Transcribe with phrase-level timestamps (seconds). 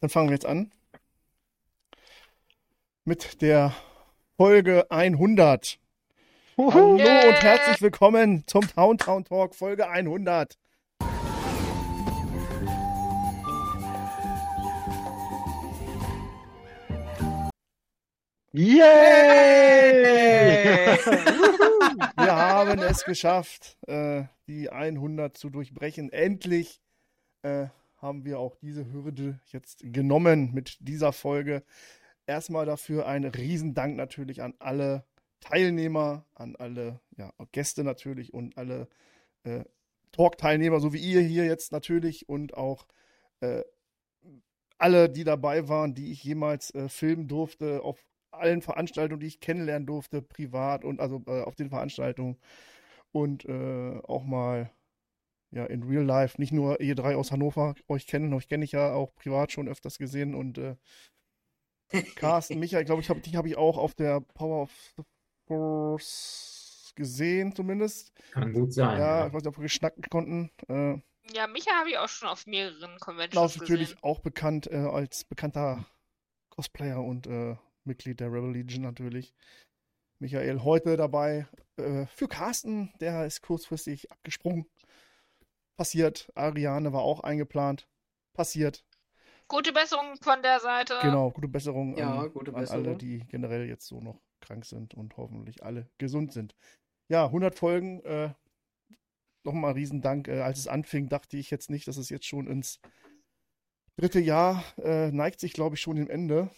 [0.00, 0.72] Dann fangen wir jetzt an
[3.04, 3.74] mit der
[4.38, 5.78] Folge 100.
[6.56, 7.28] Hallo Yeah.
[7.28, 10.56] und herzlich willkommen zum Town Town Talk Folge 100.
[18.52, 18.78] Yay!
[22.16, 26.10] Wir haben es geschafft, äh, die 100 zu durchbrechen.
[26.10, 26.80] Endlich
[27.42, 27.66] äh,
[28.00, 31.62] haben wir auch diese Hürde jetzt genommen mit dieser Folge.
[32.26, 35.04] Erstmal dafür ein Riesendank natürlich an alle
[35.40, 38.88] Teilnehmer, an alle ja, Gäste natürlich und alle
[39.44, 39.64] äh,
[40.12, 42.86] Talk-Teilnehmer, so wie ihr hier jetzt natürlich und auch
[43.40, 43.62] äh,
[44.78, 49.40] alle, die dabei waren, die ich jemals äh, filmen durfte, auf allen Veranstaltungen, die ich
[49.40, 52.38] kennenlernen durfte, privat und also äh, auf den Veranstaltungen
[53.12, 54.70] und äh, auch mal
[55.52, 58.72] ja in Real Life, nicht nur ihr drei aus Hannover euch kennen, euch kenne ich
[58.72, 60.76] ja auch privat schon öfters gesehen und äh,
[62.14, 65.02] Carsten, Michael, glaube ich, hab, die habe ich auch auf der Power of the
[65.46, 68.12] Force gesehen zumindest.
[68.32, 68.98] Kann gut sein.
[68.98, 70.50] Ja, ich weiß nicht, ob wir geschnacken konnten.
[70.68, 71.00] Äh,
[71.34, 74.02] Ja, Micha habe ich auch schon auf mehreren Conventions natürlich gesehen.
[74.02, 75.86] auch bekannt äh, als bekannter
[76.50, 79.34] Cosplayer und äh, Mitglied der Rebel Legion natürlich.
[80.20, 84.66] Michael heute dabei äh, für Carsten, der ist kurzfristig abgesprungen.
[85.84, 86.30] Passiert.
[86.34, 87.88] Ariane war auch eingeplant.
[88.34, 88.84] Passiert.
[89.48, 90.98] Gute Besserung von der Seite.
[91.00, 92.98] Genau, gute Besserung Ja, an, gute an alle, Besserung.
[92.98, 96.54] die generell jetzt so noch krank sind und hoffentlich alle gesund sind.
[97.08, 98.04] Ja, 100 Folgen.
[98.04, 98.34] Äh,
[99.42, 100.28] Nochmal Riesendank.
[100.28, 102.78] Äh, als es anfing, dachte ich jetzt nicht, dass es jetzt schon ins
[103.96, 106.50] dritte Jahr äh, neigt sich, glaube ich, schon dem Ende.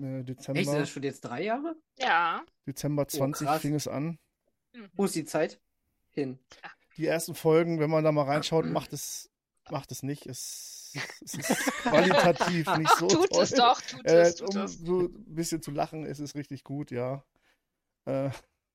[0.00, 1.76] Äh, Dezember, Echt, sind das schon jetzt drei Jahre?
[1.98, 2.42] Ja.
[2.66, 3.60] Dezember 20 krass.
[3.60, 4.18] fing es an.
[4.72, 4.88] Mhm.
[4.94, 5.60] Wo ist die Zeit
[6.08, 6.38] hin?
[6.96, 9.30] Die ersten Folgen, wenn man da mal reinschaut, macht es,
[9.70, 10.26] macht es nicht.
[10.26, 10.92] Es,
[11.24, 13.42] es ist qualitativ nicht so tut toll.
[13.44, 14.78] es doch, tut Äh, es, tut um es.
[14.78, 17.24] so ein bisschen zu lachen, ist es richtig gut, ja.
[18.04, 18.30] Äh,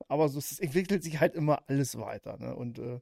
[0.07, 2.37] aber so, es entwickelt sich halt immer alles weiter.
[2.37, 2.55] Ne?
[2.55, 2.99] Und äh,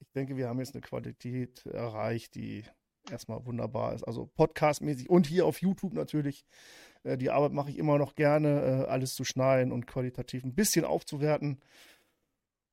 [0.00, 2.64] ich denke, wir haben jetzt eine Qualität erreicht, die
[3.10, 4.02] erstmal wunderbar ist.
[4.04, 6.44] Also podcastmäßig und hier auf YouTube natürlich.
[7.04, 10.54] Äh, die Arbeit mache ich immer noch gerne, äh, alles zu schneiden und qualitativ ein
[10.54, 11.60] bisschen aufzuwerten.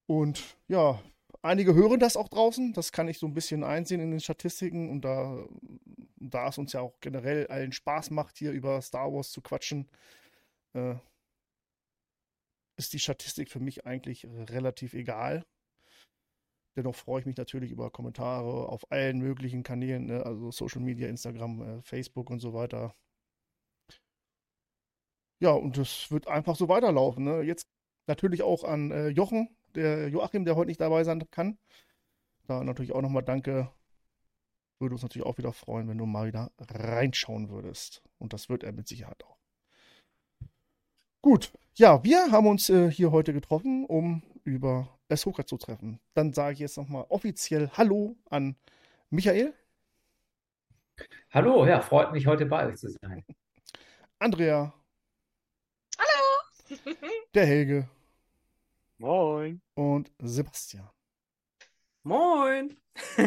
[0.07, 1.01] Und ja,
[1.43, 2.73] einige hören das auch draußen.
[2.73, 4.89] Das kann ich so ein bisschen einsehen in den Statistiken.
[4.89, 5.45] Und da,
[6.15, 9.87] da es uns ja auch generell allen Spaß macht, hier über Star Wars zu quatschen,
[10.73, 10.95] äh,
[12.77, 15.45] ist die Statistik für mich eigentlich relativ egal.
[16.75, 20.25] Dennoch freue ich mich natürlich über Kommentare auf allen möglichen Kanälen, ne?
[20.25, 22.95] also Social Media, Instagram, äh, Facebook und so weiter.
[25.39, 27.25] Ja, und das wird einfach so weiterlaufen.
[27.25, 27.41] Ne?
[27.43, 27.67] Jetzt
[28.07, 31.57] natürlich auch an äh, Jochen, der Joachim, der heute nicht dabei sein kann.
[32.47, 33.69] Da natürlich auch nochmal danke.
[34.79, 38.01] Würde uns natürlich auch wieder freuen, wenn du mal wieder reinschauen würdest.
[38.19, 39.38] Und das wird er mit Sicherheit auch.
[41.22, 46.00] Gut, ja, wir haben uns äh, hier heute getroffen, um über Ahsoka zu treffen.
[46.13, 48.57] Dann sage ich jetzt nochmal offiziell Hallo an
[49.09, 49.53] Michael,
[51.31, 53.25] Hallo, ja, freut mich, heute bei euch zu sein.
[54.19, 54.73] Andrea,
[55.97, 56.78] Hallo.
[57.33, 57.89] der Helge
[59.03, 59.61] Moin.
[59.75, 60.89] und Sebastian.
[62.03, 62.77] Moin!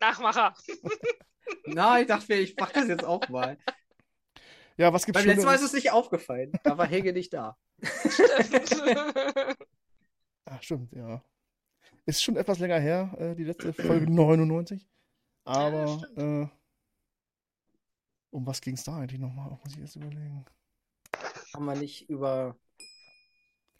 [0.00, 0.54] Nachmacher.
[1.66, 3.58] Na, ich dachte mir, ich mach das jetzt auch mal.
[4.76, 6.52] Ja, was gibt's Beim letzten Mal ist es nicht aufgefallen.
[6.62, 7.58] Da war Helge nicht da.
[8.08, 8.70] Stimmt.
[10.44, 11.24] Ah, stimmt, ja.
[12.06, 14.86] Ist schon etwas länger her, äh, die letzte Folge 99.
[15.44, 16.18] Aber stimmt.
[16.18, 16.48] äh,
[18.30, 19.50] um was ging es da eigentlich nochmal?
[19.62, 20.44] Muss ich erst überlegen.
[21.54, 22.56] Haben wir nicht über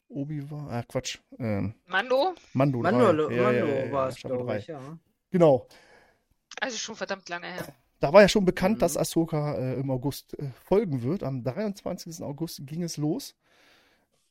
[0.07, 0.69] Obi war.
[0.71, 1.19] Ah, Quatsch.
[1.39, 2.35] Ähm, Mando?
[2.53, 2.91] Mando 3.
[2.91, 4.57] Mando, Ja, ja, Mando ja, ja, war es, glaube 3.
[4.59, 4.99] ich, ja.
[5.31, 5.67] Genau.
[6.61, 7.73] Also schon verdammt lange her.
[7.99, 8.79] Da war ja schon bekannt, Mhm.
[8.79, 11.23] dass Ahsoka äh, im August äh, folgen wird.
[11.23, 12.21] Am 23.
[12.23, 13.35] August ging es los.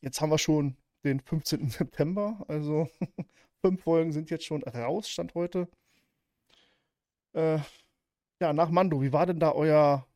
[0.01, 1.69] Jetzt haben wir schon den 15.
[1.69, 2.43] September.
[2.47, 2.89] Also
[3.61, 5.67] fünf Folgen sind jetzt schon raus, Stand heute.
[7.33, 7.59] Äh,
[8.39, 10.07] ja, nach Mando, wie war denn da euer,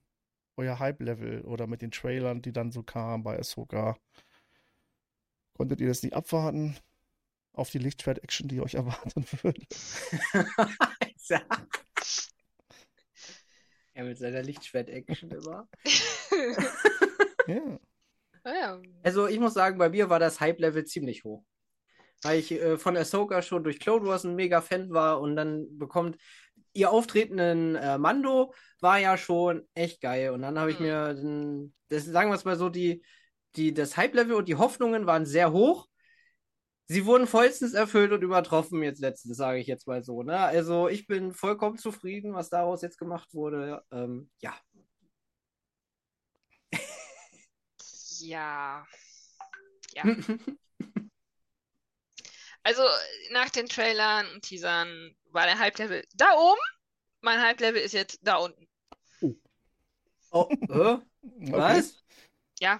[0.58, 3.98] euer Hype-Level oder mit den Trailern, die dann so kamen bei Ahsoka?
[5.54, 6.78] Konntet ihr das nicht abwarten
[7.54, 9.62] auf die Lichtschwert-Action, die euch erwarten würde?
[11.28, 11.42] ja.
[13.94, 15.68] Er mit seiner Lichtschwert-Action immer.
[17.48, 17.80] Ja.
[18.46, 18.82] ja.
[19.02, 21.44] Also ich muss sagen, bei mir war das Hype-Level ziemlich hoch.
[22.22, 25.78] Weil ich äh, von Ahsoka schon durch Clone Wars ein mega Fan war und dann
[25.78, 26.18] bekommt
[26.74, 30.32] ihr Auftreten in äh, Mando war ja schon echt geil.
[30.32, 30.86] Und dann habe ich Mhm.
[30.86, 33.04] mir, den, das, sagen wir es mal so, die
[33.56, 35.88] die, das Hype-Level und die Hoffnungen waren sehr hoch.
[36.88, 40.24] Sie wurden vollstens erfüllt und übertroffen jetzt letztens, sage ich jetzt mal so.
[40.24, 40.38] Ne?
[40.38, 43.84] Also ich bin vollkommen zufrieden, was daraus jetzt gemacht wurde.
[43.92, 44.56] Ähm, ja.
[48.20, 48.86] Ja.
[49.96, 50.04] Ja.
[52.70, 52.84] Also
[53.32, 56.62] nach den Trailern und Teasern war der Hype-Level da oben.
[57.22, 58.68] Mein Hype-Level ist jetzt da unten.
[60.30, 61.00] oh, äh?
[61.52, 62.04] Was?
[62.60, 62.80] Ja.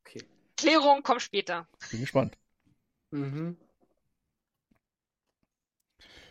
[0.00, 0.24] Okay.
[0.56, 1.68] Klärung kommt später.
[1.92, 2.36] Bin gespannt.
[3.12, 3.56] Mhm.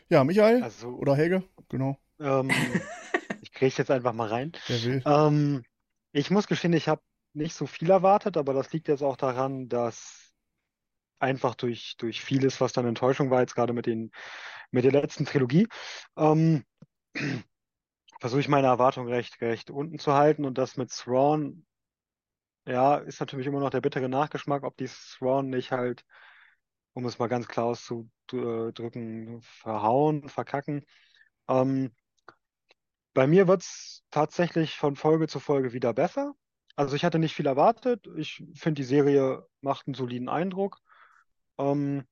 [0.10, 2.50] Ja, Michael Also, oder Helge, genau, ähm,
[3.42, 4.52] ich kriege jetzt einfach mal rein.
[4.68, 5.04] wer will.
[5.06, 5.64] Ähm,
[6.12, 7.02] ich muss gestehen, ich habe
[7.32, 10.19] nicht so viel erwartet, aber das liegt jetzt auch daran, dass
[11.20, 14.12] einfach durch, durch vieles, was dann Enttäuschung war, jetzt gerade mit den,
[14.72, 15.68] mit der letzten Trilogie,
[16.18, 16.64] ähm,
[18.20, 21.66] versuche ich meine Erwartungen recht, recht unten zu halten und das mit Thrawn,
[22.66, 26.06] ja, ist natürlich immer noch der bittere Nachgeschmack, ob die Thrawn nicht halt,
[26.94, 30.86] um es mal ganz klar auszudrücken, verhauen, verkacken.
[31.48, 31.92] Ähm,
[33.14, 36.34] bei mir wird es tatsächlich von Folge zu Folge wieder besser.
[36.76, 38.08] Also ich hatte nicht viel erwartet.
[38.16, 40.78] Ich finde, die Serie macht einen soliden Eindruck.
[41.60, 42.06] Ähm,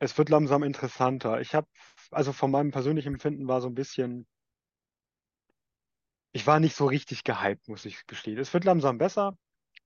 [0.00, 1.40] es wird langsam interessanter.
[1.40, 1.66] Ich habe,
[2.10, 4.26] also von meinem persönlichen Empfinden war so ein bisschen,
[6.32, 8.38] ich war nicht so richtig gehypt, muss ich gestehen.
[8.38, 9.36] Es wird langsam besser,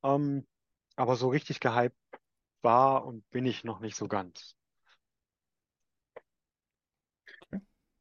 [0.05, 0.47] ähm,
[0.97, 1.97] aber so richtig gehypt
[2.63, 4.57] war und bin ich noch nicht so ganz.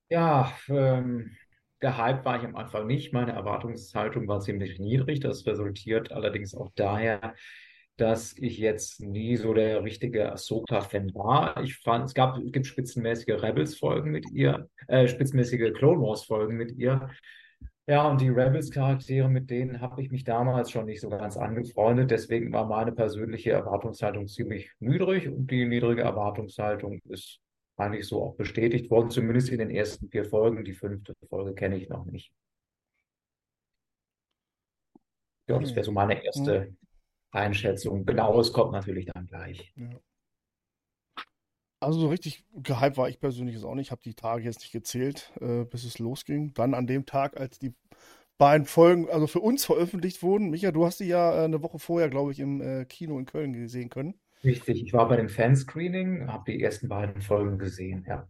[0.10, 1.36] Ja, ähm,
[1.80, 3.12] gehypt war ich am Anfang nicht.
[3.14, 5.20] Meine Erwartungshaltung war ziemlich niedrig.
[5.20, 7.36] Das resultiert allerdings auch daher,
[7.98, 11.62] dass ich jetzt nie so der richtige Ahsoka-Fan war.
[11.64, 16.78] Ich fand, es gab, es gibt spitzenmäßige Rebels-Folgen mit ihr, äh, spitzenmäßige Clone Wars-Folgen mit
[16.78, 17.10] ihr.
[17.88, 22.12] Ja, und die Rebels-Charaktere, mit denen habe ich mich damals schon nicht so ganz angefreundet.
[22.12, 27.40] Deswegen war meine persönliche Erwartungshaltung ziemlich niedrig und die niedrige Erwartungshaltung ist
[27.78, 30.66] eigentlich so auch bestätigt worden, zumindest in den ersten vier Folgen.
[30.66, 32.32] Die fünfte Folge kenne ich noch nicht.
[35.48, 36.74] Ja, das wäre so meine erste
[37.36, 38.06] Einschätzung.
[38.06, 39.74] Genaues kommt natürlich dann gleich.
[41.80, 43.88] Also so richtig gehypt war ich persönlich jetzt auch nicht.
[43.88, 46.54] Ich habe die Tage jetzt nicht gezählt, äh, bis es losging.
[46.54, 47.74] Dann an dem Tag, als die
[48.38, 50.50] beiden Folgen, also für uns veröffentlicht wurden.
[50.50, 53.26] Micha, du hast die ja äh, eine Woche vorher, glaube ich, im äh, Kino in
[53.26, 54.16] Köln gesehen können.
[54.44, 58.28] Richtig, ich war bei dem Fanscreening, habe die ersten beiden Folgen gesehen, ja.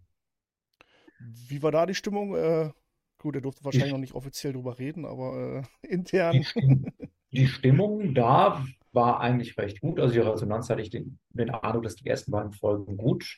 [1.20, 2.36] Wie war da die Stimmung?
[2.36, 2.72] Äh,
[3.18, 6.46] gut, er durfte wahrscheinlich noch nicht offiziell drüber reden, aber äh, intern.
[6.56, 6.92] Die,
[7.32, 10.00] die Stimmung da war eigentlich recht gut.
[10.00, 13.38] Also die Resonanz hatte ich den, den Eindruck, dass die ersten beiden Folgen gut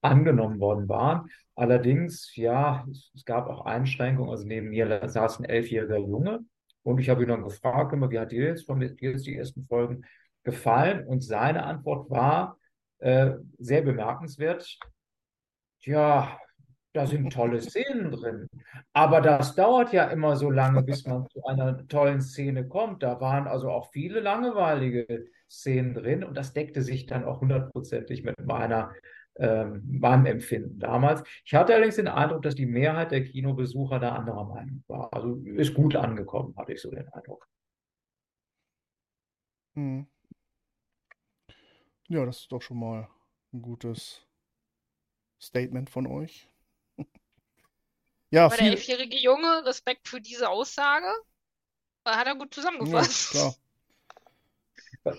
[0.00, 1.28] angenommen worden waren.
[1.54, 4.30] Allerdings, ja, es, gab auch Einschränkungen.
[4.30, 6.40] Also neben mir saß ein elfjähriger Junge
[6.82, 9.64] und ich habe ihn dann gefragt, immer, wie hat dir jetzt, von dir die ersten
[9.66, 10.04] Folgen
[10.44, 11.06] gefallen?
[11.06, 12.58] Und seine Antwort war
[12.98, 14.78] äh, sehr bemerkenswert.
[15.80, 16.38] Ja,
[16.92, 18.48] da sind tolle Szenen drin.
[18.92, 23.02] Aber das dauert ja immer so lange, bis man zu einer tollen Szene kommt.
[23.02, 28.24] Da waren also auch viele langweilige Szenen drin und das deckte sich dann auch hundertprozentig
[28.24, 28.92] mit meiner,
[29.36, 31.22] ähm, meinem Empfinden damals.
[31.44, 35.12] Ich hatte allerdings den Eindruck, dass die Mehrheit der Kinobesucher da anderer Meinung war.
[35.12, 37.48] Also ist gut angekommen, hatte ich so den Eindruck.
[39.74, 40.06] Hm.
[42.08, 43.08] Ja, das ist doch schon mal
[43.54, 44.26] ein gutes
[45.40, 46.51] Statement von euch.
[48.32, 51.06] Ja, Aber der viel, elfjährige Junge, Respekt für diese Aussage,
[52.06, 53.30] hat er gut ja, zusammengefasst.
[53.30, 53.56] klar.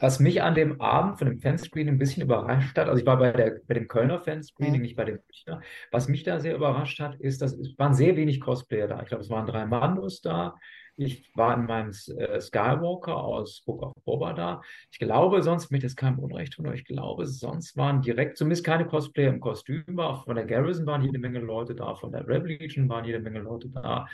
[0.01, 3.17] Was mich an dem Abend von dem Fanscreening ein bisschen überrascht hat, also ich war
[3.17, 4.82] bei der, bei dem Kölner Fanscreening, Mhm.
[4.82, 5.62] nicht bei dem Münchner.
[5.91, 9.01] Was mich da sehr überrascht hat, ist, dass es waren sehr wenig Cosplayer da.
[9.01, 10.55] Ich glaube, es waren drei Mandos da.
[10.95, 14.62] Ich war in meinem äh, Skywalker aus Book of Boba da.
[14.91, 18.63] Ich glaube, sonst, mit das keinem Unrecht tun, aber ich glaube, sonst waren direkt, zumindest
[18.63, 19.83] keine Cosplayer im Kostüm.
[19.88, 20.23] War.
[20.23, 23.39] Von der Garrison waren jede Menge Leute da, von der Rebel Legion waren jede Menge
[23.39, 24.07] Leute da.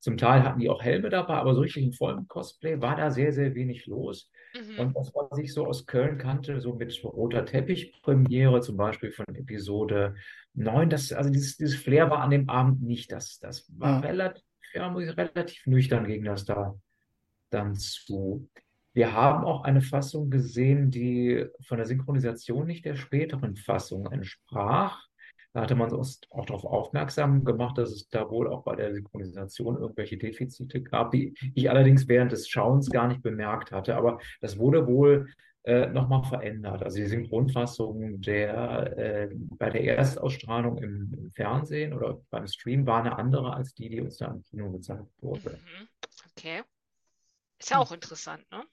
[0.00, 3.10] Zum Teil hatten die auch Helme dabei, aber so richtig im vollen Cosplay war da
[3.10, 4.28] sehr, sehr wenig los.
[4.54, 4.78] Mhm.
[4.78, 9.24] Und das, was ich so aus Köln kannte, so mit roter Teppich-Premiere, zum Beispiel von
[9.34, 10.16] Episode
[10.52, 13.12] 9, das, also dieses, dieses Flair war an dem Abend nicht.
[13.12, 13.98] Das, das war Ja.
[14.00, 14.42] relativ,
[14.74, 16.74] ja, muss ich, relativ nüchtern ging das da
[17.50, 18.48] dann zu.
[18.92, 25.04] Wir haben auch eine Fassung gesehen, die von der Synchronisation nicht der späteren Fassung entsprach.
[25.52, 28.92] Da hatte man uns auch darauf aufmerksam gemacht, dass es da wohl auch bei der
[28.92, 33.94] Synchronisation irgendwelche Defizite gab, die ich allerdings während des Schauens gar nicht bemerkt hatte.
[33.96, 35.28] Aber das wurde wohl
[35.64, 36.82] äh, nochmal verändert.
[36.82, 43.00] Also die Synchronfassung der, äh, bei der Erstausstrahlung im, im Fernsehen oder beim Stream war
[43.00, 45.58] eine andere als die, die uns da im Kino gezeigt wurde.
[45.78, 45.88] Mhm.
[46.30, 46.62] Okay.
[47.58, 48.64] Ist ja auch interessant, ne?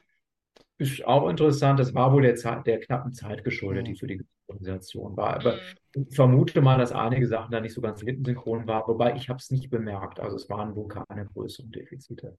[0.77, 1.79] Ist auch interessant.
[1.79, 3.95] Das war wohl der, Zeit, der knappen Zeit geschuldet, die Mhm.
[3.95, 5.35] für die Organisation war.
[5.35, 6.07] Aber Mhm.
[6.09, 9.37] ich vermute mal, dass einige Sachen da nicht so ganz lippensynchron waren, wobei ich habe
[9.37, 10.19] es nicht bemerkt.
[10.19, 12.37] Also es waren wohl keine größeren Defizite.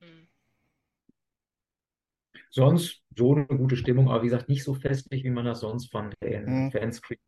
[0.00, 0.28] Mhm.
[2.50, 5.90] Sonst so eine gute Stimmung, aber wie gesagt, nicht so festlich, wie man das sonst
[5.90, 6.70] von den Mhm.
[6.72, 7.20] Fanscreens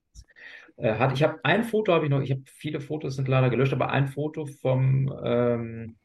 [0.76, 1.12] äh, hat.
[1.14, 3.90] Ich habe ein Foto, habe ich noch, ich habe viele Fotos sind leider gelöscht, aber
[3.90, 5.96] ein Foto vom ähm,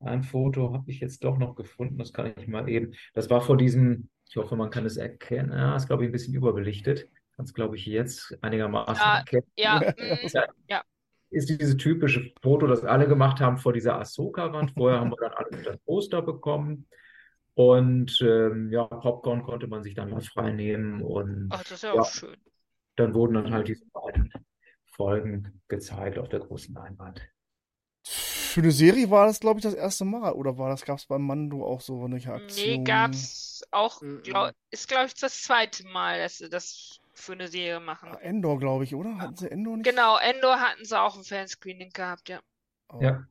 [0.00, 2.92] ein Foto habe ich jetzt doch noch gefunden, das kann ich mal eben.
[3.14, 5.52] Das war vor diesem, ich hoffe, man kann es erkennen.
[5.52, 7.08] Ja, ist, glaube ich, ein bisschen überbelichtet.
[7.36, 9.46] Kann es, glaube ich, jetzt einigermaßen Ja, erkennen.
[9.56, 10.54] Ja, Ja, mhm.
[10.68, 10.82] Ja.
[11.30, 14.72] Ist dieses typische Foto, das alle gemacht haben vor dieser Ahsoka-Wand.
[14.72, 16.86] Vorher haben wir dann alle das Poster bekommen.
[17.54, 21.02] Und ähm, ja, Popcorn konnte man sich dann mal frei nehmen.
[21.02, 22.36] Und Ach, das ist ja ja, auch schön.
[22.96, 24.32] dann wurden dann halt diese beiden
[24.96, 27.22] Folgen gezeigt auf der großen Leinwand.
[28.04, 30.32] Für eine Serie war das, glaube ich, das erste Mal.
[30.34, 32.84] Oder war das, gab es beim Mando auch so eine Nee, Aktion?
[32.84, 37.80] gab's auch, glaub, ist glaube ich das zweite Mal, dass sie das für eine Serie
[37.80, 38.10] machen.
[38.10, 39.18] Ah, Endor, glaube ich, oder?
[39.18, 39.86] Hatten sie Endor nicht?
[39.86, 42.40] Genau, Endor hatten sie auch ein Fanscreening gehabt, ja.
[42.88, 43.26] Aber- Ja,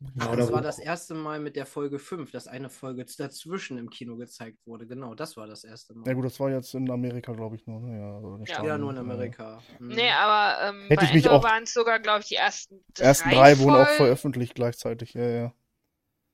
[0.00, 3.78] genau, das da war das erste Mal mit der Folge 5, dass eine Folge dazwischen
[3.78, 4.86] im Kino gezeigt wurde.
[4.86, 6.06] Genau, das war das erste Mal.
[6.06, 7.80] Ja gut, das war jetzt in Amerika, glaube ich, nur.
[7.80, 7.98] Ne?
[7.98, 8.46] Ja, also Ja.
[8.46, 9.02] Staaten, Ja, nur in ja.
[9.02, 9.62] Amerika.
[9.78, 9.88] Mhm.
[9.88, 12.36] Nee, aber ähm, Hätte bei ich mich Endor auch- waren es sogar, glaube ich, die
[12.36, 15.54] ersten Die ersten drei drei wurden auch veröffentlicht gleichzeitig, ja, ja.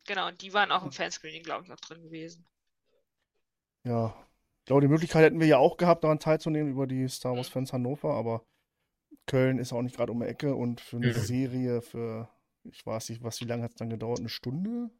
[0.06, 2.44] Genau, und die waren auch im Fanscreening, glaube ich, noch drin gewesen.
[3.84, 4.14] Ja.
[4.60, 7.48] Ich glaube, die Möglichkeit hätten wir ja auch gehabt, daran teilzunehmen über die Star Wars
[7.50, 7.52] Mhm.
[7.52, 8.44] Fans Hannover, aber
[9.26, 11.12] Köln ist auch nicht gerade um die Ecke und für eine Mhm.
[11.12, 12.28] Serie für,
[12.70, 14.20] ich weiß nicht, was, wie lange hat es dann gedauert?
[14.20, 14.90] Eine Stunde?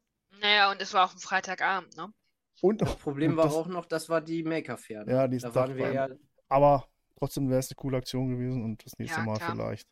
[0.41, 2.13] Naja, und es war auch ein Freitagabend, ne?
[2.61, 5.05] Und, Das Problem und war das, auch noch, das war die Maker-Fair.
[5.05, 5.13] Ne?
[5.13, 6.09] Ja, die da ist waren wir ja.
[6.49, 9.53] aber trotzdem wäre es eine coole Aktion gewesen und das nächste Ja, Mal klar.
[9.53, 9.89] vielleicht.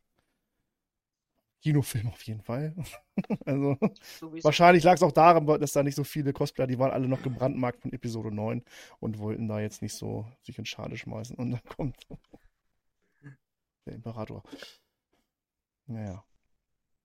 [1.63, 2.75] Kinofilm auf jeden Fall.
[3.47, 3.79] also,
[4.21, 4.45] Sowieso.
[4.45, 7.23] wahrscheinlich lag es auch daran, dass da nicht so viele Cosplayer, die waren alle noch
[7.23, 8.63] gebrandmarkt von Episode 9
[9.01, 11.37] und wollten da jetzt nicht so sich in Schale schmeißen.
[11.37, 12.07] Und dann kommt
[13.87, 14.43] der Imperator.
[15.87, 16.25] Naja.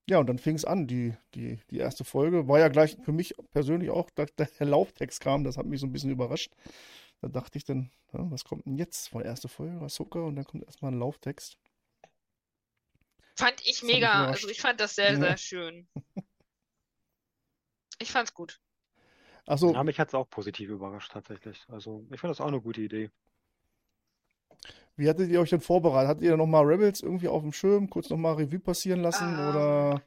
[0.09, 2.47] Ja, und dann fing es an, die, die, die erste Folge.
[2.47, 5.85] War ja gleich für mich persönlich auch, da der Lauftext kam, das hat mich so
[5.85, 6.51] ein bisschen überrascht.
[7.21, 9.09] Da dachte ich dann, ja, was kommt denn jetzt?
[9.09, 11.57] Von der erste Folge, Ahsoka, und dann kommt erstmal ein Lauftext.
[13.37, 15.19] Fand ich Das mega, also ich fand das sehr, Ja.
[15.19, 15.87] sehr schön.
[17.99, 18.59] Ich fand's gut.
[19.45, 21.63] Achso, Ja, mich hat es auch positiv überrascht, tatsächlich.
[21.69, 23.11] Also, ich finde das auch eine gute Idee.
[24.99, 26.09] Wie hattet ihr euch denn vorbereitet?
[26.09, 29.39] Hattet ihr nochmal Rebels irgendwie auf dem Schirm, kurz nochmal Revue passieren lassen?
[29.39, 30.03] Ähm, Oder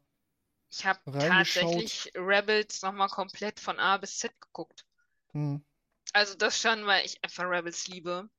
[0.72, 4.86] Ich habe tatsächlich Rebels nochmal komplett von A bis Z geguckt.
[5.34, 5.56] hm,
[6.14, 8.30] Also das schon, weil ich einfach Rebels liebe.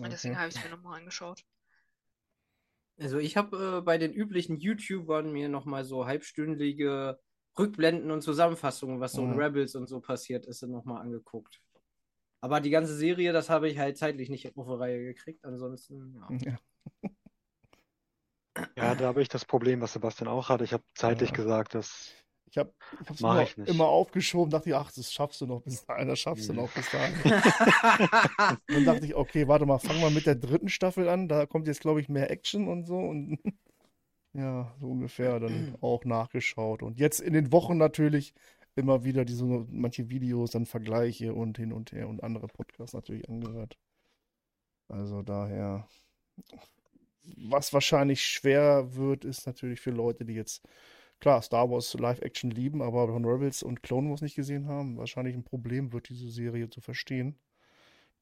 [0.00, 0.38] Und deswegen okay.
[0.38, 1.44] habe ich es mir nochmal angeschaut.
[3.00, 7.18] Also ich habe äh, bei den üblichen YouTubern mir nochmal so halbstündige
[7.58, 9.38] Rückblenden und Zusammenfassungen, was so in Mhm.
[9.38, 11.60] Rebels und so passiert ist, nochmal angeguckt.
[12.40, 15.44] Aber die ganze Serie, das habe ich halt zeitlich nicht auf die Reihe gekriegt.
[15.44, 16.28] Ansonsten, ja.
[16.38, 16.58] Ja.
[18.76, 20.64] Ja, da habe ich das Problem, was Sebastian auch hatte.
[20.64, 21.36] Ich habe zeitlich Ja.
[21.36, 22.12] gesagt, dass
[22.50, 22.72] Ich habe
[23.20, 23.70] Mach immer, ich nicht.
[23.70, 26.56] immer aufgeschoben, dachte ich, ach, das schaffst du noch bis dahin, das schaffst du Mhm.
[26.56, 27.14] noch bis dahin.
[28.68, 31.28] Dann dachte ich, okay, warte mal, fangen wir mit der dritten Staffel an.
[31.28, 32.96] Da kommt jetzt, glaube ich, mehr Action und so.
[32.98, 33.38] Und
[34.34, 36.82] ja, so ungefähr dann auch nachgeschaut.
[36.82, 38.34] Und jetzt in den Wochen natürlich
[38.78, 43.28] immer wieder diese manche Videos, dann Vergleiche und hin und her und andere Podcasts natürlich
[43.28, 43.76] angehört.
[44.88, 45.86] Also daher,
[47.36, 50.66] was wahrscheinlich schwer wird, ist natürlich für Leute, die jetzt
[51.20, 55.34] klar Star Wars Live-Action lieben, aber von Rebels und Clone Wars nicht gesehen haben, wahrscheinlich
[55.34, 57.38] ein Problem wird, diese Serie zu verstehen.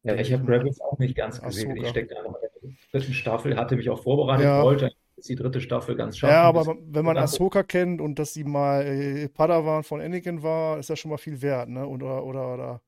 [0.03, 1.73] Ja, ich habe Rebels auch nicht ganz gesehen.
[1.73, 1.85] Ahsoka.
[1.85, 4.63] Ich stecke in der dritten Staffel, hatte mich auch vorbereitet, Ja.
[4.63, 6.39] wollte jetzt die dritte Staffel ganz schaffen.
[6.39, 10.79] Ja, aber wenn man Ahsoka kennt und dass sie mal äh, Padawan von Anakin war,
[10.79, 11.87] ist das schon mal viel wert, ne?
[11.87, 12.83] Oder, oder, oder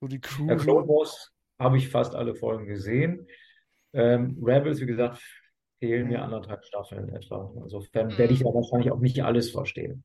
[0.00, 0.48] so die Crew.
[0.48, 3.26] Ja, Clone Wars habe ich fast alle Folgen gesehen.
[3.92, 5.22] Ähm, Rebels, wie gesagt,
[5.80, 6.24] fehlen mir Mhm.
[6.24, 7.52] anderthalb Staffeln etwa.
[7.56, 10.04] Insofern werde ich ja wahrscheinlich auch nicht alles verstehen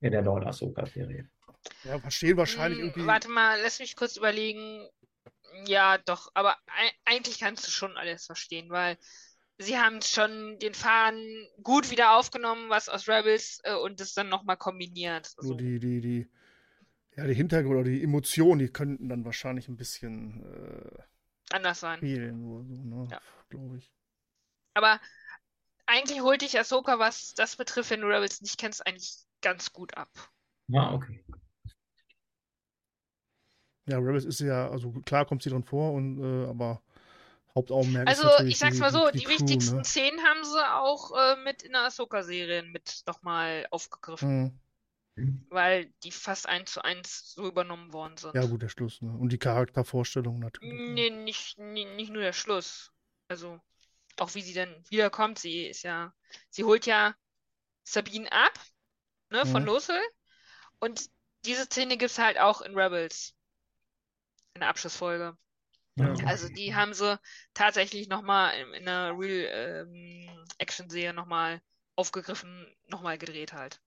[0.00, 1.28] in der neuen Ahsoka-Serie.
[1.84, 3.06] Ja, verstehen wahrscheinlich Hm, irgendwie.
[3.06, 4.88] Warte mal, lass mich kurz überlegen.
[5.66, 8.98] Ja, doch, aber ei- eigentlich kannst du schon alles verstehen, weil
[9.58, 14.28] sie haben schon den Faden gut wieder aufgenommen, was aus Rebels äh, und das dann
[14.28, 15.26] nochmal kombiniert.
[15.26, 16.30] So Also, die, die, die,
[17.16, 22.00] ja, die Hintergründe oder die Emotionen, die könnten dann wahrscheinlich ein bisschen äh, anders sein.
[22.00, 23.08] fehlen oder so, ne?
[23.10, 23.20] Ja.
[23.48, 23.92] Glaube ich.
[24.74, 25.00] Aber
[25.86, 29.96] eigentlich holt dich Ahsoka, was das betrifft, wenn du Rebels nicht kennst, eigentlich ganz gut
[29.96, 30.10] ab.
[30.74, 31.24] Ah, okay.
[33.88, 36.82] Ja, Rebels ist ja, also klar kommt sie drin vor, und, äh, aber
[37.56, 39.84] Hauptaugenmerk ist Also, ich sag's die, mal so, die, die, Crew, wichtigsten ne?
[39.84, 44.60] Szenen haben sie auch äh, mit in der Ahsoka-Serie mit nochmal aufgegriffen.
[45.18, 45.46] Mhm.
[45.48, 48.34] weil die fast eins zu eins so übernommen worden sind.
[48.34, 49.10] Ja, gut, der Schluss, ne?
[49.10, 50.74] Und die Charaktervorstellung natürlich.
[50.74, 50.92] ne?
[50.92, 52.92] Nee, nicht, nie- nicht nur der Schluss.
[53.28, 53.58] Also,
[54.18, 55.38] auch wie sie dann wiederkommt.
[55.38, 56.12] Sie ist ja,
[56.50, 57.14] sie holt ja
[57.84, 58.52] Sabine ab,
[59.30, 59.68] ne, von Mhm.
[59.68, 60.02] Lothal.
[60.80, 61.08] Und
[61.46, 63.34] diese Szene gibt es halt auch in Rebels.
[64.54, 65.36] In der Abschlussfolge.
[65.96, 66.14] Ja.
[66.26, 67.18] Also, die haben sie
[67.54, 71.60] tatsächlich nochmal in, in einer Real ähm, nochmal
[71.94, 73.80] aufgegriffen, nochmal gedreht halt.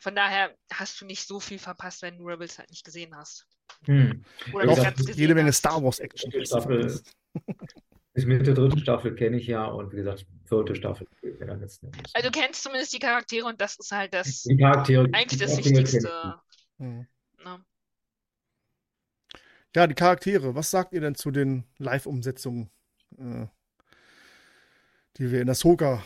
[0.00, 3.46] Von daher hast du nicht so viel verpasst, wenn du Rebels halt nicht gesehen hast.
[3.84, 4.24] Hm.
[4.52, 5.52] Oder Doch, nicht das ganz ist Jede Menge.
[5.52, 6.30] Star Wars Action.
[6.30, 7.00] Dritte Staffel.
[8.12, 11.06] Bis mit der dritten Staffel kenne ich ja und wie gesagt, vierte Staffel.
[12.12, 15.38] Also du kennst zumindest die Charaktere und das ist halt das Die Charaktere, eigentlich die
[15.38, 15.56] das.
[15.56, 16.40] Wichtigste.
[16.78, 17.06] Mhm.
[17.44, 17.64] Ne?
[19.74, 20.54] Ja, die Charaktere.
[20.54, 22.70] Was sagt ihr denn zu den Live-Umsetzungen,
[23.18, 23.46] äh,
[25.16, 26.02] die wir in der Soga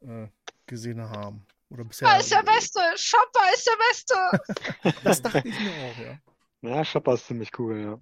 [0.00, 0.28] äh,
[0.66, 1.46] gesehen haben?
[1.68, 2.08] Oder bisher?
[2.08, 2.80] Chopper ist der Beste!
[2.96, 4.94] Chopper ist der Beste!
[5.04, 6.18] Das dachte ich mir auch, ja.
[6.62, 8.00] Ja, Chopper ist ziemlich cool, ja.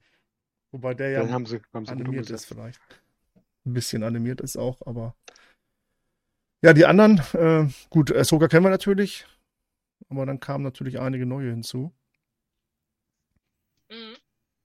[0.71, 2.81] Wobei der ja haben sie, haben sie animiert ist vielleicht.
[3.67, 5.15] Ein bisschen animiert ist auch, aber.
[6.63, 9.27] Ja, die anderen, äh, gut, Ahsoka kennen wir natürlich,
[10.09, 11.93] aber dann kamen natürlich einige neue hinzu.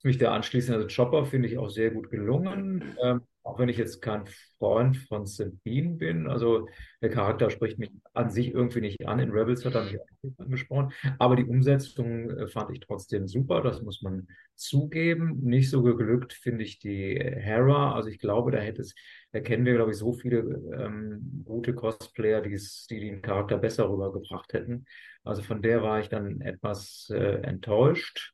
[0.08, 0.74] Mich da anschließen.
[0.74, 2.96] Also Chopper finde ich auch sehr gut gelungen.
[3.02, 4.26] Ähm, auch wenn ich jetzt kein
[4.60, 6.28] Freund von Sabine bin.
[6.28, 6.68] Also
[7.02, 9.20] der Charakter spricht mich an sich irgendwie nicht an.
[9.20, 10.92] In Rebels hat er mich auch angesprochen.
[11.18, 13.62] Aber die Umsetzung äh, fand ich trotzdem super.
[13.62, 15.40] Das muss man zugeben.
[15.44, 17.94] Nicht so geglückt finde ich die Hera.
[17.94, 18.96] Also ich glaube, da hätte es,
[19.32, 20.40] da kennen wir, glaube ich, so viele
[20.78, 22.60] ähm, gute Cosplayer, die
[22.90, 24.86] den Charakter besser rübergebracht hätten.
[25.24, 28.34] Also von der war ich dann etwas äh, enttäuscht.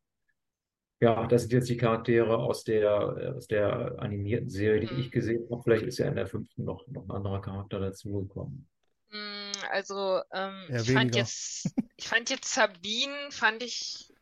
[1.03, 5.45] Ja, das sind jetzt die Charaktere aus der, aus der animierten Serie, die ich gesehen
[5.51, 5.61] habe.
[5.61, 8.65] Vielleicht ist ja in der fünften noch, noch ein anderer Charakter dazugekommen.
[9.11, 14.13] Mm, Also, ähm, Eher ich fand jetzt, ich fand jetzt Sabine, fand ich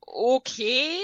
[0.00, 0.98] okay.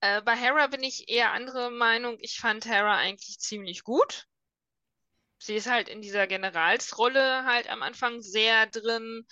[0.00, 2.16] Äh, bei Hera bin ich eher andere Meinung.
[2.20, 4.26] Ich fand Hera eigentlich ziemlich gut.
[5.38, 9.26] Sie ist halt in dieser Generalsrolle halt am Anfang sehr drin,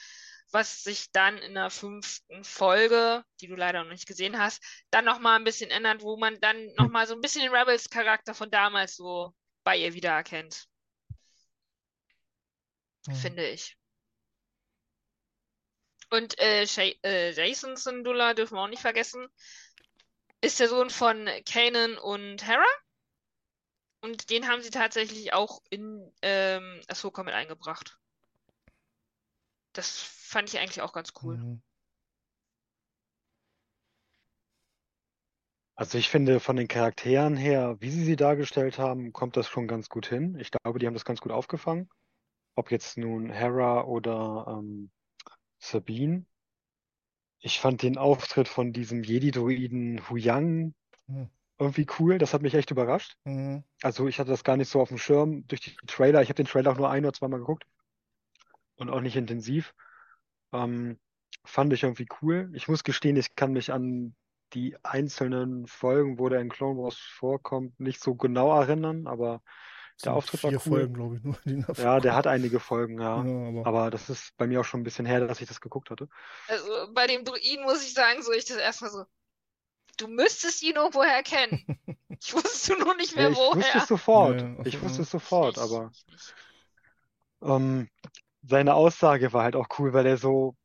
[0.51, 5.05] was sich dann in der fünften Folge, die du leider noch nicht gesehen hast, dann
[5.05, 8.97] nochmal ein bisschen ändert, wo man dann nochmal so ein bisschen den Rebels-Charakter von damals
[8.97, 10.67] so bei ihr wiedererkennt,
[13.09, 13.15] Mhm.
[13.15, 13.77] finde ich.
[16.11, 16.65] Und äh,
[17.03, 19.27] äh, Jason Syndulla dürfen wir auch nicht vergessen,
[20.41, 22.65] ist der Sohn von Kanan und Hera.
[24.03, 27.99] Und den haben sie tatsächlich auch in ähm, Ahsoka mit eingebracht.
[29.75, 31.37] Das fand ich eigentlich auch ganz cool.
[31.37, 31.63] Mhm.
[35.77, 39.67] Also ich finde, von den Charakteren her, wie sie sie dargestellt haben, kommt das schon
[39.67, 40.39] ganz gut hin.
[40.39, 41.89] Ich glaube, die haben das ganz gut aufgefangen.
[42.55, 44.91] Ob jetzt nun Hera oder ähm,
[45.59, 46.25] Sabine.
[47.41, 50.75] Ich fand den Auftritt von diesem Jedi-Druiden Huyang
[51.07, 51.29] Mhm.
[51.59, 52.19] irgendwie cool.
[52.19, 53.17] Das hat mich echt überrascht.
[53.25, 53.65] Mhm.
[53.83, 56.23] Also ich hatte das gar nicht so auf dem Schirm durch die Trailer.
[56.23, 57.67] Ich habe den Trailer auch nur ein oder zweimal geguckt
[58.77, 59.75] und auch nicht intensiv.
[60.53, 60.99] Ähm,
[61.45, 62.51] fand ich irgendwie cool.
[62.55, 64.15] Ich muss gestehen, ich kann mich an
[64.55, 69.43] die einzelnen Folgen, wo der in Clone Wars vorkommt, nicht so genau erinnern, aber
[70.05, 70.91] der sind Auftritt war vier cool.
[70.91, 71.37] Folgen, glaube ich, nur.
[71.45, 73.23] Die Ja, der hat einige Folgen, ja.
[73.25, 75.61] Ja, aber Aber das ist bei mir auch schon ein bisschen her, dass ich das
[75.61, 76.09] geguckt hatte.
[76.47, 79.05] Also bei dem Druiden muss ich sagen, so ich das erstmal so,
[79.99, 81.65] du müsstest ihn irgendwoher kennen.
[82.27, 83.79] Ich wusste nur nicht Ja, mehr ich wusste woher.
[83.79, 84.43] es sofort.
[84.43, 84.83] Ja, ja, Ich ja.
[84.83, 86.35] wusste es Ich sofort, aber ich
[87.43, 87.89] ähm,
[88.47, 90.57] seine Aussage war halt auch cool, weil er so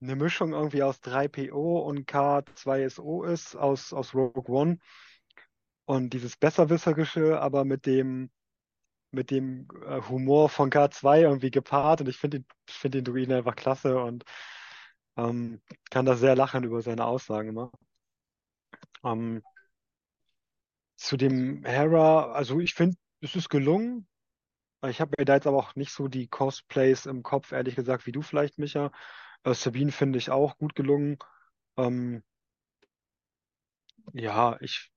[0.00, 4.78] eine Mischung irgendwie aus 3PO und K2SO ist, aus, aus Rogue One.
[5.84, 8.30] Und dieses Besserwisserische, aber mit dem,
[9.12, 12.02] mit dem äh, Humor von K2 irgendwie gepaart.
[12.02, 14.24] Und ich finde den, ich finde den Druiden einfach klasse und
[15.16, 17.72] ähm, kann da sehr lachen über seine Aussagen immer.
[19.04, 19.42] Ähm,
[20.96, 24.06] zu dem Hera, also ich finde, es ist gelungen.
[24.88, 28.06] Ich habe mir da jetzt aber auch nicht so die Cosplays im Kopf, ehrlich gesagt,
[28.06, 28.92] wie du vielleicht, Micha.
[29.44, 31.18] Äh, Sabine finde ich auch gut gelungen.
[31.76, 32.22] Ähm,
[34.12, 34.90] ja, ich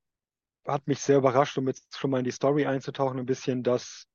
[0.67, 4.07] hat mich sehr überrascht, um jetzt schon mal in die Story einzutauchen, ein bisschen das,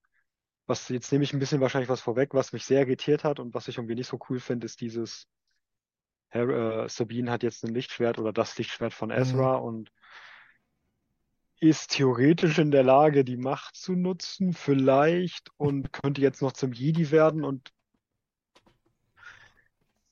[0.67, 3.55] was jetzt nehme ich ein bisschen wahrscheinlich was vorweg, was mich sehr irritiert hat und
[3.55, 5.29] was ich irgendwie nicht so cool finde, ist dieses
[6.31, 9.91] Her- äh, Sabine hat jetzt ein Lichtschwert oder das Lichtschwert von Ezra und
[11.69, 16.73] ist theoretisch in der Lage, die Macht zu nutzen, vielleicht, und könnte jetzt noch zum
[16.73, 17.43] Jedi werden.
[17.43, 17.73] Und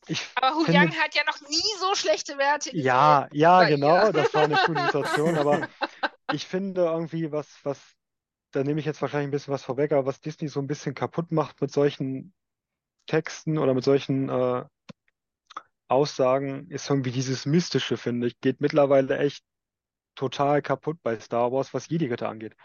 [0.07, 4.07] ich Aber Hu Yang hat ja noch nie so schlechte Werte gesehen ja, ja, genau,
[4.07, 4.12] ihr.
[4.12, 5.69] das war eine coole Situation, aber
[6.33, 7.79] ich finde irgendwie, was, was,
[8.53, 10.95] da nehme ich jetzt wahrscheinlich ein bisschen was vorweg, aber was Disney so ein bisschen
[10.95, 12.33] kaputt macht mit solchen
[13.07, 14.65] Texten oder mit solchen äh,
[15.88, 19.45] Aussagen ist irgendwie dieses Mystische, finde ich, geht mittlerweile echt
[20.14, 22.57] total kaputt bei Star Wars, was Jedi-Ritter angeht.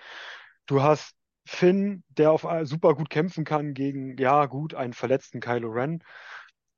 [0.65, 5.39] Du hast Finn, der auf äh, super gut kämpfen kann gegen, ja gut, einen verletzten
[5.39, 6.03] Kylo Ren,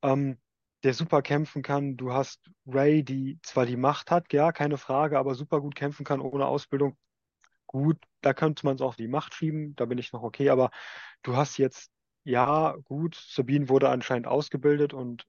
[0.04, 0.38] ähm,
[0.84, 1.98] der super kämpfen kann.
[1.98, 6.06] Du hast Rey, die zwar die Macht hat, ja, keine Frage, aber super gut kämpfen
[6.06, 6.98] kann ohne Ausbildung.
[7.68, 10.72] Gut, da könnte man es auch die Macht schieben, da bin ich noch okay, aber
[11.24, 11.92] du hast jetzt,
[12.24, 15.26] ja, gut, Sabine wurde anscheinend ausgebildet und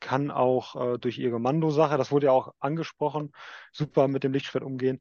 [0.00, 3.32] kann auch äh, durch ihre Mando-Sache, das wurde ja auch angesprochen,
[3.72, 5.00] super mit dem Lichtschwert umgehen,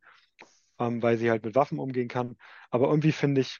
[0.79, 2.37] ähm, weil sie halt mit Waffen umgehen kann.
[2.71, 3.59] Aber irgendwie finde ich,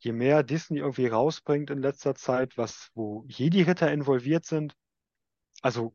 [0.00, 4.74] je mehr Disney irgendwie rausbringt in letzter Zeit, was, wo Jedi-Ritter involviert sind,
[5.62, 5.94] also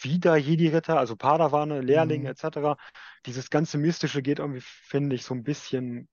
[0.00, 2.30] wieder Jedi-Ritter, also Padawane, Lehrlinge Mhm.
[2.30, 2.76] etc.,
[3.26, 6.08] dieses ganze Mystische geht irgendwie, finde ich, so ein bisschen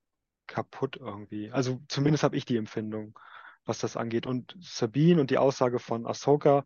[0.47, 1.51] kaputt irgendwie.
[1.51, 3.17] Also zumindest habe ich die Empfindung,
[3.65, 4.25] was das angeht.
[4.27, 6.65] Und Sabine und die Aussage von Ahsoka,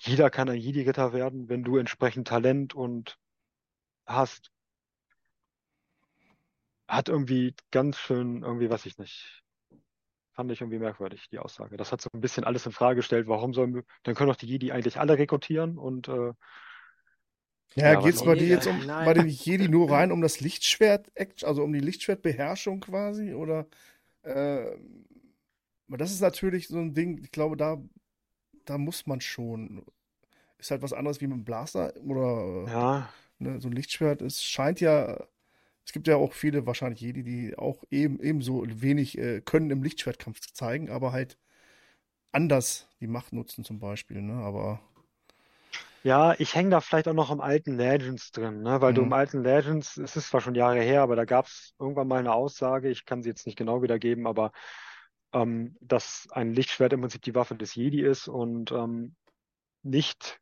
[0.00, 3.18] jeder kann ein Jedi-Ritter werden, wenn du entsprechend Talent und
[4.06, 4.50] hast,
[6.88, 9.42] hat irgendwie ganz schön, irgendwie, weiß ich nicht,
[10.32, 11.76] fand ich irgendwie merkwürdig, die Aussage.
[11.76, 13.28] Das hat so ein bisschen alles in Frage gestellt.
[13.28, 16.32] Warum sollen, dann können doch die Jedi eigentlich alle rekrutieren und äh,
[17.74, 19.04] Ja, Ja, geht's was bei dir jetzt um Nein.
[19.04, 21.08] bei dem Jedi nur rein um das Lichtschwert,
[21.42, 23.34] also um die Lichtschwertbeherrschung quasi?
[23.34, 23.66] Oder
[24.22, 24.76] äh,
[25.88, 27.82] das ist natürlich so ein Ding, ich glaube, da,
[28.66, 29.84] da muss man schon.
[30.58, 34.22] Ist halt was anderes wie mit dem Blaster oder ja, ne, so ein Lichtschwert.
[34.22, 35.26] Es scheint ja,
[35.86, 39.82] es gibt ja auch viele wahrscheinlich Jedi, die auch eben ebenso wenig äh, können im
[39.84, 41.38] Lichtschwertkampf zeigen, aber halt
[42.32, 44.34] anders die Macht nutzen zum Beispiel, ne?
[44.34, 44.80] Aber
[46.02, 48.80] Ja, ich hänge da vielleicht auch noch im alten Legends drin, ne?
[48.80, 49.12] Weil du im Mhm.
[49.12, 52.32] alten Legends, es ist zwar schon Jahre her, aber da gab es irgendwann mal eine
[52.32, 54.50] Aussage, ich kann sie jetzt nicht genau wiedergeben, aber
[55.32, 59.16] ähm, dass ein Lichtschwert im Prinzip die Waffe des Jedi ist und ähm,
[59.82, 60.40] nicht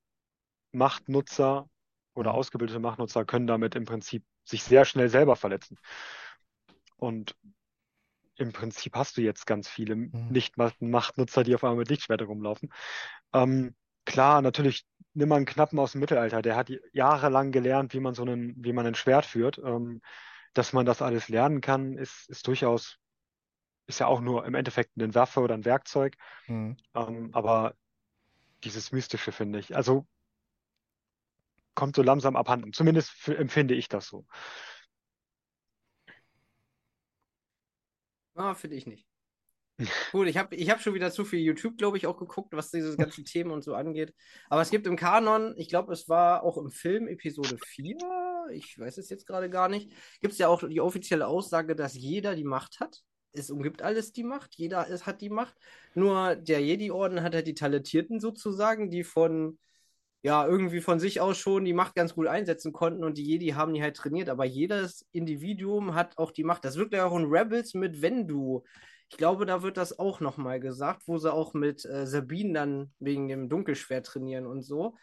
[0.72, 1.68] Machtnutzer
[2.14, 2.37] oder Mhm.
[2.37, 5.79] ausgebildete Machtnutzer können damit im Prinzip sich sehr schnell selber verletzen.
[6.98, 7.35] Und
[8.37, 10.29] im Prinzip hast du jetzt ganz viele Mhm.
[10.29, 12.72] Nicht-Machtnutzer, die auf einmal mit Lichtschwertern rumlaufen.
[13.33, 13.74] Ähm,
[14.05, 18.14] klar, natürlich, nimm mal einen Knappen aus dem Mittelalter, der hat jahrelang gelernt, wie man
[18.14, 19.59] so einen, wie man ein Schwert führt.
[19.59, 20.01] Ähm,
[20.55, 22.98] dass man das alles lernen kann, ist, ist durchaus,
[23.88, 26.16] ist ja auch nur im Endeffekt eine Waffe oder ein Werkzeug.
[26.46, 26.77] Mhm.
[26.94, 27.74] Ähm, aber
[28.62, 30.07] dieses Mystische finde ich, also
[31.74, 32.72] kommt so langsam abhanden.
[32.72, 34.27] Zumindest empfinde ich das so.
[38.35, 39.07] Ah, finde ich nicht.
[40.12, 42.70] Gut, ich habe ich hab schon wieder zu viel YouTube, glaube ich, auch geguckt, was
[42.70, 44.12] diese ganzen Themen und so angeht.
[44.48, 47.96] Aber es gibt im Kanon, ich glaube, es war auch im Film Episode 4,
[48.53, 51.94] ich weiß es jetzt gerade gar nicht, gibt es ja auch die offizielle Aussage, dass
[51.94, 53.03] jeder die Macht hat.
[53.32, 55.54] Es umgibt alles die Macht, jeder ist, hat die Macht.
[55.94, 59.58] Nur der Jedi-Orden hat halt die Talentierten sozusagen, die von,
[60.22, 63.48] ja, irgendwie von sich aus schon die Macht ganz gut einsetzen konnten und die Jedi
[63.50, 64.28] haben die halt trainiert.
[64.28, 66.64] Aber jedes Individuum hat auch die Macht.
[66.64, 68.64] Das wirkt ja auch in Rebels mit, wenn du
[69.10, 72.92] ich glaube, da wird das auch nochmal gesagt, wo sie auch mit äh, Sabine dann
[72.98, 74.96] wegen dem Dunkelschwert trainieren und so.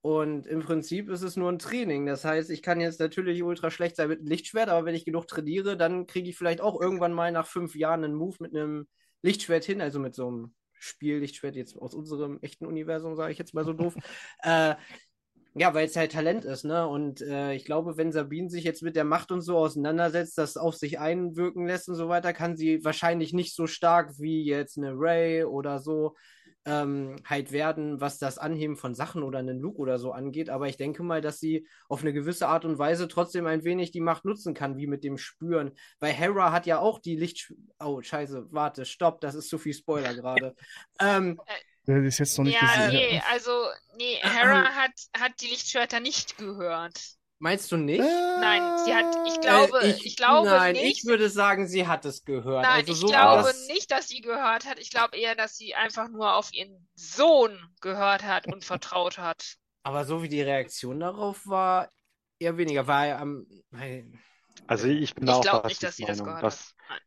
[0.00, 2.06] Und im Prinzip ist es nur ein Training.
[2.06, 5.04] Das heißt, ich kann jetzt natürlich ultra schlecht sein mit einem Lichtschwert, aber wenn ich
[5.04, 8.54] genug trainiere, dann kriege ich vielleicht auch irgendwann mal nach fünf Jahren einen Move mit
[8.54, 8.86] einem
[9.22, 13.54] Lichtschwert hin, also mit so einem Spiellichtschwert jetzt aus unserem echten Universum, sage ich jetzt
[13.54, 13.96] mal so doof.
[14.42, 14.76] äh,
[15.54, 16.86] ja, weil es halt Talent ist, ne?
[16.86, 20.56] Und äh, ich glaube, wenn Sabine sich jetzt mit der Macht und so auseinandersetzt, das
[20.56, 24.78] auf sich einwirken lässt und so weiter, kann sie wahrscheinlich nicht so stark wie jetzt
[24.78, 26.14] eine Ray oder so
[26.68, 30.50] ähm, halt werden, was das Anheben von Sachen oder einen Luke oder so angeht.
[30.50, 33.90] Aber ich denke mal, dass sie auf eine gewisse Art und Weise trotzdem ein wenig
[33.90, 35.72] die Macht nutzen kann, wie mit dem Spüren.
[35.98, 37.54] Weil Hera hat ja auch die Licht...
[37.80, 40.54] Oh, scheiße, warte, stopp, das ist zu viel Spoiler gerade.
[41.00, 41.40] ähm,
[41.86, 42.90] Der ist jetzt noch nicht Ja, gesehen.
[42.90, 43.50] nee, also,
[43.96, 47.17] nee, Hera hat, hat die Lichtschwerter nicht gehört.
[47.38, 48.00] Meinst du nicht?
[48.00, 50.98] Nein, sie hat, ich glaube, Äh, ich, glaube nein, nicht.
[50.98, 52.64] ich würde sagen, sie hat es gehört.
[52.64, 54.78] Nein, also ich so glaube das, nicht, dass sie gehört hat.
[54.78, 59.56] Ich glaube eher, dass sie einfach nur auf ihren Sohn gehört hat und vertraut hat.
[59.82, 61.90] Aber so wie die Reaktion darauf war,
[62.38, 62.86] eher weniger.
[62.86, 63.46] War ja am.
[63.70, 64.20] Nein.
[64.66, 66.74] Also ich bin Ich da auch glaub bei nicht, dass das Meinung, gehört dass hat.
[66.88, 67.00] Nein.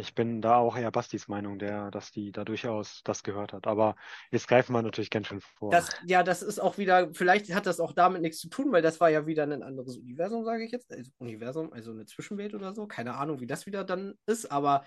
[0.00, 3.66] Ich bin da auch eher Bastis Meinung, der, dass die da durchaus das gehört hat.
[3.66, 3.96] Aber
[4.30, 5.70] jetzt greifen wir natürlich ganz schön vor.
[5.70, 8.82] Das, ja, das ist auch wieder, vielleicht hat das auch damit nichts zu tun, weil
[8.82, 10.90] das war ja wieder ein anderes Universum, sage ich jetzt.
[10.92, 12.86] Also Universum, also eine Zwischenwelt oder so.
[12.86, 14.84] Keine Ahnung, wie das wieder dann ist, aber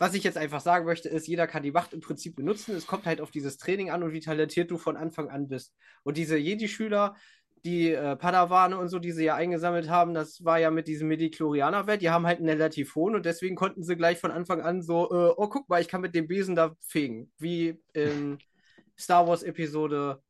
[0.00, 2.74] was ich jetzt einfach sagen möchte, ist, jeder kann die Macht im Prinzip benutzen.
[2.74, 5.74] Es kommt halt auf dieses Training an und wie talentiert du von Anfang an bist.
[6.04, 7.16] Und diese Jedi-Schüler,
[7.64, 11.08] die äh, Padawane und so, die sie ja eingesammelt haben, das war ja mit diesem
[11.08, 12.00] Midi-Chlorianer-Wert.
[12.02, 15.10] Die haben halt einen relativ hohen und deswegen konnten sie gleich von Anfang an so,
[15.10, 17.30] äh, oh, guck mal, ich kann mit dem Besen da fegen.
[17.38, 18.38] Wie in
[18.98, 20.22] Star Wars Episode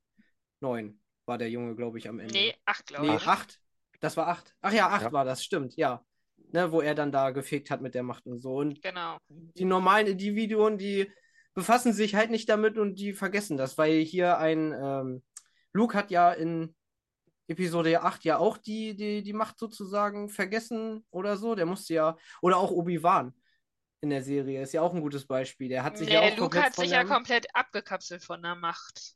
[0.60, 0.98] 9.
[1.26, 2.34] war der Junge, glaube ich, am Ende.
[2.34, 3.26] Nee, acht, glaube Nee, ich.
[3.26, 3.60] acht.
[4.00, 4.54] Das war acht.
[4.60, 5.12] Ach ja, acht Ja.
[5.12, 6.04] war das, stimmt, ja.
[6.52, 8.54] Ne, wo er dann da gefegt hat mit der Macht und so.
[8.56, 9.18] Und Genau.
[9.28, 11.08] die normalen Individuen, die
[11.54, 15.22] befassen sich halt nicht damit und die vergessen das, weil hier ein ähm,
[15.72, 16.74] Luke hat ja in
[17.50, 21.54] Episode 8 ja auch die, die, die Macht sozusagen vergessen oder so.
[21.54, 23.34] Der musste ja, oder auch Obi-Wan
[24.02, 25.68] in der Serie ist ja auch ein gutes Beispiel.
[25.68, 28.42] Der hat sich Nee, ja auch Luke komplett hat von sich ja komplett abgekapselt von
[28.42, 29.14] der Macht.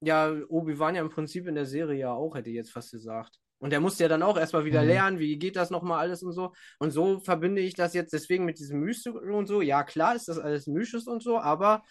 [0.00, 3.38] Ja, Obi-Wan ja im Prinzip in der Serie ja auch, hätte ich jetzt fast gesagt.
[3.58, 4.88] Und der musste ja dann auch erstmal wieder Mhm.
[4.88, 6.52] lernen, wie geht das nochmal alles und so.
[6.80, 9.62] Und so verbinde ich das jetzt deswegen mit diesem Mystik und so.
[9.62, 11.84] Ja, klar ist das alles Mysches und so, aber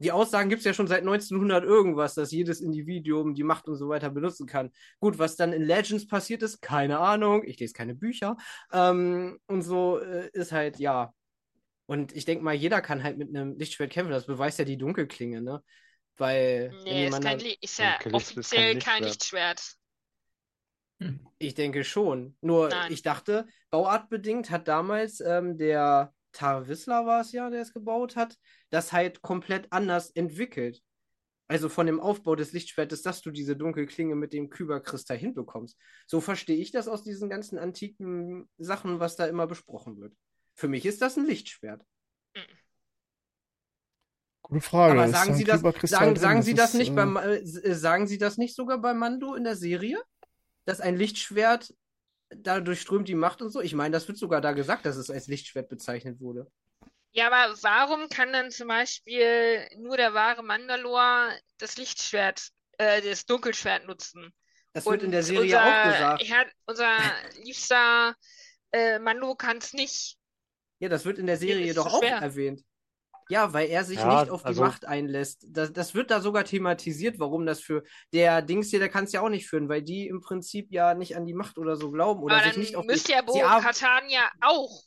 [0.00, 3.76] die Aussagen gibt es ja schon seit 1900 irgendwas, dass jedes Individuum die Macht und
[3.76, 4.70] so weiter benutzen kann.
[4.98, 7.44] Gut, was dann in Legends passiert ist, keine Ahnung.
[7.44, 8.36] Ich lese keine Bücher.
[8.72, 11.12] Ähm, und so äh, ist halt, ja.
[11.86, 14.12] Und ich denke mal, jeder kann halt mit einem Lichtschwert kämpfen.
[14.12, 15.62] Das beweist ja die Dunkelklinge, ne?
[16.16, 19.76] Weil, Nee, ist, kein Li ist ja ist- offiziell kein kein Lichtschwert.
[21.38, 22.36] Ich denke schon.
[22.42, 22.92] Nur Nein.
[22.92, 28.16] ich dachte, bauartbedingt hat damals ähm, der Tar Wissler war es ja, der es gebaut
[28.16, 28.36] hat,
[28.70, 30.82] das halt komplett anders entwickelt.
[31.48, 35.76] Also von dem Aufbau des Lichtschwertes, dass du diese Dunkelklinge mit dem Kyberkristall hinbekommst.
[36.06, 40.14] So verstehe ich das aus diesen ganzen antiken Sachen, was da immer besprochen wird.
[40.54, 41.84] Für mich ist das ein Lichtschwert.
[44.42, 45.00] Gute Frage.
[45.00, 48.06] Aber sagen Sie das, sagen, sagen Sie das ist, nicht äh, beim, äh, s- sagen
[48.06, 50.00] Sie das nicht sogar bei Mando in der Serie?
[50.66, 51.74] Dass ein Lichtschwert
[52.30, 53.60] da durchströmt die Macht und so?
[53.60, 56.50] Ich meine, das wird sogar da gesagt, dass es als Lichtschwert bezeichnet wurde.
[57.12, 63.26] Ja, aber warum kann dann zum Beispiel nur der wahre Mandalor das Lichtschwert, äh, das
[63.26, 64.32] Dunkelschwert nutzen?
[64.72, 66.22] Das wird in der Und Serie unser, auch gesagt.
[66.22, 66.96] Ja, unser
[67.42, 68.14] liebster
[68.72, 70.16] äh, Mando kann es nicht.
[70.78, 72.62] Ja, das wird in der Serie zu auch erwähnt.
[73.30, 75.46] Ja, weil er sich Ja, nicht auf die also- Macht einlässt.
[75.48, 79.12] Das, das wird da sogar thematisiert, warum das für der Dings hier, der kann es
[79.12, 81.90] ja auch nicht führen, weil die im Prinzip ja nicht an die Macht oder so
[81.90, 83.12] glauben oder aber sich dann nicht auf müsste die.
[83.12, 84.82] ja Bo Katan ja auch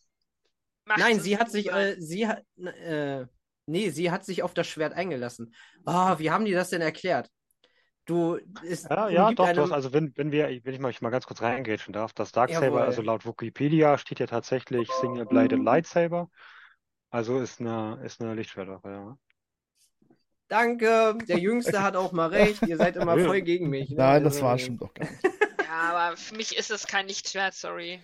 [0.85, 3.25] Macht Nein, sie hat sich, äh, sie hat, äh,
[3.65, 5.55] nee, sie hat sich auf das Schwert eingelassen.
[5.85, 7.29] Ah, wie haben die das denn erklärt?
[8.05, 9.71] Du, es Ja, ja, doch, einem, doch.
[9.71, 12.65] Also wenn, wenn wir, wenn ich mal, ich mal ganz kurz reingrätschen darf, das Darksaber,
[12.65, 12.81] Jawohl.
[12.81, 16.29] also laut Wikipedia steht ja tatsächlich Single-Bladed Lightsaber.
[17.13, 19.17] Also ist eine, ist eine Lichtschwertwaffe, ja.
[20.47, 23.91] danke, der Jüngste hat auch mal recht, ihr seid immer voll gegen mich.
[23.91, 23.97] Ne?
[23.97, 25.23] Nein, das Also, war stimmt doch gar nicht.
[25.67, 27.99] Ja, aber für mich ist es kein Lichtschwert, sorry.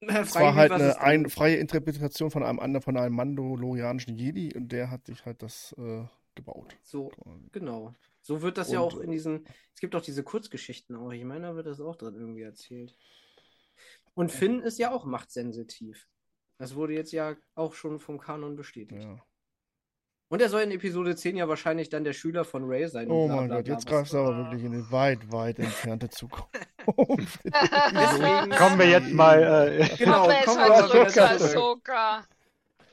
[0.00, 4.14] Es Frage war halt eine es ein, freie Interpretation von einem anderen, von einem mandalorianischen
[4.16, 6.04] Jedi und der hat sich halt das äh,
[6.34, 6.76] gebaut.
[6.82, 7.10] So,
[7.52, 7.94] genau.
[8.20, 9.46] So wird das ja Und, auch in diesen.
[9.74, 11.12] Es gibt auch diese Kurzgeschichten auch.
[11.12, 12.94] Ich meine, da wird das auch drin irgendwie erzählt.
[14.14, 16.06] Und Finn ist ja auch machtsensitiv.
[16.58, 19.02] Das wurde jetzt ja auch schon vom Kanon bestätigt.
[19.04, 19.18] Ja.
[20.30, 23.10] Und er soll in Episode 10 ja wahrscheinlich dann der Schüler von Ray sein.
[23.10, 26.50] Oh mein Gott, jetzt greifst du aber wirklich in eine weit, weit entfernte Zukunft.
[27.44, 29.42] Deswegen- Kommen wir jetzt mal,
[29.80, 31.22] äh, Genau, Kommen wir kommen jetzt wir mal zurück zu.
[31.22, 32.24] Ahsoka.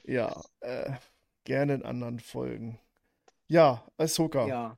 [0.05, 0.91] ja, äh,
[1.43, 2.79] gerne in anderen Folgen.
[3.47, 4.47] Ja, Ahsoka.
[4.47, 4.77] Ja.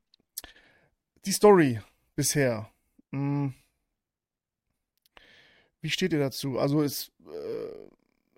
[1.26, 1.80] Die Story
[2.16, 2.70] bisher.
[3.12, 3.54] Hm.
[5.82, 6.58] Wie steht ihr dazu?
[6.58, 7.88] Also es, äh,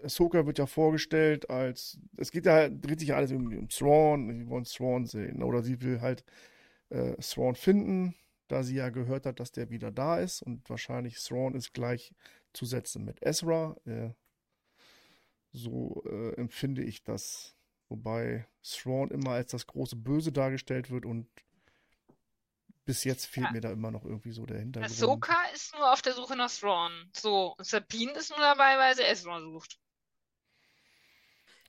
[0.03, 4.31] Ahsoka wird ja vorgestellt als, es geht ja, dreht sich ja alles irgendwie um Thrawn,
[4.33, 6.23] sie wollen Thrawn sehen, oder sie will halt
[6.89, 8.15] äh, Thrawn finden,
[8.47, 13.05] da sie ja gehört hat, dass der wieder da ist und wahrscheinlich Thrawn ist gleichzusetzen
[13.05, 13.75] mit Ezra.
[13.85, 14.11] Äh,
[15.51, 17.55] so äh, empfinde ich das.
[17.89, 21.27] Wobei Thrawn immer als das große Böse dargestellt wird und
[22.85, 23.51] bis jetzt fehlt Ja.
[23.51, 24.91] mir da immer noch irgendwie so der Hintergrund.
[24.91, 26.91] Ahsoka ist nur auf der Suche nach Thrawn.
[27.15, 29.79] So, und Sabine ist nur dabei, weil sie Ezra sucht.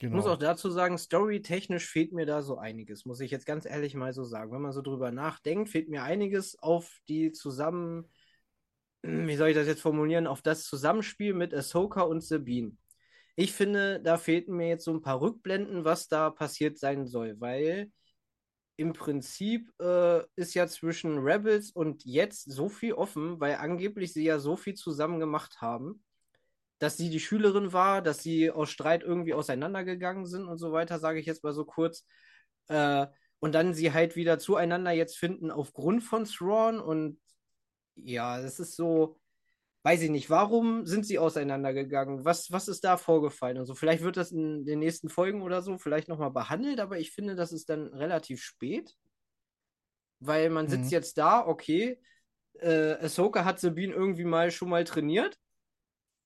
[0.03, 0.33] Ich muss Genau.
[0.35, 4.13] auch dazu sagen, storytechnisch fehlt mir da so einiges, muss ich jetzt ganz ehrlich mal
[4.13, 4.51] so sagen.
[4.53, 8.11] Wenn man so drüber nachdenkt, fehlt mir einiges auf die zusammen,
[9.03, 12.77] wie soll ich das jetzt formulieren, auf das Zusammenspiel mit Ahsoka und Sabine.
[13.37, 17.41] Ich finde, da fehlten mir jetzt so ein paar Rückblenden, was da passiert sein soll,
[17.41, 17.93] weil
[18.77, 24.25] im Prinzip äh, ist ja zwischen Rebels und jetzt so viel offen, weil angeblich sie
[24.25, 26.03] ja so viel zusammen gemacht haben
[26.81, 30.99] dass sie die Schülerin war, dass sie aus Streit irgendwie auseinandergegangen sind und so weiter,
[31.01, 32.07] sage ich jetzt mal so kurz.
[32.69, 33.07] Äh,
[33.41, 37.21] und dann sie halt wieder zueinander jetzt finden aufgrund von Thrawn und
[37.97, 39.21] ja, das ist so,
[39.85, 42.25] weiß ich nicht, warum sind sie auseinandergegangen?
[42.25, 43.75] Was, was ist da vorgefallen und so?
[43.75, 47.37] Vielleicht wird das in den nächsten Folgen oder so vielleicht nochmal behandelt, aber ich finde,
[47.37, 48.95] das ist dann relativ spät,
[50.21, 50.93] weil man sitzt Mhm.
[50.93, 52.01] jetzt da, okay,
[52.61, 55.39] äh, Ahsoka hat Sabine irgendwie mal schon mal trainiert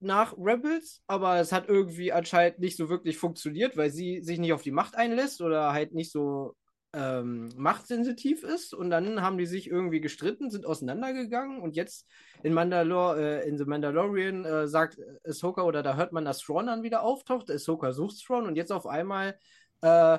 [0.04, 4.52] nach Rebels, aber es hat irgendwie anscheinend nicht so wirklich funktioniert, weil sie sich nicht
[4.52, 6.54] auf die Macht einlässt oder halt nicht so
[6.94, 12.06] ähm, machtsensitiv ist und dann haben die sich irgendwie gestritten, sind auseinandergegangen und jetzt
[12.42, 16.66] in Mandalor äh, in The Mandalorian äh, sagt Ahsoka oder da hört man, dass Thrawn
[16.66, 17.50] dann wieder auftaucht.
[17.50, 19.36] Ahsoka sucht Thrawn und jetzt auf einmal
[19.80, 20.18] äh,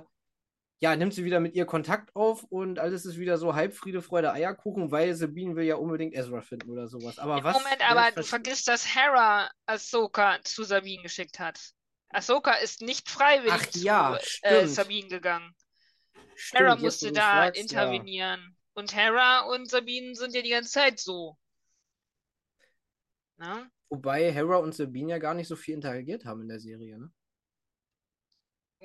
[0.79, 4.01] ja, nimmt sie wieder mit ihr Kontakt auf und alles ist wieder so halb Friede,
[4.01, 7.17] Freude, Eierkuchen, weil Sabine will ja unbedingt Ezra finden oder sowas.
[7.17, 11.59] Aber was, Moment, aber du vergisst, dass Hera Ahsoka zu Sabine geschickt hat.
[12.09, 14.67] Ahsoka ist nicht freiwillig Ach, zu ja, äh.
[14.67, 15.55] Sabine gegangen.
[16.35, 17.61] Stimmt, Hera musste da sagst, ja.
[17.61, 18.57] intervenieren.
[18.73, 21.37] Und Hera und Sabine sind ja die ganze Zeit so.
[23.37, 23.69] Ne?
[23.89, 27.11] Wobei Hera und Sabine ja gar nicht so viel interagiert haben in der Serie, ne?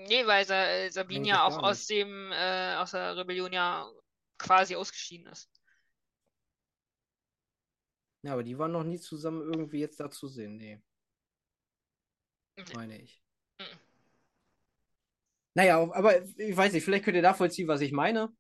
[0.07, 3.91] Nee, weil Sa äh, Sabine ja auch aus dem, äh, aus der Rebellion ja
[4.39, 5.51] quasi ausgeschieden ist.
[8.23, 10.81] Ja, aber die waren noch nie zusammen irgendwie jetzt da zu sehen, nee.
[12.57, 12.65] Nee.
[12.75, 13.23] Meine ich.
[13.59, 13.79] Mhm.
[15.55, 18.33] Naja, aber ich weiß nicht, vielleicht könnt ihr nachvollziehen, was ich meine.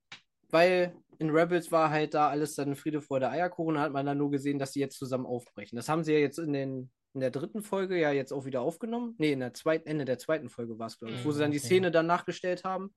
[0.49, 3.75] Weil in Rebels war halt da alles dann Friede, Freude, Eierkuchen.
[3.75, 5.77] Da hat man dann nur gesehen, dass sie jetzt zusammen aufbrechen.
[5.77, 8.61] Das haben sie ja jetzt in, den, in der dritten Folge ja jetzt auch wieder
[8.61, 9.15] aufgenommen.
[9.19, 11.51] Nee, in der zweiten, Ende der zweiten Folge war es, glaube ich, wo sie dann
[11.51, 11.63] die Mhm.
[11.63, 12.95] Szene dann nachgestellt haben.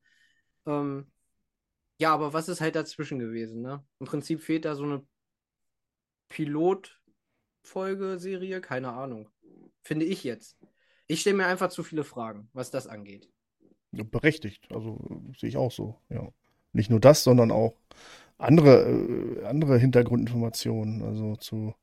[0.66, 1.12] Ähm,
[2.00, 3.84] ja, aber was ist halt dazwischen gewesen, ne?
[4.00, 5.06] Im Prinzip fehlt da so eine
[6.30, 9.30] Pilotfolge, Serie, keine Ahnung.
[9.82, 10.58] Finde ich jetzt.
[11.08, 13.30] Ich stelle mir einfach zu viele Fragen, was das angeht.
[13.92, 14.66] Ja, berechtigt.
[14.72, 15.00] Also
[15.38, 16.28] sehe ich auch so, ja.
[16.72, 17.76] Nicht nur das, sondern auch
[18.40, 21.04] andere, äh, andere Hintergrundinformationen.
[21.04, 21.76] Also zu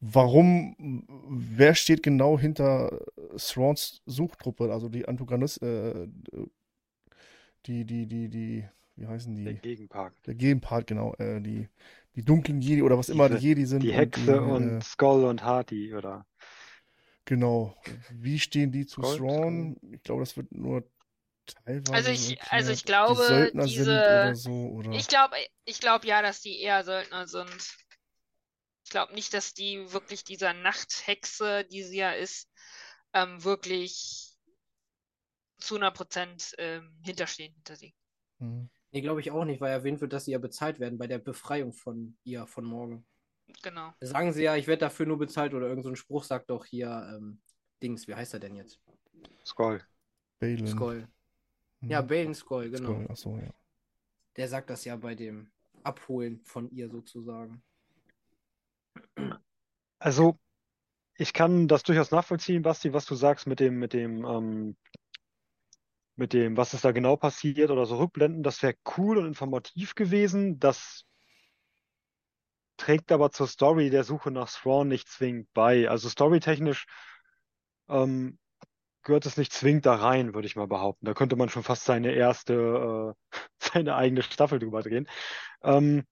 [0.00, 3.00] warum, wer steht genau hinter
[3.36, 6.08] Thrawns Suchtruppe, also die Antagonist, äh,
[7.66, 9.60] die, die, die, die, wie heißen Der die?
[9.60, 10.14] Gegenpart.
[10.26, 11.68] Der Gegenpart, genau, äh, die,
[12.16, 13.82] die dunklen Jedi oder was immer die Jedi sind.
[13.82, 16.26] Die und Hexe die, und äh, Skull und Hardy, oder?
[17.26, 17.76] Genau.
[18.12, 19.76] Wie stehen die zu Gold, Thrawn?
[19.92, 20.82] Ich glaube, das wird nur
[21.64, 24.50] teilweise Also so ich- erklärt, also ich die glaube, Söldner sind diese- oder so.
[24.50, 27.76] Oder Ich glaube, ich glaube ja, dass die eher Söldner sind.
[28.84, 32.50] Ich glaube nicht, dass die wirklich dieser Nachthexe, die sie ja ist,
[33.12, 34.36] ähm, wirklich
[35.58, 37.94] zu 100 Prozent ähm, hinterstehen hinter sie.
[38.38, 38.70] Hm.
[38.92, 41.18] Nee, glaube ich auch nicht, weil erwähnt wird, dass sie ja bezahlt werden bei der
[41.18, 43.06] Befreiung von ihr von morgen.
[43.62, 43.92] Genau.
[44.00, 46.64] Sagen sie ja, ich werde dafür nur bezahlt oder irgend so ein Spruch sagt doch
[46.64, 47.40] hier, ähm,
[47.82, 48.80] Dings, wie heißt er denn jetzt?
[49.44, 49.84] Skull.
[50.38, 50.66] Balin.
[50.66, 51.08] Skoll.
[51.80, 51.90] Hm.
[51.90, 52.92] Ja, Balen Skoll, genau.
[52.92, 53.54] Skoll, Achso, ja.
[54.36, 55.50] Der sagt das ja bei dem
[55.82, 57.62] Abholen von ihr sozusagen.
[59.98, 60.38] Also,
[61.16, 64.76] ich kann das durchaus nachvollziehen, Basti, was du sagst mit dem, mit dem, ähm,
[66.16, 68.42] mit dem, was ist da genau passiert oder so Rückblenden.
[68.42, 70.58] Das wäre cool und informativ gewesen.
[70.58, 71.04] Das
[72.76, 75.88] trägt aber zur Story der Suche nach Thrawn nicht zwingend bei.
[75.88, 76.86] Also storytechnisch
[77.88, 78.38] ähm,
[79.02, 81.06] gehört es nicht zwingend da rein, würde ich mal behaupten.
[81.06, 85.08] Da könnte man schon fast seine erste, äh, seine eigene Staffel drüber drehen.
[85.62, 86.04] Ähm,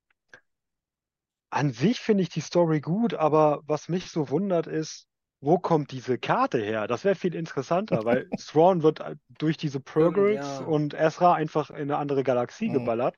[1.51, 5.07] an sich finde ich die Story gut, aber was mich so wundert ist,
[5.41, 6.87] wo kommt diese Karte her?
[6.89, 10.61] Das wäre viel interessanter, weil Thrawn wird äh, durch diese Progress ja.
[10.61, 12.71] und Ezra einfach in eine andere Galaxie Mhm.
[12.71, 13.17] geballert.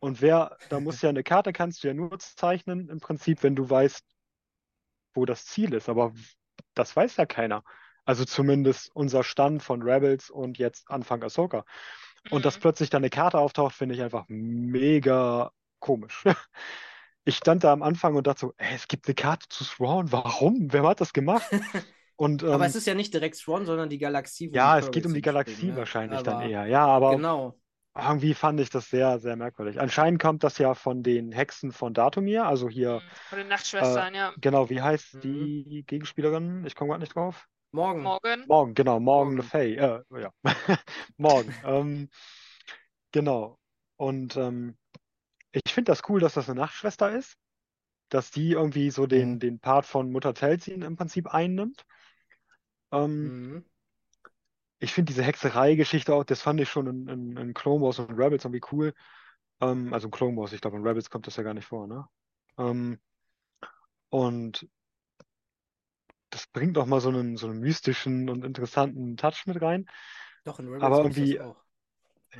[0.00, 3.56] Und wer, da muss ja eine Karte kannst du ja nur zeichnen, im Prinzip, wenn
[3.56, 4.04] du weißt,
[5.14, 5.88] wo das Ziel ist.
[5.88, 6.12] Aber
[6.74, 7.62] das weiß ja keiner.
[8.04, 11.64] Also zumindest unser Stand von Rebels und jetzt Anfang Ahsoka.
[12.28, 12.58] Und dass Mhm.
[12.58, 16.24] plötzlich da eine Karte auftaucht, finde ich einfach mega komisch.
[17.24, 20.12] Ich stand da am Anfang und dachte so, ey, es gibt eine Karte zu Thrawn,
[20.12, 20.72] warum?
[20.72, 21.50] Wer hat das gemacht?
[22.16, 24.90] Und ähm, Aber es ist ja nicht direkt Thrawn, sondern die Galaxie, ja, die es
[24.90, 25.76] geht um die Galaxie hinspringen, ne?
[25.80, 26.66] wahrscheinlich dann Aber eher.
[26.66, 27.54] Ja, aber Genau.
[27.96, 29.80] irgendwie fand ich das sehr, sehr merkwürdig.
[29.80, 33.10] Anscheinend kommt das ja von den Hexen von Datumir, also hier, Mhm.
[33.28, 34.34] Von den Nachtschwestern, ja.
[34.40, 35.24] genau, wie heißt Mhm.
[35.24, 36.64] die Gegenspielerin?
[36.66, 37.48] Ich komme gerade nicht drauf.
[37.72, 38.02] Morgen.
[38.02, 38.40] Morgan.
[38.46, 39.36] Morgen, genau, Morgen Morgen.
[39.36, 40.30] Le Fay, äh, ja,
[41.16, 41.54] Morgen.
[41.64, 42.08] Ähm,
[43.12, 43.58] genau.
[43.96, 44.76] Und ähm,
[45.54, 47.36] ich finde das cool, dass das eine Nachtschwester ist,
[48.10, 49.40] dass die irgendwie so den, Mhm.
[49.40, 51.84] den Part von Mutter Telsin im Prinzip einnimmt.
[52.92, 53.64] Ähm, Mhm.
[54.78, 58.10] ich finde diese Hexerei-Geschichte auch, das fand ich schon in, in, in Clone Wars und
[58.12, 58.92] Rebels irgendwie cool.
[59.60, 61.86] Ähm, also in Clone Wars, ich glaube, in Rebels kommt das ja gar nicht vor,
[61.86, 62.06] ne?
[62.58, 62.98] Ähm,
[64.10, 64.68] und
[66.30, 69.86] das bringt auch mal so einen, so einen mystischen und interessanten Touch mit rein.
[70.44, 71.56] Doch, in Rebels Aber irgendwie- auch.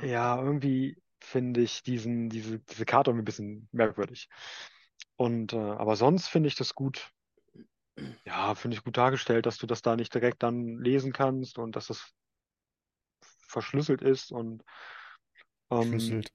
[0.03, 4.29] Ja, irgendwie finde ich diesen, diese, diese Karte irgendwie ein bisschen merkwürdig.
[5.17, 7.11] Und äh, aber sonst finde ich das gut,
[8.25, 11.75] ja, finde ich gut dargestellt, dass du das da nicht direkt dann lesen kannst und
[11.75, 12.13] dass das
[13.47, 14.63] verschlüsselt ist und
[15.71, 16.31] ähm, Schlüsselt.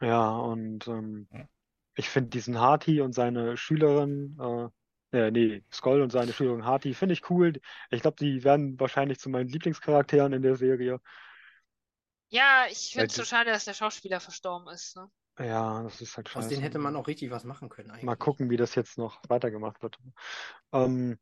[0.00, 1.48] ja, und ähm, Ja.
[1.94, 4.38] ich finde diesen Harty und seine Schülerin,
[5.12, 7.54] äh, äh, nee, Skoll und seine Schülerin Harty, finde ich cool.
[7.90, 11.00] Ich glaube, die werden wahrscheinlich zu meinen Lieblingscharakteren in der Serie.
[12.32, 14.96] Ja, ich finde es so schade, dass der Schauspieler verstorben ist.
[14.96, 15.08] Ne?
[15.38, 16.48] Ja, das ist halt Aus scheiße.
[16.50, 18.04] denen hätte man auch richtig was machen können eigentlich.
[18.04, 19.98] Mal gucken, wie das jetzt noch weitergemacht wird.
[20.72, 21.18] Ähm,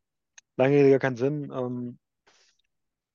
[0.57, 1.51] lange Rede, keinen Sinn.
[1.53, 1.99] Ähm,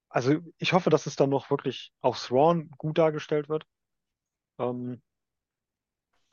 [0.09, 3.65] also ich hoffe, dass es dann noch wirklich auf Thrawn gut dargestellt wird.
[4.59, 5.01] Ähm,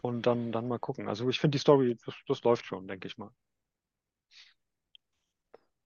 [0.03, 1.09] und dann, dann mal gucken.
[1.09, 3.31] Also ich finde die Story, das, das läuft schon, denke ich mal.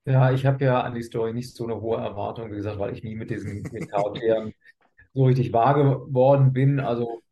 [0.05, 2.93] Ja, ich habe ja an die Story nicht so eine hohe Erwartung, wie gesagt, weil
[2.95, 4.55] ich nie mit diesen mit Charakteren
[5.16, 6.78] so richtig wahr geworden bin.
[6.78, 7.22] Also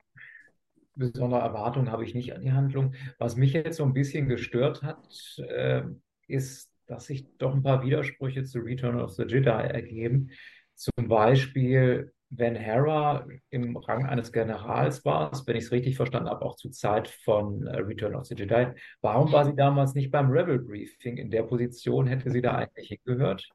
[0.96, 2.94] besondere Erwartungen habe ich nicht an die Handlung.
[3.18, 5.06] Was mich jetzt so ein bisschen gestört hat,
[5.48, 5.82] äh,
[6.26, 10.30] ist, dass sich doch ein paar Widersprüche zu Return of the Jedi ergeben.
[10.74, 16.44] Zum Beispiel, wenn Hera im Rang eines Generals war, wenn ich es richtig verstanden habe,
[16.44, 18.68] auch zur Zeit von äh, Return of the Jedi,
[19.02, 21.18] warum war sie damals nicht beim Rebel Briefing?
[21.18, 23.48] In der Position hätte sie da eigentlich hingehört?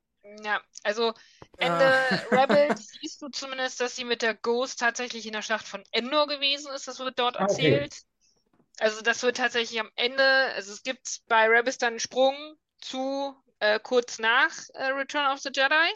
[0.44, 1.14] Ja, also
[1.58, 1.86] Ende
[2.32, 6.28] Rebels siehst du zumindest, dass sie mit der Ghost tatsächlich in der Schlacht von Endor
[6.28, 6.88] gewesen ist.
[6.88, 7.80] Das wird dort Ah, okay.
[7.80, 7.96] erzählt.
[8.80, 10.24] Also das wird tatsächlich am Ende,
[10.56, 12.36] also es gibt bei Rebels dann einen Sprung
[12.80, 15.94] zu äh, kurz nach äh, Return of the Jedi.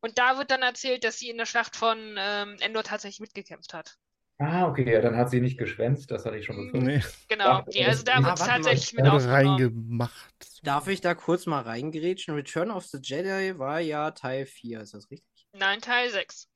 [0.00, 3.74] Und da wird dann erzählt, dass sie in der Schlacht von ähm, Endor tatsächlich mitgekämpft
[3.74, 3.98] hat.
[4.38, 6.92] Ah, okay, ja, dann hat sie nicht geschwänzt, das hatte ich schon befürchtet.
[6.92, 9.64] Nee, Genau, Ja, also da wird Ah, es mal, tatsächlich mit wurde aufgenommen.
[9.64, 10.55] reingemacht.
[10.66, 12.34] Darf ich da kurz mal reingrätschen?
[12.34, 15.46] Return of the Jedi war ja Teil 4, ist das richtig?
[15.52, 16.48] Nein, Teil 6.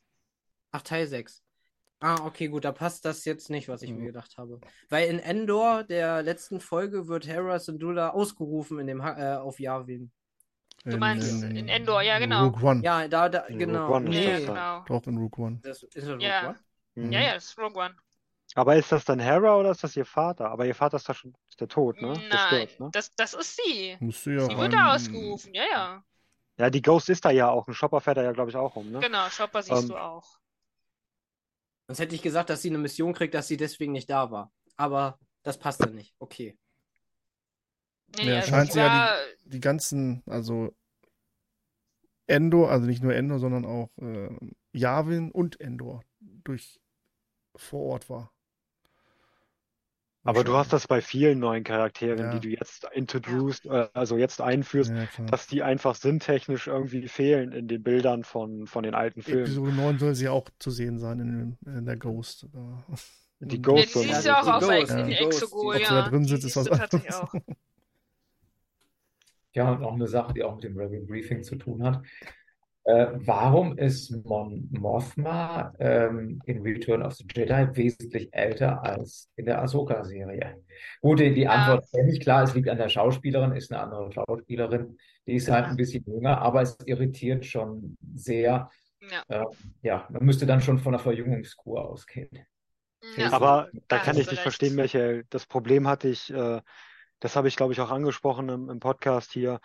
[0.73, 1.45] Ach, Teil 6.
[2.01, 3.99] Ah, okay, gut, da passt das jetzt nicht, was ich Mhm.
[3.99, 4.61] mir gedacht habe.
[4.89, 9.61] Weil in Endor, der letzten Folge, wird Hera Syndulla ausgerufen in dem ha äh, auf
[9.61, 10.11] Yavin.
[10.85, 12.47] Du meinst in Endor, ja, genau.
[12.47, 12.83] Rogue One.
[12.83, 13.87] Ja, da, da, In genau.
[13.87, 14.85] Rogue One ist Ja, das Nee, genau.
[14.87, 15.61] Doch, in Rogue One.
[15.63, 16.49] das ist das Rogue Ja.
[16.49, 16.59] One?
[16.97, 17.13] Mhm.
[17.13, 17.95] Ja, ja, das ist Rogue One.
[18.55, 20.51] Aber ist das dann Hera oder ist das ihr Vater?
[20.51, 22.15] Aber ihr Vater ist da schon, ist der tot, ne?
[22.29, 22.91] Nein, ne?
[22.93, 23.97] das, das ist sie.
[24.01, 26.05] Musst du ja Sie rein- da ausgerufen, ja, ja.
[26.59, 27.69] Ja, die Ghost ist da ja auch.
[27.69, 29.01] Ein Shopper fährt da ja, glaube ich, auch rum, ne?
[29.01, 30.41] Genau, Chopper siehst Ähm, du auch.
[31.87, 34.53] Sonst hätte ich gesagt, dass sie eine Mission kriegt, dass sie deswegen nicht da war.
[34.77, 36.15] Aber das passt dann nicht.
[36.19, 36.59] Okay.
[38.17, 40.75] Nee, Ja, nee, also scheint sie ja war, Die ganzen, also
[42.27, 44.29] Endor, also nicht nur Endor, sondern auch äh,
[44.73, 46.81] Yavin und Endor durch
[47.57, 48.33] vor Ort war.
[50.23, 52.35] Aber du hast das bei vielen neuen Charakteren, Ja.
[52.39, 57.53] die du jetzt introduced, äh, also jetzt einführst, Ja, dass die einfach sinntechnisch irgendwie fehlen
[57.53, 59.45] in den Bildern von, von den alten Filmen.
[59.45, 62.47] Episode 9 soll sie auch zu sehen sein in, in der Ghost.
[63.41, 64.99] Die Ghost Ja, soll die siehst du auch die auf Ghost, ja.
[64.99, 66.03] in die Ghost, Exogol, die- Ob sie ja.
[66.03, 67.15] da drin Die sitzt, ist was anderes.
[67.15, 67.35] auch.
[69.53, 72.03] Ja, und auch eine Sache, die auch mit dem Rebel Briefing zu tun hat.
[72.85, 79.45] Äh, warum ist Mon Mothma ähm, in Return of the Jedi wesentlich älter als in
[79.45, 80.57] der Ahsoka-Serie?
[81.03, 81.51] Gut, die, die Ja.
[81.51, 85.51] Antwort kenne ich klar, es liegt an der Schauspielerin, ist eine andere Schauspielerin, die ist
[85.51, 85.71] halt Ja.
[85.71, 88.71] ein bisschen jünger, aber es irritiert schon sehr.
[89.11, 89.23] Ja.
[89.29, 89.45] Äh,
[89.83, 92.31] ja, man müsste dann schon von einer Verjüngungskur ausgehen.
[93.17, 93.33] Ja.
[93.33, 95.25] Aber da kann ich dich verstehen, Michael.
[95.31, 96.61] Das Problem hatte ich, äh,
[97.19, 99.61] das habe ich, glaube ich, auch angesprochen im, im Podcast hier,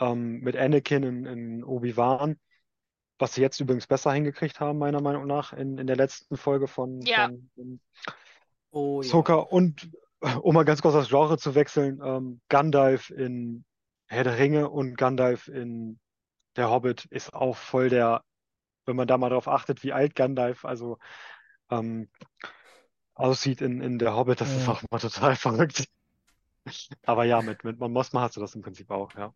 [0.00, 2.36] ähm, mit Anakin in, in Obi-Wan,
[3.18, 6.68] was sie jetzt übrigens besser hingekriegt haben, meiner Meinung nach, in, in der letzten Folge
[6.68, 7.26] von, Ja.
[7.26, 7.80] von, von
[8.70, 9.08] Oh ja.
[9.08, 9.34] Ahsoka.
[9.34, 9.90] Und
[10.42, 13.64] um mal ganz kurz das Genre zu wechseln, ähm, Gandalf in
[14.06, 15.98] Herr der Ringe und Gandalf in
[16.56, 18.22] Der Hobbit ist auch voll der,
[18.86, 20.98] wenn man da mal drauf achtet, wie alt Gandalf also
[21.70, 22.08] ähm,
[23.14, 24.72] aussieht in, in Der Hobbit, das ist Ja.
[24.72, 25.88] auch mal total verrückt.
[27.04, 29.32] Aber ja, mit, mit Mon Mothma hast du das im Prinzip auch, ja.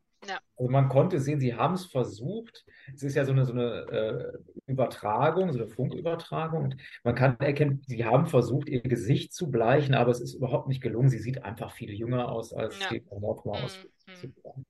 [0.57, 2.65] Also man konnte sehen, sie haben es versucht.
[2.95, 6.65] Es ist ja so eine, so eine äh, Übertragung, so eine Funkübertragung.
[6.65, 10.69] Und man kann erkennen, sie haben versucht, ihr Gesicht zu bleichen, aber es ist überhaupt
[10.69, 11.09] nicht gelungen.
[11.09, 12.91] Sie sieht einfach viel jünger aus, als Ja.
[12.91, 13.59] die Mon Mothma
[14.07, 14.65] Mhm, mhm.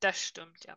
[0.00, 0.76] Das stimmt, ja.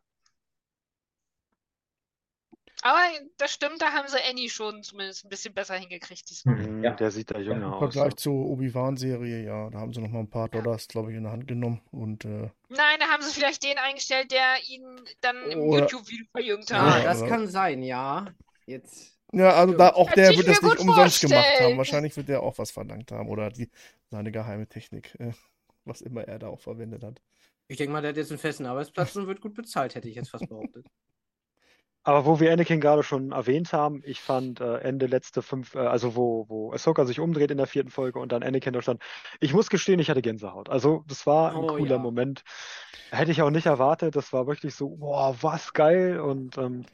[2.85, 2.99] Aber
[3.37, 6.55] das stimmt, da haben sie Annie schon zumindest ein bisschen besser hingekriegt diesmal.
[6.55, 6.83] Mhm.
[6.83, 6.91] Ja.
[6.91, 7.79] Der sieht da jünger Im aus.
[7.93, 11.23] Vergleich zur Obi-Wan-Serie, ja, da haben sie noch mal ein paar Dollars, glaube ich, in
[11.23, 11.81] der Hand genommen.
[11.91, 14.83] Und äh, Nein, da haben sie vielleicht den eingestellt, der ihn
[15.21, 16.97] dann im Oder- YouTube-Video verjüngt hat.
[16.99, 18.27] Ja, das aber- kann sein, ja.
[18.65, 19.17] Jetzt.
[19.31, 21.45] ja, also da auch der wird das nicht gut umsonst gemacht haben.
[21.47, 21.77] vorstellen.
[21.77, 23.69] Wahrscheinlich wird der auch was verlangt haben oder die
[24.09, 25.31] seine geheime Technik, äh,
[25.85, 27.21] was immer er da auch verwendet hat.
[27.69, 30.15] Ich denke mal, der hat jetzt einen festen Arbeitsplatz und wird gut bezahlt, hätte ich
[30.15, 30.85] jetzt fast behauptet.
[32.05, 35.79] Aber wo wir Anakin gerade schon erwähnt haben, ich fand äh, Ende letzte fünf, äh,
[35.79, 39.01] also wo, wo Ahsoka sich umdreht in der vierten Folge und dann Anakin da stand,
[39.39, 40.69] ich muss gestehen, ich hatte Gänsehaut.
[40.69, 41.99] Also das war ein Oh, cooler ja.
[41.99, 42.43] Moment.
[43.11, 44.15] Hätte ich auch nicht erwartet.
[44.15, 46.19] Das war wirklich so, boah, was geil.
[46.19, 46.85] Und ähm,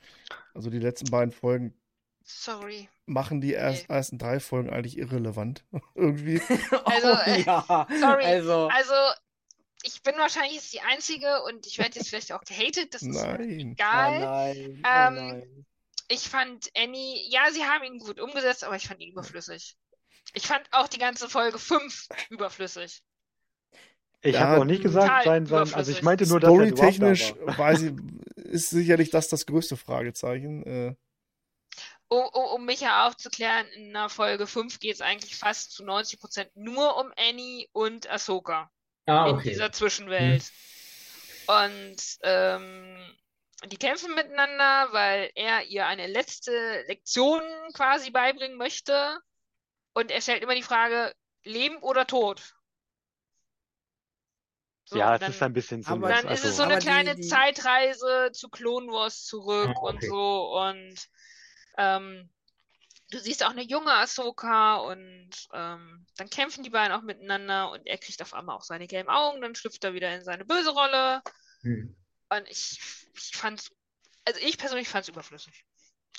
[0.53, 1.73] Also die letzten beiden Folgen
[2.23, 2.89] Sorry.
[3.05, 5.65] machen die erst, ersten drei Folgen eigentlich irrelevant.
[5.95, 6.41] Irgendwie.
[6.85, 7.87] Also, oh, äh, ja.
[7.99, 8.25] sorry.
[8.25, 8.93] Also, Also,
[9.83, 13.29] ich bin wahrscheinlich jetzt die Einzige und ich werde jetzt vielleicht auch gehatet, das ist
[13.29, 13.57] Nein.
[13.57, 14.11] egal.
[14.11, 15.65] oh nein, oh Ähm, nein.
[16.09, 19.77] ich fand Annie, ja, sie haben ihn gut umgesetzt, aber ich fand ihn überflüssig.
[20.33, 23.03] Ich fand auch die ganze Folge 5 überflüssig.
[24.21, 27.01] Ich Ja, habe auch nicht gesagt, sein, sein, also ich meinte nur, dass er überhaupt
[27.01, 27.37] da Storytechnisch war.
[27.45, 27.93] weiß ich,
[28.35, 30.63] ist sicherlich das das größte Fragezeichen.
[30.63, 30.95] Äh,
[32.07, 35.83] Um, um, um mich ja aufzuklären, in der Folge 5 geht es eigentlich fast zu
[35.83, 38.69] 90% nur um Annie und Ahsoka
[39.09, 39.49] Ah, in okay.
[39.49, 40.51] dieser Zwischenwelt.
[41.47, 43.17] Und ähm,
[43.65, 47.41] die kämpfen miteinander, weil er ihr eine letzte Lektion
[47.73, 49.19] quasi beibringen möchte.
[49.93, 52.55] Und er stellt immer die Frage, Leben oder Tod?
[54.85, 56.21] So, Ja, es dann, ist ein bisschen Aber sinnlos.
[56.21, 59.79] dann ist es Also, so eine Aber die- kleine die- Zeitreise zu Clone Wars zurück
[59.81, 60.07] und okay.
[60.07, 60.57] so.
[60.57, 60.95] Und
[61.77, 62.29] ähm,
[63.11, 67.85] du siehst auch eine junge Ahsoka und ähm, dann kämpfen die beiden auch miteinander und
[67.87, 70.71] er kriegt auf einmal auch seine gelben Augen, dann schlüpft er wieder in seine böse
[70.71, 71.21] Rolle.
[71.61, 71.95] Hm.
[72.29, 72.79] Und ich,
[73.15, 73.71] ich fand's,
[74.25, 75.65] also ich persönlich fand's überflüssig,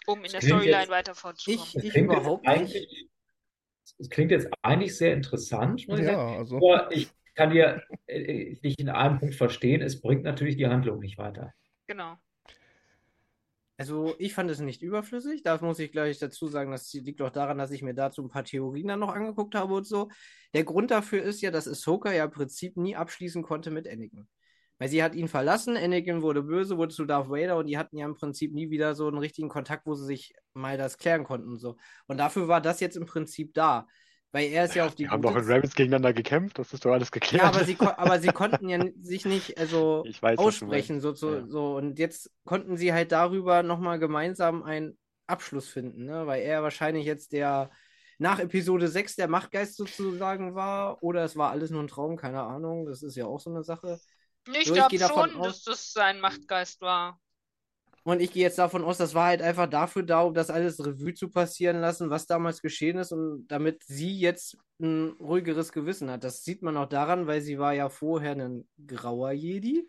[0.06, 1.64] um in Das der Storyline jetzt- weiter fortzukommen.
[1.66, 2.50] Ich, Das ich klingt jetzt überhaupt nicht.
[2.56, 3.08] eigentlich,
[3.98, 6.18] es klingt jetzt eigentlich sehr interessant, muss ich sagen.
[6.32, 6.56] ja, also.
[6.56, 10.98] Aber ich kann dir äh, dich in einem Punkt verstehen, es bringt natürlich die Handlung
[10.98, 11.54] nicht weiter.
[11.86, 12.16] Genau.
[13.80, 15.42] Also ich fand es nicht überflüssig.
[15.42, 18.28] Da muss ich gleich dazu sagen, das liegt auch daran, dass ich mir dazu ein
[18.28, 20.10] paar Theorien dann noch angeguckt habe und so.
[20.52, 24.28] Der Grund dafür ist ja, dass Ahsoka ja im Prinzip nie abschließen konnte mit Anakin.
[24.78, 27.96] Weil sie hat ihn verlassen, Anakin wurde böse, wurde zu Darth Vader und die hatten
[27.96, 31.24] ja im Prinzip nie wieder so einen richtigen Kontakt, wo sie sich mal das klären
[31.24, 31.78] konnten und so.
[32.06, 33.86] Und dafür war das jetzt im Prinzip da.
[34.32, 36.84] Weil er ist ja auf die die haben doch in Rebels gegeneinander gekämpft, das ist
[36.84, 37.42] doch alles geklärt.
[37.42, 41.00] Ja, aber sie, aber sie konnten ja sich nicht also Ich weiß, aussprechen.
[41.00, 41.46] So, so, Ja.
[41.48, 41.76] so.
[41.76, 46.26] Und jetzt konnten sie halt darüber nochmal gemeinsam einen Abschluss finden, ne?
[46.26, 47.70] Weil er wahrscheinlich jetzt der
[48.18, 51.02] nach Episode 6 der Machtgeist sozusagen war.
[51.02, 52.86] Oder es war alles nur ein Traum, keine Ahnung.
[52.86, 53.98] Das ist ja auch so eine Sache.
[54.52, 57.18] Ich So, glaube schon, aus- dass das sein Machtgeist war.
[58.02, 60.84] Und ich gehe jetzt davon aus, das war halt einfach dafür da, um das alles
[60.84, 66.10] Revue zu passieren lassen, was damals geschehen ist und damit sie jetzt ein ruhigeres Gewissen
[66.10, 66.24] hat.
[66.24, 69.86] Das sieht man auch daran, weil sie war ja vorher ein grauer Jedi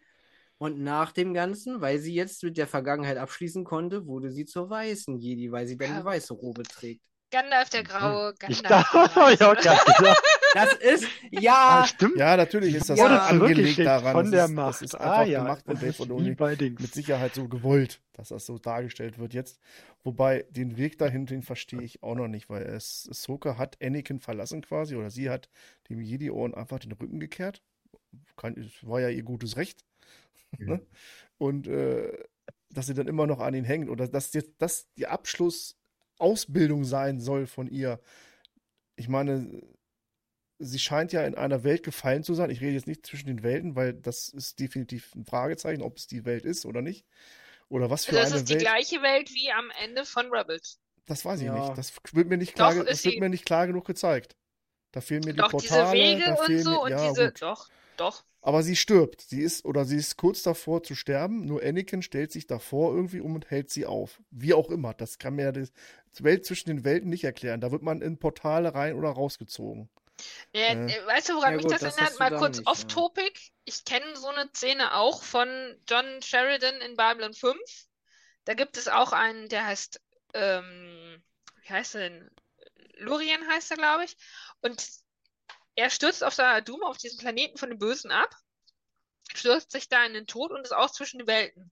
[0.57, 4.69] und nach dem Ganzen, weil sie jetzt mit der Vergangenheit abschließen konnte, wurde sie zur
[4.69, 5.99] weißen Jedi, weil sie dann Ja.
[5.99, 7.01] die weiße Robe trägt.
[7.31, 10.21] Gandalf der Graue, Ich Gandalf dachte, der hab ich auch gerade gesagt.
[10.53, 12.17] Das ist, Ah, ja, stimmt.
[12.17, 14.13] Ja, natürlich ist das Ja, ja, angelegt daran.
[14.13, 14.69] von das der ist, Macht.
[14.73, 16.81] Das ist Ah, einfach ja, gemacht von das Dave ist Filoni bei Dings.
[16.81, 19.59] mit Sicherheit so gewollt, dass das so dargestellt wird jetzt.
[20.03, 24.19] Wobei den Weg dahin, den verstehe ich auch noch nicht, weil es Ahsoka hat Anakin
[24.19, 25.49] verlassen quasi oder sie hat
[25.89, 27.61] dem Jedi-Ohren einfach den Rücken gekehrt.
[28.35, 29.85] Kann, es war ja ihr gutes Recht.
[30.57, 30.81] Ne?
[31.37, 32.11] Und äh,
[32.71, 37.19] dass sie dann immer noch an ihn hängt oder dass jetzt das die Abschlussausbildung sein
[37.21, 37.99] soll von ihr.
[38.97, 39.61] Ich meine,
[40.61, 42.49] sie scheint ja in einer Welt gefallen zu sein.
[42.49, 46.07] Ich rede jetzt nicht zwischen den Welten, weil das ist definitiv ein Fragezeichen, ob es
[46.07, 47.05] die Welt ist oder nicht.
[47.69, 48.63] Oder was für Das eine ist die Welt.
[48.63, 50.79] gleiche Welt wie am Ende von Rebels.
[51.05, 51.53] Das weiß ich Ja.
[51.67, 51.77] nicht.
[51.77, 54.35] Das wird mir nicht klar, Doch, das wird mir nicht klar genug gezeigt.
[54.91, 57.25] Da fehlen mir die Doch, diese Portale, Wege da und so mir, und ja, diese.
[57.29, 57.41] gut.
[57.41, 58.23] Doch, doch.
[58.41, 59.21] Aber sie stirbt.
[59.21, 61.45] Sie ist, oder sie ist kurz davor zu sterben.
[61.45, 64.21] Nur Anakin stellt sich davor irgendwie um und hält sie auf.
[64.31, 64.93] Wie auch immer.
[64.93, 65.67] Das kann mir ja die
[66.19, 67.61] Welt zwischen den Welten nicht erklären.
[67.61, 69.89] Da wird man in Portale rein oder rausgezogen.
[70.53, 70.73] Äh.
[70.73, 72.19] äh, weißt du, woran Ja mich gut, das erinnert?
[72.19, 72.71] Mal kurz nicht, ja.
[72.71, 73.39] off-topic.
[73.65, 75.47] Ich kenne so eine Szene auch von
[75.87, 77.59] John Sheridan in Babylon 5.
[78.45, 80.01] Da gibt es auch einen, der heißt,
[80.33, 81.23] ähm,
[81.61, 82.29] wie heißt er denn?
[82.97, 84.17] Lurien heißt er, glaube ich.
[84.61, 84.83] Und
[85.75, 88.29] er stürzt auf Doom, auf diesen Planeten von den Bösen ab,
[89.33, 91.71] stürzt sich da in den Tod und ist auch zwischen den Welten.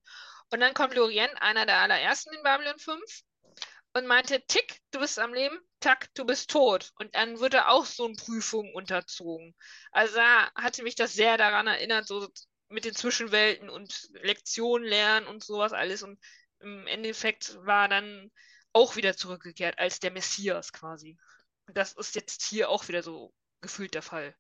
[0.52, 3.02] Und dann kommt Lorien, einer der allerersten in Babylon 5,
[3.94, 6.92] und meinte, Tick, du bist am Leben, Tack, du bist tot.
[6.96, 9.56] Und dann wird er auch so eine Prüfung unterzogen.
[9.92, 12.28] Also da hatte mich das sehr daran erinnert, so
[12.70, 16.04] mit den Zwischenwelten und Lektionen lernen und sowas alles.
[16.04, 16.20] Und
[16.60, 18.32] im Endeffekt war dann
[18.74, 21.18] auch wieder zurückgekehrt als der Messias quasi.
[21.68, 24.36] Und das ist jetzt hier auch wieder so gefühlt der Fall.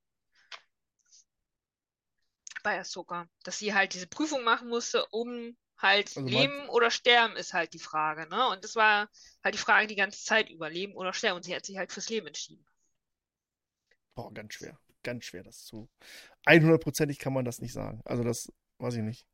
[2.61, 3.27] Bei Ahsoka.
[3.43, 7.73] Dass sie halt diese Prüfung machen musste, um halt Also Leben oder Sterben ist halt
[7.73, 8.49] die Frage, ne?
[8.49, 9.09] Und das war
[9.43, 11.37] halt die Frage die ganze Zeit über, Leben oder Sterben.
[11.37, 12.65] Und sie hat sich halt fürs Leben entschieden.
[14.15, 14.77] Boah, ganz schwer.
[15.03, 15.89] Ganz schwer, das zu.
[16.45, 18.01] 100%ig kann man das nicht sagen.
[18.05, 19.25] Also, das weiß ich nicht.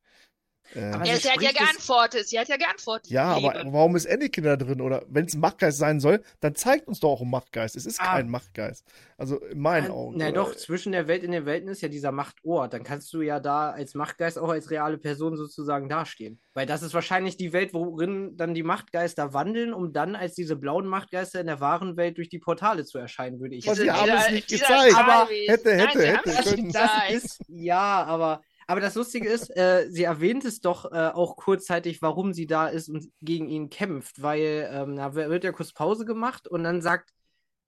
[0.74, 2.28] Äh, Aber Ja, sie hat ja geantwortet.
[2.28, 3.11] Sie hat ja geantwortet.
[3.11, 3.74] ja, aber Leben.
[3.74, 4.82] warum ist Anakin da drin?
[4.82, 7.76] Oder wenn es ein Machtgeist sein soll, dann zeigt uns doch auch ein Machtgeist.
[7.76, 8.13] Es ist Ah.
[8.16, 8.86] kein Machtgeist.
[9.18, 10.18] Also in meinen Ah, Augen.
[10.18, 10.34] Na oder?
[10.34, 12.74] doch, zwischen der Welt in den Welten ist ja dieser Machtort.
[12.74, 16.39] Dann kannst du ja da als Machtgeist auch als reale Person sozusagen dastehen.
[16.53, 20.55] Weil das ist wahrscheinlich die Welt, worin dann die Machtgeister wandeln, um dann als diese
[20.55, 23.84] blauen Machtgeister in der wahren Welt durch die Portale zu erscheinen, würde ich Aber Diese-
[23.86, 24.95] sie haben es nicht gezeigt.
[24.97, 26.07] Aber hätte, Nein, hätte, sie
[26.51, 30.91] hätte Das, das ist, ja, aber, Aber das Lustige ist, äh, sie erwähnt es doch
[30.91, 35.43] äh, auch kurzzeitig, warum sie da ist und gegen ihn kämpft, weil ähm, da wird
[35.43, 37.11] ja kurz Pause gemacht und dann sagt,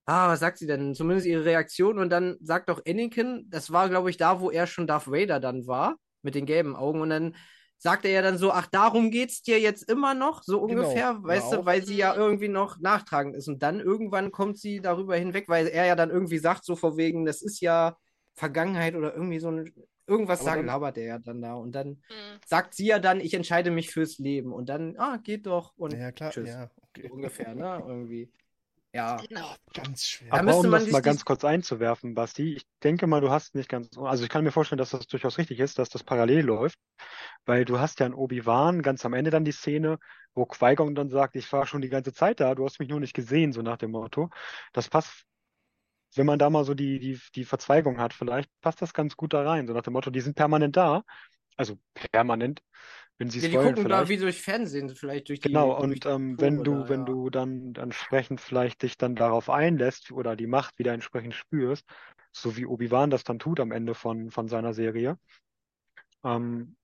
[0.06, 0.94] ah, was sagt sie denn?
[0.94, 4.66] Zumindest ihre Reaktion und dann sagt doch Anakin, das war, glaube ich, da, wo er
[4.66, 7.36] schon Darth Vader dann war, mit den gelben Augen und dann
[7.78, 11.22] sagt er ja dann so, ach, darum geht's dir jetzt immer noch, so Genau, ungefähr,
[11.24, 14.80] ja, weißt du, weil sie ja irgendwie noch nachtragend ist und dann irgendwann kommt sie
[14.80, 17.96] darüber hinweg, weil er ja dann irgendwie sagt, so vor wegen, das ist ja
[18.34, 19.72] Vergangenheit oder irgendwie so ein,
[20.08, 22.40] irgendwas Aber sagt, dann- labert er ja dann da und dann Mhm.
[22.46, 25.92] sagt sie ja dann, ich entscheide mich fürs Leben und dann, ah, geht doch und
[25.94, 26.48] Ja, klar, tschüss.
[26.48, 27.10] ja, So okay.
[27.10, 28.32] ungefähr, ne, irgendwie.
[28.92, 29.54] Ja, Genau.
[29.74, 30.30] Ganz schwer.
[30.32, 33.68] Da Aber um das mal ganz kurz einzuwerfen, Basti, ich denke mal, du hast nicht
[33.68, 36.78] ganz, also ich kann mir vorstellen, dass das durchaus richtig ist, dass das parallel läuft,
[37.44, 39.98] weil du hast ja in Obi-Wan ganz am Ende dann die Szene,
[40.34, 43.00] wo Qui-Gon dann sagt, ich war schon die ganze Zeit da, du hast mich nur
[43.00, 44.30] nicht gesehen, so nach dem Motto.
[44.72, 45.24] Das passt,
[46.14, 49.32] wenn man da mal so die, die, die Verzweigung hat, vielleicht passt das ganz gut
[49.34, 51.02] da rein, so nach dem Motto, die sind permanent da,
[51.56, 52.62] also permanent,
[53.18, 54.08] wenn sie ja, die spoilern gucken da vielleicht.
[54.08, 57.04] wie durch Fernsehen, vielleicht durch die, Genau, und die ähm, wenn du, da, wenn ja.
[57.06, 61.86] du dann entsprechend vielleicht dich dann darauf einlässt oder die Macht wieder entsprechend spürst,
[62.32, 65.18] so wie Obi-Wan das dann tut am Ende von, von seiner Serie,
[66.24, 66.76] ähm,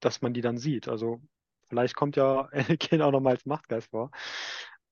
[0.00, 0.88] dass man die dann sieht.
[0.88, 1.22] Also
[1.68, 4.10] vielleicht kommt ja Anakin auch nochmal als Machtgeist vor.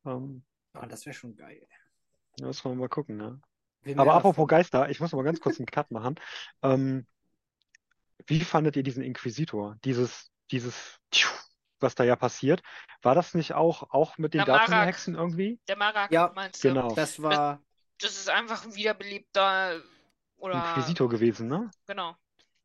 [0.07, 1.66] Ähm, Ah, das wäre schon geil.
[2.36, 3.41] da müssen wir mal gucken, ne?
[3.97, 4.49] Aber apropos.
[4.49, 6.16] Geister, ich muss mal ganz kurz einen Cut machen.
[6.62, 7.07] Ähm,
[8.26, 9.76] wie fandet ihr diesen Inquisitor?
[9.84, 10.99] Dieses, dieses,
[11.80, 12.62] was da ja passiert.
[13.03, 14.45] War das nicht auch, auch mit den.
[14.45, 15.59] Datum-Hexen irgendwie?
[15.68, 16.68] Der Marak, Ja, meinst du?
[16.68, 16.95] Genau.
[16.95, 17.61] Das war,
[18.01, 19.80] Das ist einfach ein wiederbelebter
[20.39, 21.70] oder Inquisitor gewesen, ne?
[21.86, 22.14] genau.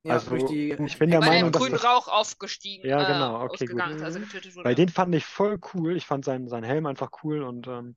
[0.03, 2.87] ja, Also, durch die ich bin der Weil er Meinung, dass grünen das, Rauch aufgestiegen,
[2.87, 3.81] Ja, äh, genau, okay, gut.
[3.81, 4.65] also getötet wurde.
[4.69, 5.95] Weil den fand ich voll cool.
[5.95, 7.95] Ich fand seinen, seinen Helm einfach cool und ähm,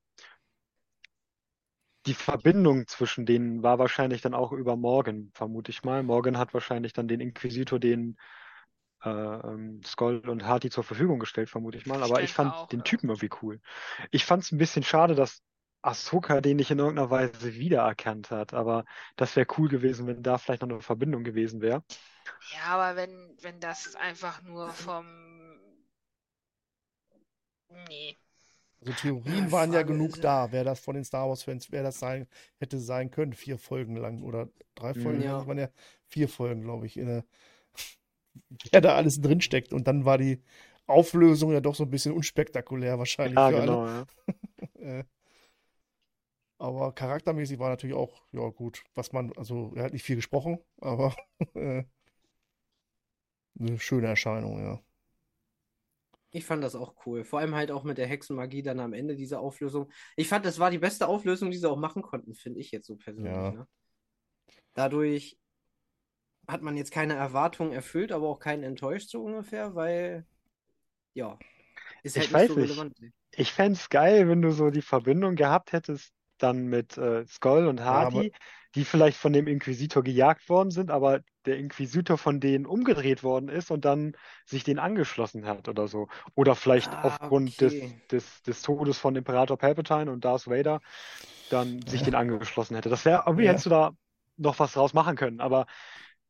[2.07, 6.03] die Verbindung zwischen denen war wahrscheinlich dann auch über Morgan, vermute ich mal.
[6.03, 8.17] Morgan hat wahrscheinlich dann den Inquisitor, den
[9.05, 12.03] äh, ähm, Skoll und Hati zur Verfügung gestellt, vermute ich mal.
[12.03, 12.85] Aber ich fand auch, den.
[12.85, 13.61] Typen irgendwie cool.
[14.11, 15.43] Ich fand es ein bisschen schade, dass
[15.83, 18.55] Ahsoka den nicht in irgendeiner Weise wiedererkannt hat.
[18.55, 18.85] Aber
[19.17, 21.85] das wäre cool gewesen, wenn da vielleicht noch eine Verbindung gewesen wäre.
[22.53, 25.07] Ja, aber wenn, wenn das einfach nur vom.
[27.89, 28.17] Nee.
[28.81, 31.83] Also Theorien Ja, waren ja genug ist, da, wer das von den Star Wars-Fans, wer
[31.83, 32.27] das sein,
[32.59, 35.37] hätte sein können, vier Folgen lang oder drei Folgen, Ja.
[35.37, 35.69] das waren ja
[36.07, 37.25] vier Folgen, glaube ich, in der,
[38.73, 39.73] wer da alles drin steckt.
[39.73, 40.43] Und dann war die
[40.87, 44.07] Auflösung ja doch so ein bisschen unspektakulär wahrscheinlich Ja, für genau, ja.
[44.27, 44.67] alle.
[44.81, 45.05] Äh,
[46.59, 50.59] aber charaktermäßig war natürlich auch, ja gut, was man, also er hat nicht viel gesprochen,
[50.81, 51.15] aber
[51.55, 51.85] äh,
[53.61, 54.81] eine schöne Erscheinung, ja.
[56.37, 57.25] Ich fand das auch cool.
[57.25, 59.91] Vor allem halt auch mit der Hexenmagie dann am Ende dieser Auflösung.
[60.17, 62.87] Ich fand, das war die beste Auflösung, die sie auch machen konnten, finde ich jetzt
[62.87, 63.33] so persönlich.
[63.33, 63.51] Ja.
[63.53, 63.67] Ne?
[64.75, 65.39] Dadurch
[66.47, 70.27] hat man jetzt keine Erwartungen erfüllt, aber auch keinen enttäuscht, so ungefähr, weil,
[71.15, 71.39] ja,
[72.03, 72.71] ist halt Ich nicht weiß so nicht.
[72.71, 72.99] relevant.
[73.33, 77.67] Ich fände es geil, wenn du so die Verbindung gehabt hättest, dann mit äh, Skoll
[77.67, 78.33] und aber- Hati,
[78.75, 83.49] die vielleicht von dem Inquisitor gejagt worden sind, aber der Inquisitor von denen umgedreht worden
[83.49, 84.13] ist und dann
[84.45, 86.09] sich den angeschlossen hat oder so.
[86.35, 87.61] Oder vielleicht Ah, aufgrund okay.
[87.61, 90.81] des, des, des Todes von Imperator Palpatine und Darth Vader
[91.49, 92.89] dann sich den angeschlossen hätte.
[92.89, 93.49] Das wäre, irgendwie Ja.
[93.49, 93.93] hättest du da
[94.37, 95.67] noch was draus machen können, aber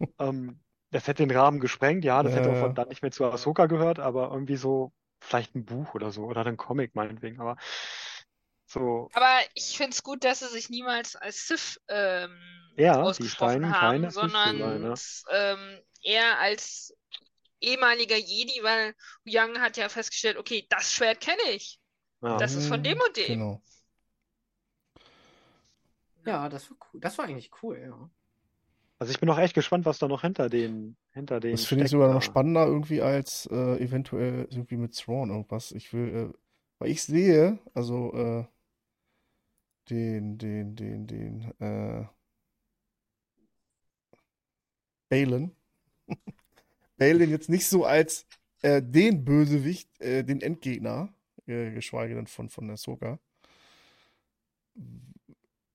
[0.18, 2.61] ähm, das hätte den Rahmen gesprengt, ja, das hätte Ja.
[2.62, 6.24] auch dann nicht mehr zu Ahsoka gehört, aber irgendwie so, vielleicht ein Buch oder so,
[6.24, 7.57] oder ein Comic meinetwegen, aber
[8.67, 12.37] so, Aber ich finde es gut, dass sie sich niemals als Sith ähm,
[12.77, 14.95] Ja, die ausgesprochen scheinen haben, sondern
[15.31, 16.95] ähm, eher als
[17.61, 18.95] ehemaliger Jedi, weil
[19.27, 21.79] Young hat ja festgestellt, okay, das Schwert kenne ich.
[22.23, 22.37] ja.
[22.39, 23.27] Das ist von dem und dem.
[23.27, 23.62] Genau.
[26.25, 27.01] Ja, das war cool.
[27.01, 28.11] Das war eigentlich cool, ja.
[28.99, 31.85] Also ich bin auch echt gespannt, was da noch hinter den, hinter den Das finde
[31.85, 35.73] ich sogar noch spannender irgendwie als äh, eventuell irgendwie mit Thrawn irgendwas.
[35.73, 36.39] Ich will, äh,
[36.79, 38.45] weil ich sehe, also äh,
[39.91, 42.07] den, den, den, den, äh,
[45.09, 45.55] Balin.
[46.97, 48.26] Balin jetzt nicht so als
[48.62, 51.12] äh, den Bösewicht, äh, den Endgegner,
[51.47, 53.18] äh, geschweige denn von, von Ahsoka.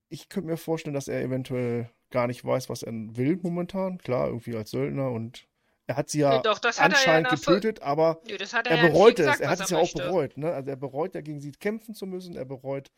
[0.10, 3.98] Ich könnte mir vorstellen, dass er eventuell gar nicht weiß, was er will momentan.
[3.98, 5.48] Klar, irgendwie als Söldner und
[5.88, 8.68] er hat sie ja doch, ja in anscheinend der Fol- getötet, aber Nö, das hat
[8.68, 9.40] er er ja bereut es.
[9.40, 10.38] Er hat es ja auch bereut.
[10.38, 10.52] Ne?
[10.54, 12.36] Also er bereut ja, gegen sie kämpfen zu müssen.
[12.36, 12.92] Er bereut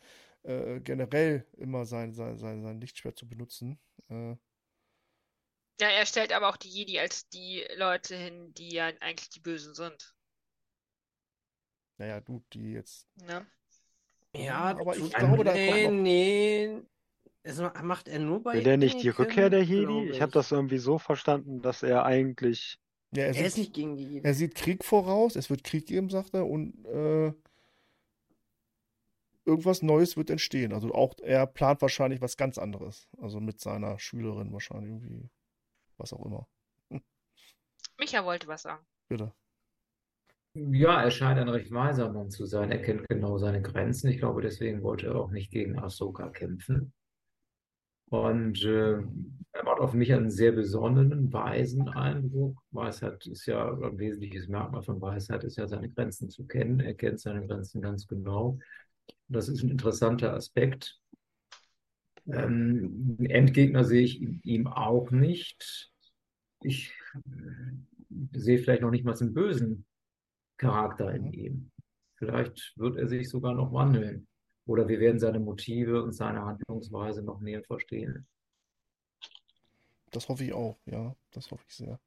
[0.44, 3.80] äh, generell immer sein, sein, sein, sein Lichtschwert zu benutzen.
[4.10, 4.36] Äh,
[5.82, 9.39] Ja, er stellt aber auch die Jedi als die Leute hin, die ja eigentlich die
[9.39, 10.14] Bösen sind.
[11.98, 13.08] naja, du, die jetzt.
[13.16, 13.46] Ne?
[14.36, 16.82] Ja, aber ich tut- glaube, da nee, kommt noch- nee.
[17.44, 19.84] Das macht er nur bei Will der nicht die Rückkehr der Jedi?
[19.86, 22.80] glaube Ich habe das irgendwie so verstanden, dass er eigentlich
[23.16, 24.24] Ja, er, Er sieht, ist nicht gegen die.
[24.24, 27.34] er sieht Krieg voraus, es wird Krieg geben, sagt er, und äh,
[29.46, 30.74] irgendwas Neues wird entstehen.
[30.74, 33.10] Also auch er plant wahrscheinlich was ganz anderes.
[33.22, 35.30] Also mit seiner Schülerin wahrscheinlich irgendwie,
[35.98, 36.48] was auch immer.
[38.00, 38.86] Micha wollte was sagen.
[39.08, 39.34] Bitte.
[40.56, 42.72] Ja, er scheint ein recht weiser Mann zu sein.
[42.72, 44.10] Er kennt genau seine Grenzen.
[44.10, 46.94] Ich glaube, deswegen wollte er auch nicht gegen Ahsoka kämpfen.
[48.14, 49.00] Und äh,
[49.54, 52.56] er macht auf mich einen sehr besonnenen, weisen Eindruck.
[52.70, 56.80] Weisheit ist ja ein wesentliches Merkmal von Weisheit, ist ja seine Grenzen zu kennen.
[56.80, 58.60] Er kennt seine Grenzen ganz genau.
[59.34, 60.99] Das ist ein interessanter Aspekt.
[62.27, 65.91] Ähm, Endgegner sehe ich in ihm auch nicht.
[66.61, 69.86] Ich äh, sehe vielleicht noch nicht mal einen bösen
[70.57, 71.34] Charakter in Mhm.
[71.34, 71.71] ihm.
[72.17, 74.27] Vielleicht wird er sich sogar noch wandeln.
[74.67, 78.27] Oder wir werden seine Motive und seine Handlungsweise noch näher verstehen.
[80.11, 81.15] Das hoffe ich auch, ja.
[81.31, 81.99] Das hoffe ich sehr.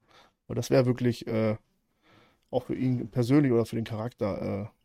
[0.47, 1.57] Weil das wäre wirklich äh,
[2.51, 4.76] auch für ihn persönlich oder für den Charakter äh,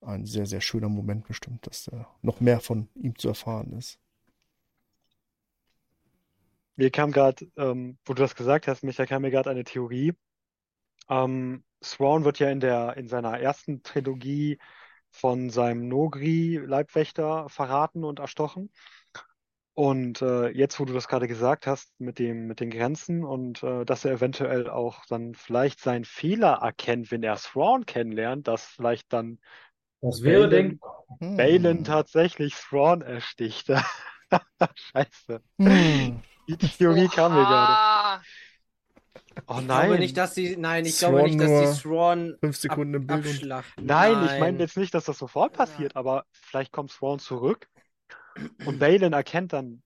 [0.00, 3.98] ein sehr, sehr schöner Moment bestimmt, dass äh, noch mehr von ihm zu erfahren ist.
[6.76, 10.14] Mir kam gerade, ähm, wo du das gesagt hast, Micha, kam mir gerade eine Theorie.
[11.08, 14.58] Ähm, Thrawn wird ja in der, in seiner ersten Trilogie
[15.10, 18.70] von seinem Nogri-Leibwächter verraten und erstochen.
[19.74, 23.62] Und äh, jetzt, wo du das gerade gesagt hast, mit dem, mit den Grenzen und
[23.62, 28.64] äh, dass er eventuell auch dann vielleicht seinen Fehler erkennt, wenn er Thrawn kennenlernt, dass
[28.66, 29.38] vielleicht dann
[30.00, 31.04] Das wäre Balen- denkbar.
[31.20, 31.36] Hm.
[31.36, 33.68] Balin tatsächlich Thrawn ersticht.
[34.74, 35.42] Scheiße.
[35.58, 36.22] Hm.
[36.48, 37.72] Die Theorie kam mir gerade.
[37.72, 38.22] Oha.
[39.46, 40.00] Oh Ich glaube nein.
[40.00, 40.56] nicht, dass sie.
[40.56, 43.86] Nein, ich Thrawn glaube nicht, dass die Thrawn Fünf Sekunden im ab, Bild und abschlachten.
[43.86, 44.60] Nein, ich meine Nein.
[44.60, 47.68] jetzt nicht, dass das sofort passiert, aber vielleicht kommt Thrawn zurück
[48.64, 49.82] und Balin erkennt dann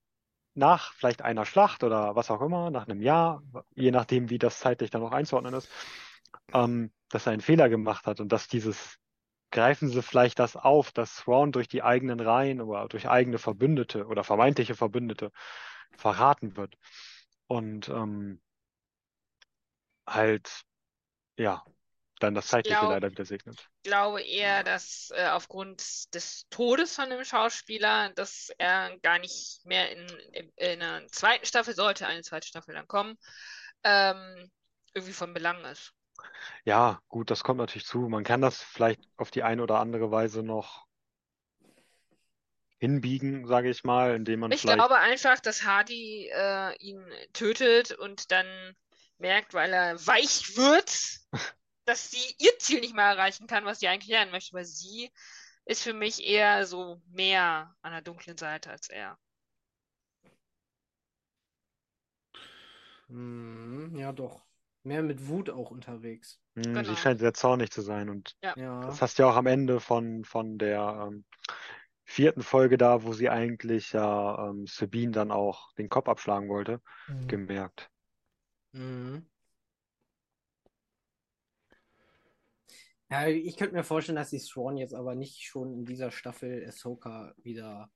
[0.54, 3.42] nach vielleicht einer Schlacht oder was auch immer, nach einem Jahr,
[3.74, 5.68] je nachdem, wie das zeitlich dann noch einzuordnen ist,
[6.52, 8.96] ähm, dass er einen Fehler gemacht hat und dass dieses,
[9.52, 14.06] greifen sie vielleicht das auf, dass Thrawn durch die eigenen Reihen oder durch eigene Verbündete
[14.06, 15.30] oder vermeintliche Verbündete
[15.96, 16.74] verraten wird.
[17.46, 18.40] Und ähm,
[20.06, 20.62] halt,
[21.36, 21.62] ja,
[22.18, 23.68] dann das Zeitliche glaub- leider wieder segnet.
[23.82, 29.60] Ich glaube eher, dass äh, aufgrund des Todes von dem Schauspieler, dass er gar nicht
[29.64, 33.18] mehr in, in, in einer zweiten Staffel, sollte eine zweite Staffel dann kommen,
[33.82, 34.50] ähm,
[34.94, 35.92] irgendwie von Belang ist.
[36.64, 38.00] Ja, gut, das kommt natürlich zu.
[38.08, 40.86] Man kann das vielleicht auf die eine oder andere Weise noch
[42.78, 48.32] hinbiegen, sage ich mal, indem man Ich glaube einfach, dass Hardy äh, ihn tötet und
[48.32, 48.46] dann
[49.18, 51.20] merkt, weil er weich wird,
[51.84, 55.12] dass sie ihr Ziel nicht mehr erreichen kann, was sie eigentlich lernen möchte, weil sie
[55.64, 59.16] ist für mich eher so mehr an der dunklen Seite als er.
[63.08, 64.42] Hm, ja, doch.
[64.84, 66.40] Mehr mit Wut auch unterwegs.
[66.56, 66.82] Hm, Genau.
[66.82, 68.08] sie scheint sehr zornig zu sein.
[68.10, 68.54] Und Ja.
[68.86, 71.24] das hast du ja auch am Ende von, von der ähm,
[72.04, 76.80] vierten Folge da, wo sie eigentlich ja ähm, Sabine dann auch den Kopf abschlagen wollte,
[77.08, 77.28] Mhm.
[77.28, 77.90] gemerkt.
[78.72, 79.26] Mhm.
[83.10, 86.64] Ja, ich könnte mir vorstellen, dass die Thrawn jetzt aber nicht schon in dieser Staffel
[86.66, 87.90] Ahsoka wieder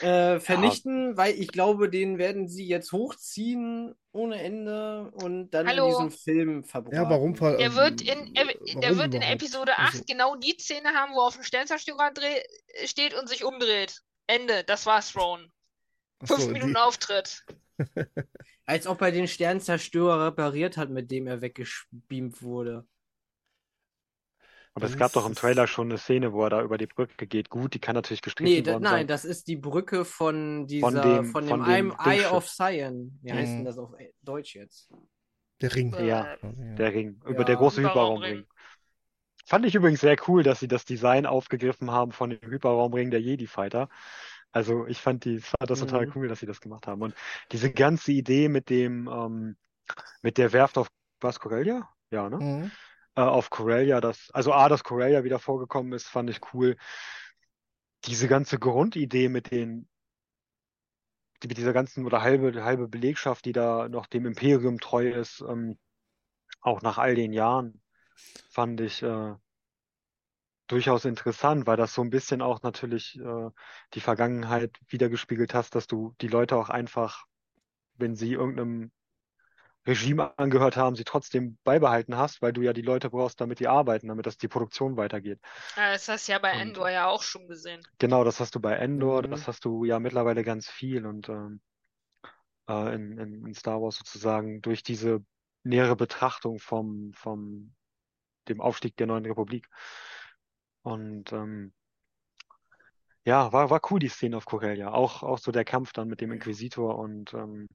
[0.00, 5.84] äh, vernichten, weil ich glaube, den werden sie jetzt hochziehen ohne Ende und dann Hallo.
[5.86, 6.96] in diesem Film verbraten.
[6.96, 9.22] Ja, warum ver Er wird in, er, warum er wird in?
[9.22, 12.42] Episode 8 Also, genau die Szene haben, wo er auf dem Sternzerstörer dreh,
[12.86, 14.00] steht und sich umdreht.
[14.26, 15.50] Ende, das war's, Thrawn.
[16.20, 17.44] ach Fünf so, Minuten die, Auftritt.
[18.66, 22.86] Als ob er den Sternzerstörer repariert hat, mit dem er weggebeamt wurde.
[24.74, 27.26] Aber es gab doch im Trailer schon eine Szene, wo er da über die Brücke
[27.26, 27.50] geht.
[27.50, 29.06] Gut, die kann natürlich gestrichen Nee, worden nein, sein.
[29.08, 33.18] das ist die Brücke von dieser, Von von dem- dem, von dem Eye of Sion.
[33.22, 33.56] Wie heißt Mhm.
[33.56, 33.92] denn das auf
[34.22, 34.88] Deutsch jetzt?
[35.60, 35.92] der Ring.
[35.92, 36.48] Äh, Ja, ja.
[36.52, 37.20] der Ring.
[37.26, 37.44] Über Ja.
[37.44, 38.46] der große Hyperraumring.
[39.44, 43.20] Fand ich übrigens sehr cool, dass sie das Design aufgegriffen haben von dem Hyperraumring der
[43.20, 43.88] Jedi Fighter.
[44.52, 46.12] Also ich fand die, fand das total Mhm.
[46.14, 47.02] cool, dass sie das gemacht haben.
[47.02, 47.14] Und
[47.52, 49.56] diese ganze Idee mit dem, ähm,
[50.22, 50.88] mit der Werft auf,
[51.20, 51.88] was, Corellia?
[52.10, 52.36] Ja, ne?
[52.38, 52.70] Mhm.
[53.20, 56.76] Äh, auf Corellia, das, also A, dass Corellia wieder vorgekommen ist, fand ich cool.
[58.06, 59.88] Diese ganze Grundidee mit den,
[61.42, 65.78] mit dieser ganzen oder halbe, halbe Belegschaft, die da noch dem Imperium treu ist, ähm,
[66.62, 67.82] auch nach all den Jahren,
[68.50, 69.34] fand ich äh,
[70.66, 73.50] durchaus interessant, weil das so ein bisschen auch natürlich äh,
[73.92, 77.26] die Vergangenheit wiedergespiegelt hast, dass du die Leute auch einfach,
[77.96, 78.92] wenn sie irgendeinem
[79.86, 83.68] Regime angehört haben, sie trotzdem beibehalten hast, weil du ja die Leute brauchst, damit die
[83.68, 85.40] arbeiten, damit das die Produktion weitergeht.
[85.76, 87.80] Ja, das hast du ja bei Und- Endor ja auch schon gesehen.
[87.98, 89.30] Genau, das hast du bei Endor, Mhm.
[89.30, 91.60] das hast du ja mittlerweile ganz viel und ähm,
[92.68, 95.24] äh, in, in, in Star Wars sozusagen durch diese
[95.62, 97.74] nähere Betrachtung vom, vom
[98.48, 99.68] dem Aufstieg der neuen Republik.
[100.82, 101.72] Und ähm,
[103.24, 104.92] ja, war, war cool, die Szene auf Corellia.
[104.92, 107.68] Auch, auch so der Kampf dann mit dem Inquisitor und ähm,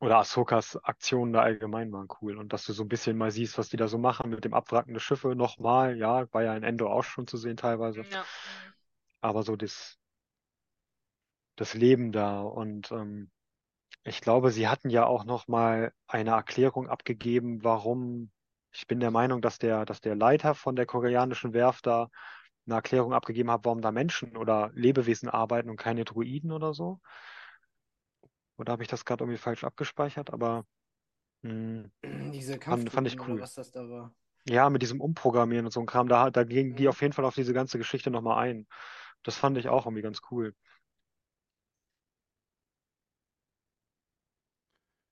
[0.00, 2.36] oder Ahsokas Aktionen da allgemein waren cool.
[2.36, 4.54] Und dass du so ein bisschen mal siehst, was die da so machen mit dem
[4.54, 5.96] Abwracken der Schiffe nochmal.
[5.96, 8.02] Ja, war ja in Endor auch schon zu sehen teilweise.
[8.02, 8.24] Ja.
[9.20, 9.98] Aber so das,
[11.56, 12.40] das Leben da.
[12.40, 13.30] Und ähm,
[14.04, 18.30] ich glaube, sie hatten ja auch nochmal eine Erklärung abgegeben, warum.
[18.70, 22.10] Ich bin der Meinung, dass der, dass der Leiter von der koreanischen Werft da
[22.66, 27.00] eine Erklärung abgegeben hat, warum da Menschen oder Lebewesen arbeiten und keine Druiden oder so.
[28.58, 30.32] Oder habe ich das gerade irgendwie falsch abgespeichert?
[30.32, 30.66] Aber
[31.42, 31.84] mh,
[32.32, 33.40] Diese fand, fand ich cool.
[33.40, 34.12] was das da war.
[34.46, 37.24] Ja, mit diesem Umprogrammieren und so ein Kram, da, da gingen die auf jeden Fall
[37.26, 38.66] auf diese ganze Geschichte nochmal ein.
[39.22, 40.54] Das fand ich auch irgendwie ganz cool.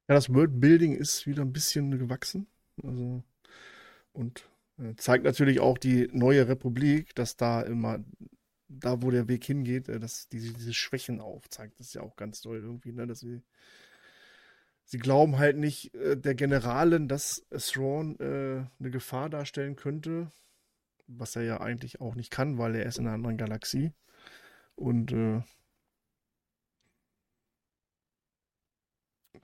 [0.08, 2.46] Ja, das Worldbuilding ist wieder ein bisschen gewachsen.
[2.82, 3.22] Also,
[4.12, 8.00] und äh, zeigt natürlich auch die neue Republik, dass da immer,
[8.68, 11.78] da wo der Weg hingeht, äh, dass die diese Schwächen aufzeigt.
[11.78, 13.06] Das ist ja auch ganz toll irgendwie, ne?
[13.06, 13.42] Dass sie,
[14.84, 20.30] sie glauben halt nicht äh, der Generalin, dass Thrawn äh, eine Gefahr darstellen könnte,
[21.06, 23.92] was er ja eigentlich auch nicht kann, weil er ist in einer anderen Galaxie.
[24.74, 25.42] Und äh,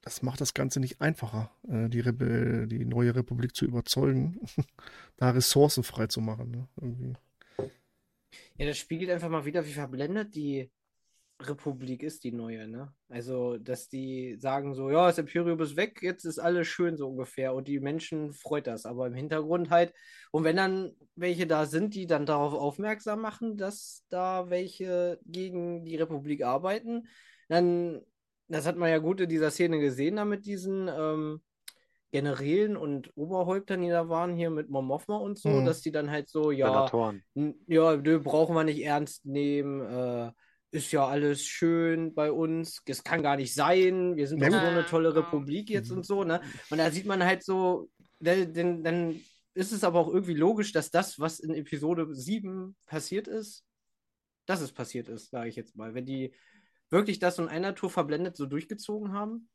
[0.03, 4.41] das macht das Ganze nicht einfacher, äh, die, Rebe die neue Republik zu überzeugen,
[5.17, 6.51] da Ressourcen frei zu machen.
[6.51, 6.69] Ne?
[6.81, 7.15] Irgendwie.
[8.59, 10.71] Ja, das spiegelt einfach mal wieder, wie verblendet die
[11.41, 12.95] Republik ist, die neue, ne?
[13.09, 17.09] Also, dass die sagen so, ja, das Imperium ist weg, jetzt ist alles schön so
[17.09, 19.93] ungefähr und die Menschen freut das, aber im Hintergrund halt,
[20.31, 25.85] und wenn dann welche da sind, die dann darauf aufmerksam machen, dass da welche gegen
[25.85, 27.09] die Republik arbeiten,
[27.49, 28.01] dann,
[28.49, 31.43] das hat man ja gut in dieser Szene gesehen, da mit diesen ähm,
[32.13, 35.65] Generälen und Oberhäuptern, die da waren, hier mit Mon Mothma und so, Mhm.
[35.65, 36.87] dass die dann halt so, ja,
[37.67, 39.81] Ja, nö, brauchen wir nicht ernst nehmen.
[39.81, 40.31] Äh,
[40.73, 42.83] ist ja alles schön bei uns.
[42.87, 44.17] Das kann gar nicht sein.
[44.17, 45.21] Wir sind Ja, doch so eine tolle genau.
[45.25, 45.99] Republik jetzt Mhm.
[45.99, 46.41] und so, ne?
[46.71, 47.91] Und da sieht man halt so,
[48.21, 49.21] da- dann, dann
[49.55, 53.65] ist es aber auch irgendwie logisch, dass das, was in Episode 7 passiert ist,
[54.47, 55.95] dass es passiert ist, sage ich jetzt mal.
[55.95, 56.35] Wenn die
[56.91, 59.49] wirklich das in einer Tour verblendet so durchgezogen haben.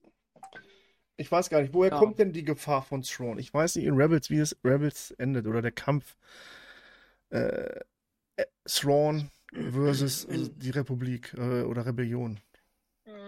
[1.17, 1.99] Ich weiß gar nicht, woher Ja.
[1.99, 3.39] kommt denn die Gefahr von Thrawn?
[3.39, 6.15] Ich weiß nicht in Rebels, wie es Rebels endet oder der Kampf
[7.29, 7.79] äh,
[8.37, 12.39] äh, Thrawn versus äh, die Republik äh, oder Rebellion.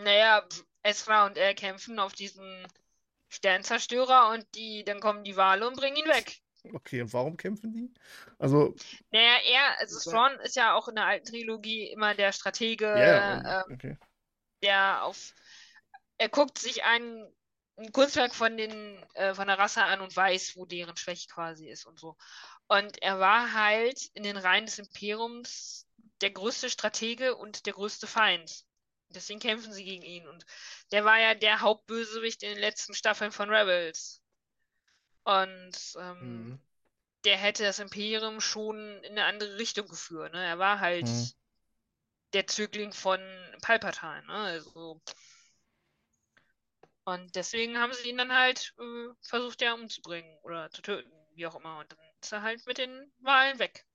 [0.04, 0.46] Naja,
[0.84, 2.68] Ezra und er kämpfen auf diesen
[3.30, 6.42] Sternzerstörer und die, dann kommen die Wale und bringen ihn weg.
[6.74, 7.90] Okay, und warum kämpfen die?
[8.38, 8.76] Also,
[9.12, 13.64] Naja, er, also Thrawn ist ja auch in der alten Trilogie immer der Stratege, ja,
[13.66, 13.98] ähm, okay.
[14.64, 15.34] der auf,
[16.18, 17.26] er guckt sich ein,
[17.80, 21.70] ein Kunstwerk von den, äh, von der Rasse an und weiß, wo deren Schwäche quasi
[21.70, 22.18] ist und so.
[22.68, 25.88] Und er war halt in den Reihen des Imperiums
[26.22, 28.66] der größte Stratege und der größte Feind.
[29.10, 30.28] Deswegen kämpfen sie gegen ihn.
[30.28, 30.46] Und
[30.92, 34.22] der war ja der Hauptbösewicht in den letzten Staffeln von Rebels.
[35.24, 36.60] Und ähm, Mhm.
[37.24, 40.34] der hätte das Imperium schon in eine andere Richtung geführt.
[40.34, 40.44] Ne?
[40.44, 41.34] Er war halt Mhm.
[42.34, 43.20] der Zögling von
[43.62, 44.24] Palpatine.
[44.28, 44.34] Ne?
[44.34, 45.02] Also,
[47.10, 51.48] und deswegen haben sie ihn dann halt äh, versucht, ja umzubringen oder zu töten, wie
[51.48, 51.80] auch immer.
[51.80, 53.86] Und dann ist er halt mit den Wahlen weg.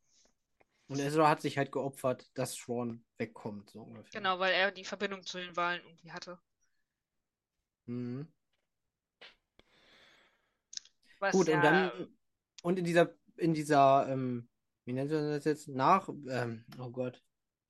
[0.89, 4.21] Und Ezra hat sich halt geopfert, dass Thrawn wegkommt, so ungefähr.
[4.21, 6.39] Genau, weil er die Verbindung zu den Wahlen irgendwie hatte.
[7.87, 8.27] Mhm.
[11.21, 12.17] Was Gut, ja, und dann,
[12.63, 14.49] und in dieser, in dieser, ähm,
[14.87, 15.69] wie nennt man das jetzt?
[15.69, 17.23] Nach, ähm, oh Gott,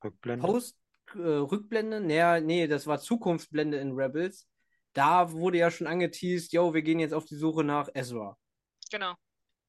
[0.03, 0.45] Rückblende.
[0.47, 0.79] Post,
[1.15, 2.01] äh, Rückblende?
[2.01, 4.49] Nee, nee, das war Zukunftsblende in Rebels.
[4.95, 8.39] Da wurde ja schon angeteased, yo, wir gehen jetzt auf die Suche nach Ezra.
[8.91, 9.15] Genau.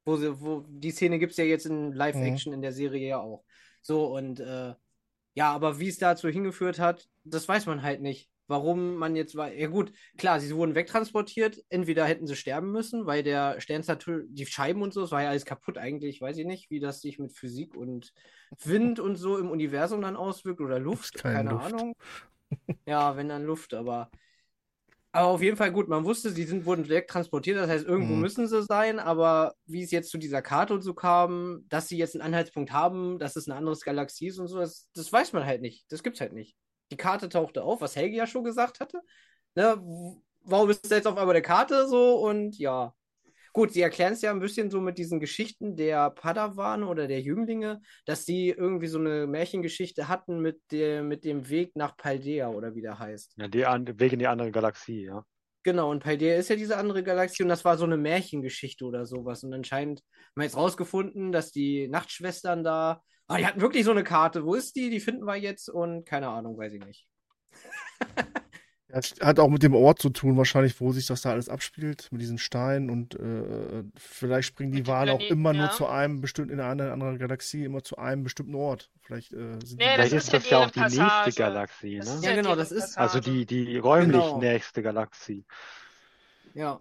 [0.05, 3.19] Wo, sie, wo die Szene gibt es ja jetzt in Live-Action in der Serie ja
[3.19, 3.43] auch.
[3.82, 4.73] So, und äh,
[5.34, 8.30] ja, aber wie es dazu hingeführt hat, das weiß man halt nicht.
[8.47, 9.51] Warum man jetzt war.
[9.51, 11.63] Ja, gut, klar, sie wurden wegtransportiert.
[11.69, 15.30] Entweder hätten sie sterben müssen, weil der Sternstatue, die Scheiben und so, es war ja
[15.30, 16.21] alles kaputt eigentlich.
[16.21, 18.13] Weiß ich nicht, wie das sich mit Physik und
[18.63, 21.15] Wind und so im Universum dann auswirkt oder Luft.
[21.15, 21.73] keine Keine Luft.
[21.73, 21.95] Ahnung.
[22.88, 24.11] Ja, wenn dann Luft, aber.
[25.16, 28.16] Aber auf jeden Fall gut, man wusste, sie sind, wurden direkt transportiert, das heißt, irgendwo
[28.16, 28.22] Mhm.
[28.22, 31.97] müssen sie sein, aber wie es jetzt zu dieser Karte und so kam, dass sie
[31.97, 35.32] jetzt einen Anhaltspunkt haben, dass es eine andere Galaxie ist und so, das, das weiß
[35.32, 35.86] man halt nicht.
[35.89, 36.57] Das gibt's halt nicht.
[36.91, 39.01] Die Karte tauchte auf, was Helge ja schon gesagt hatte.
[39.55, 39.82] Ne,
[40.43, 42.16] warum ist da jetzt auf einmal der Karte so?
[42.20, 42.93] Und ja.
[43.56, 47.22] Gut, sie erklären es ja ein bisschen so mit diesen Geschichten der Padawan oder der
[47.22, 52.49] Jünglinge, dass sie irgendwie so eine Märchengeschichte hatten mit, der, mit dem Weg nach Paldea
[52.49, 53.38] oder wie der heißt.
[53.38, 55.24] Ja, an, Weg in die andere Galaxie, ja.
[55.64, 59.06] Genau, und der ist ja diese andere Galaxie und das war so eine Märchengeschichte oder
[59.06, 59.41] sowas.
[59.45, 63.01] Und anscheinend haben wir jetzt rausgefunden, dass die Nachtschwestern da.
[63.28, 64.43] Ah, die hatten wirklich so eine Karte.
[64.43, 64.89] Wo ist die?
[64.89, 67.08] Die finden wir jetzt und keine Ahnung, weiß ich nicht.
[68.96, 71.50] Ja, es hat auch mit dem Ort zu tun, wahrscheinlich, wo sich das da alles
[71.50, 75.72] abspielt, mit diesen Steinen und äh, vielleicht springen die Wale auch immer nur ja.
[75.72, 78.89] zu einem bestimmten, in einer anderen Galaxie, immer zu einem bestimmten Ort.
[79.02, 79.98] Vielleicht äh, sind Nee, die.
[79.98, 81.41] das Vielleicht ist ja das ja auch die nächste.
[81.41, 82.16] Galaxie, Das ne?
[82.16, 84.39] ist Ja, genau, das ist- Also die, die räumlich Genau.
[84.39, 85.46] nächste Galaxie.
[86.54, 86.80] Ja,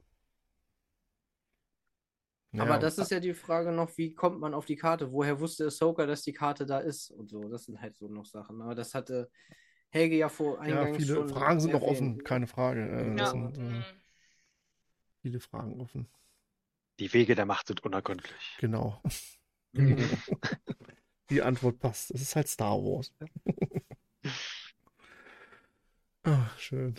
[2.53, 5.11] Ja, aber das ist ja die Frage noch, wie kommt man auf die Karte?
[5.11, 7.41] Woher wusste Ahsoka, dass die Karte da ist und so?
[7.49, 8.62] Das sind halt so noch Sachen.
[8.62, 9.29] Aber das hatte
[9.95, 12.80] Helge ja vor ja, eingangs viele schon Fragen sind noch offen, keine Frage.
[12.80, 13.16] Äh, Ja.
[13.16, 13.30] Ja.
[13.30, 13.82] sind äh,
[15.22, 16.09] viele Fragen offen.
[16.99, 18.57] Die Wege der Macht sind unergründlich.
[18.59, 19.01] Genau.
[21.30, 22.11] Die Antwort passt.
[22.11, 23.12] Es ist halt Star Wars.
[26.24, 26.95] Ah, schön.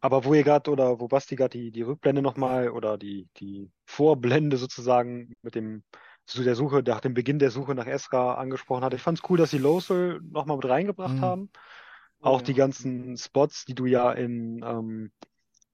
[0.00, 3.70] Aber wo ihr gerade oder wo Basti gerade die, die Rückblende nochmal oder die, die
[3.86, 5.82] Vorblende sozusagen mit dem
[6.26, 8.94] zu der Suche, nach dem Beginn der Suche nach Ezra angesprochen hat.
[8.94, 11.20] Ich fand es cool, dass sie Losel nochmal mit reingebracht Mhm.
[11.20, 11.50] haben.
[12.20, 12.44] Auch ja.
[12.46, 15.12] die ganzen Spots, die du ja in, ähm,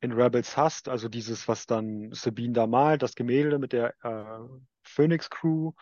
[0.01, 4.41] in Rebels hast, also dieses, was dann Sabine da malt, das Gemälde mit der äh,
[4.83, 5.73] Phoenix Crew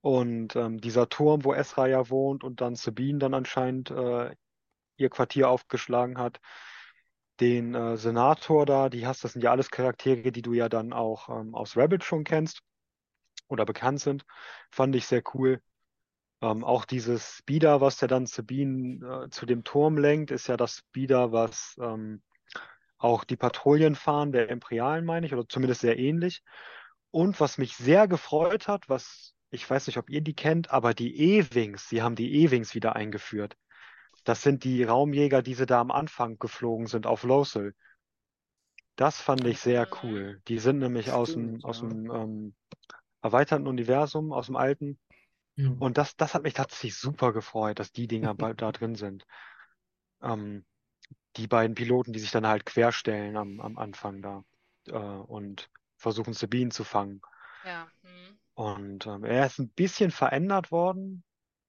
[0.00, 4.34] und ähm, dieser Turm, wo Ezra ja wohnt und dann Sabine dann anscheinend äh,
[4.96, 6.40] ihr Quartier aufgeschlagen hat.
[7.40, 10.94] Den äh, Senator da, die hast, das sind ja alles Charaktere, die du ja dann
[10.94, 12.62] auch ähm, aus Rebels schon kennst
[13.48, 14.24] oder bekannt sind.
[14.70, 15.60] Fand ich sehr cool.
[16.42, 20.56] Ähm, auch dieses Speeder, was der dann Sabine äh, zu dem Turm lenkt, ist ja
[20.56, 22.22] das Speeder, was ähm,
[22.98, 26.42] auch die Patrouillen fahren, der Imperialen, meine ich, oder zumindest sehr ähnlich.
[27.10, 30.92] Und was mich sehr gefreut hat, was ich weiß nicht, ob ihr die kennt, aber
[30.92, 33.56] die E-Wings, sie haben die E-Wings wieder eingeführt.
[34.24, 37.74] Das sind die Raumjäger, die sie da am Anfang geflogen sind auf Lothal.
[38.96, 40.02] Das fand ich sehr Mhm.
[40.02, 40.42] cool.
[40.48, 41.88] Die sind nämlich aus dem, Stimmt, aus ja.
[41.88, 42.54] dem ähm,
[43.26, 44.98] erweiterten Universum, aus dem alten.
[45.56, 45.70] Ja.
[45.78, 49.26] Und das, das hat mich tatsächlich super gefreut, dass die Dinger bald da drin sind.
[50.22, 50.64] Ähm,
[51.36, 54.44] die beiden Piloten, die sich dann halt querstellen am, am Anfang da
[54.88, 57.20] äh, und versuchen Sabine zu fangen.
[57.64, 57.88] Ja.
[58.02, 58.38] mhm.
[58.54, 61.24] Und ähm, er ist ein bisschen verändert worden,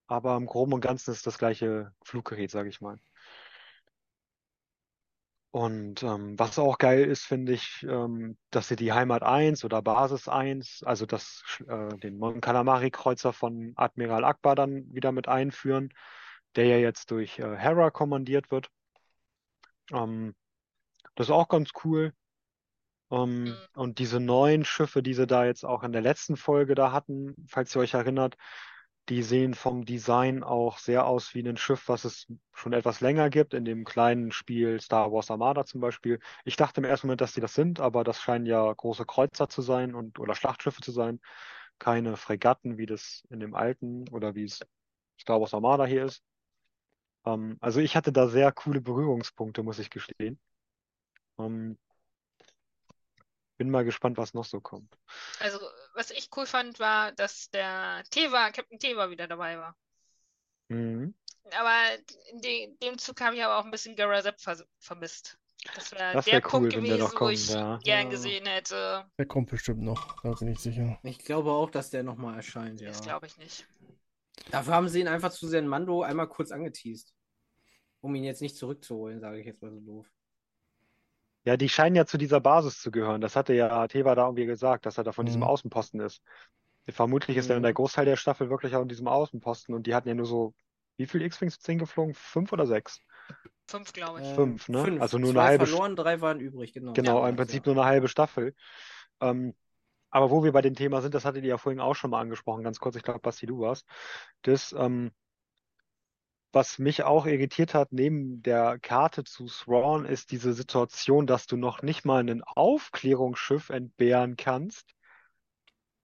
[0.07, 2.97] aber im Groben und Ganzen ist das gleiche Fluggerät, sage ich mal.
[5.57, 9.81] Und ähm, was auch geil ist, finde ich, ähm, dass sie die Heimat 1 oder
[9.81, 15.89] Basis 1, also das, äh, den Mon Calamari-Kreuzer von Admiral Akbar dann wieder mit einführen,
[16.55, 18.69] der ja jetzt durch äh, Hera kommandiert wird.
[19.91, 20.35] Ähm,
[21.15, 22.13] das ist auch ganz cool.
[23.09, 23.57] Ähm, Mhm.
[23.73, 27.33] und diese neuen Schiffe, die sie da jetzt auch in der letzten Folge da hatten,
[27.47, 28.35] falls ihr euch erinnert,
[29.09, 33.29] die sehen vom Design auch sehr aus wie ein Schiff, was es schon etwas länger
[33.29, 36.19] gibt, in dem kleinen Spiel Star Wars Armada zum Beispiel.
[36.43, 39.47] Ich dachte im ersten Moment, dass die das sind, aber das scheinen ja große Kreuzer
[39.49, 41.21] zu sein und oder Schlachtschiffe zu sein.
[41.79, 44.59] Keine Fregatten, wie das in dem alten oder wie es
[45.19, 46.21] Star Wars Armada hier ist.
[47.25, 50.39] Ähm, also ich hatte da sehr coole Berührungspunkte, muss ich gestehen.
[51.39, 51.77] Ähm,
[53.57, 54.97] bin mal gespannt, was noch so kommt.
[55.39, 55.59] Also,
[55.97, 59.75] was ich cool fand, war, dass der Teva, Captain Teva wieder dabei war.
[60.69, 61.13] Mhm.
[61.57, 61.73] Aber
[62.31, 65.37] in de dem Zug habe ich aber auch ein bisschen Garazep ver vermisst.
[65.75, 67.77] Das wäre Das der wär Punkt cool, gewesen, noch wo kommt, ich ja.
[67.83, 68.09] gern Ja.
[68.09, 69.05] gesehen hätte.
[69.17, 70.99] Der kommt bestimmt noch, da bin ich sicher.
[71.03, 72.89] Ich glaube auch, dass der nochmal erscheint, ja.
[72.89, 73.67] Das glaube ich nicht.
[74.51, 77.13] Dafür haben sie ihn einfach zu sehr in Mando einmal kurz angeteased.
[78.01, 80.07] Um ihn jetzt nicht zurückzuholen, sage ich jetzt mal so doof.
[81.47, 83.21] Ja, die scheinen ja zu dieser Basis zu gehören.
[83.21, 85.43] Das hatte ja Teva da irgendwie gesagt, dass er da von diesem Mhm.
[85.43, 86.21] Außenposten ist.
[86.89, 87.75] Vermutlich ist er in der Mhm.
[87.75, 90.53] Großteil der Staffel wirklich auch in diesem Außenposten und die hatten ja nur so,
[90.97, 92.13] wie viele X-Wings sind denn geflogen?
[92.15, 93.01] Fünf oder sechs?
[93.67, 94.33] Fünf, glaube ich.
[94.33, 94.79] Äh, Fünf, ne?
[94.81, 95.01] Fünf.
[95.01, 96.93] Also nur eine Zwei halbe verloren, drei waren übrig, genau.
[96.93, 97.65] Genau, Ja, im Prinzip ja.
[97.65, 98.55] nur eine halbe Staffel.
[99.21, 99.55] Ähm,
[100.11, 102.21] aber wo wir bei dem Thema sind, das hattet ihr ja vorhin auch schon mal
[102.21, 103.87] angesprochen, ganz kurz, ich glaube, Basti, du warst.
[104.43, 105.11] Das, ähm,
[106.57, 111.55] was mich auch irritiert hat, neben der Karte zu Thrawn, ist diese Situation, dass du
[111.55, 114.95] noch nicht mal ein Aufklärungsschiff entbehren kannst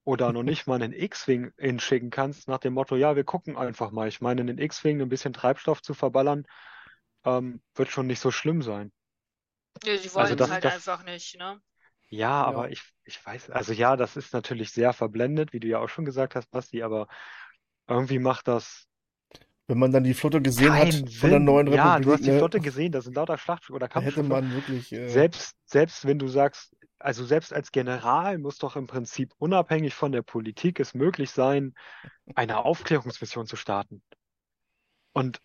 [0.04, 3.90] oder noch nicht mal einen X-Wing hinschicken kannst, nach dem Motto, ja, wir gucken einfach
[3.90, 4.08] mal.
[4.08, 6.46] Ich meine, einen X-Wing ein bisschen Treibstoff zu verballern,
[7.26, 8.92] ähm, wird schon nicht so schlimm sein.
[9.84, 11.60] Nee, die wollen Also das- es halt das- einfach nicht, ne?
[12.10, 12.46] Ja, Ja.
[12.46, 15.90] aber ich, ich weiß, also ja, das ist natürlich sehr verblendet, wie du ja auch
[15.90, 17.08] schon gesagt hast, Basti, aber
[17.88, 18.88] irgendwie macht das
[19.68, 21.46] Wenn man dann die Flotte gesehen hat keinen von der Sinn.
[21.46, 24.00] neuen Ja, Republik, du hast die ne, Flotte gesehen, das sind lauter Schlachtschiffe oder da
[24.02, 24.24] hätte Kampfschiffe.
[24.24, 24.92] man wirklich.
[24.92, 29.94] Äh, Selbst, selbst wenn du sagst, also selbst als General muss doch im Prinzip unabhängig
[29.94, 31.74] von der Politik es möglich sein,
[32.36, 34.02] eine Aufklärungsmission zu starten.
[35.14, 35.42] Und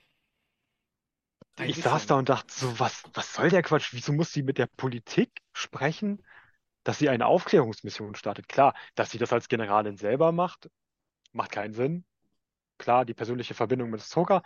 [1.60, 3.92] ich saß da und dachte so, was, was soll der Quatsch?
[3.92, 6.24] Wieso muss sie mit der Politik sprechen,
[6.84, 8.48] dass sie eine Aufklärungsmission startet?
[8.48, 10.70] Klar, dass sie das als Generalin selber macht,
[11.32, 12.04] macht keinen Sinn.
[12.78, 14.42] Klar, die persönliche Verbindung mit Ahsoka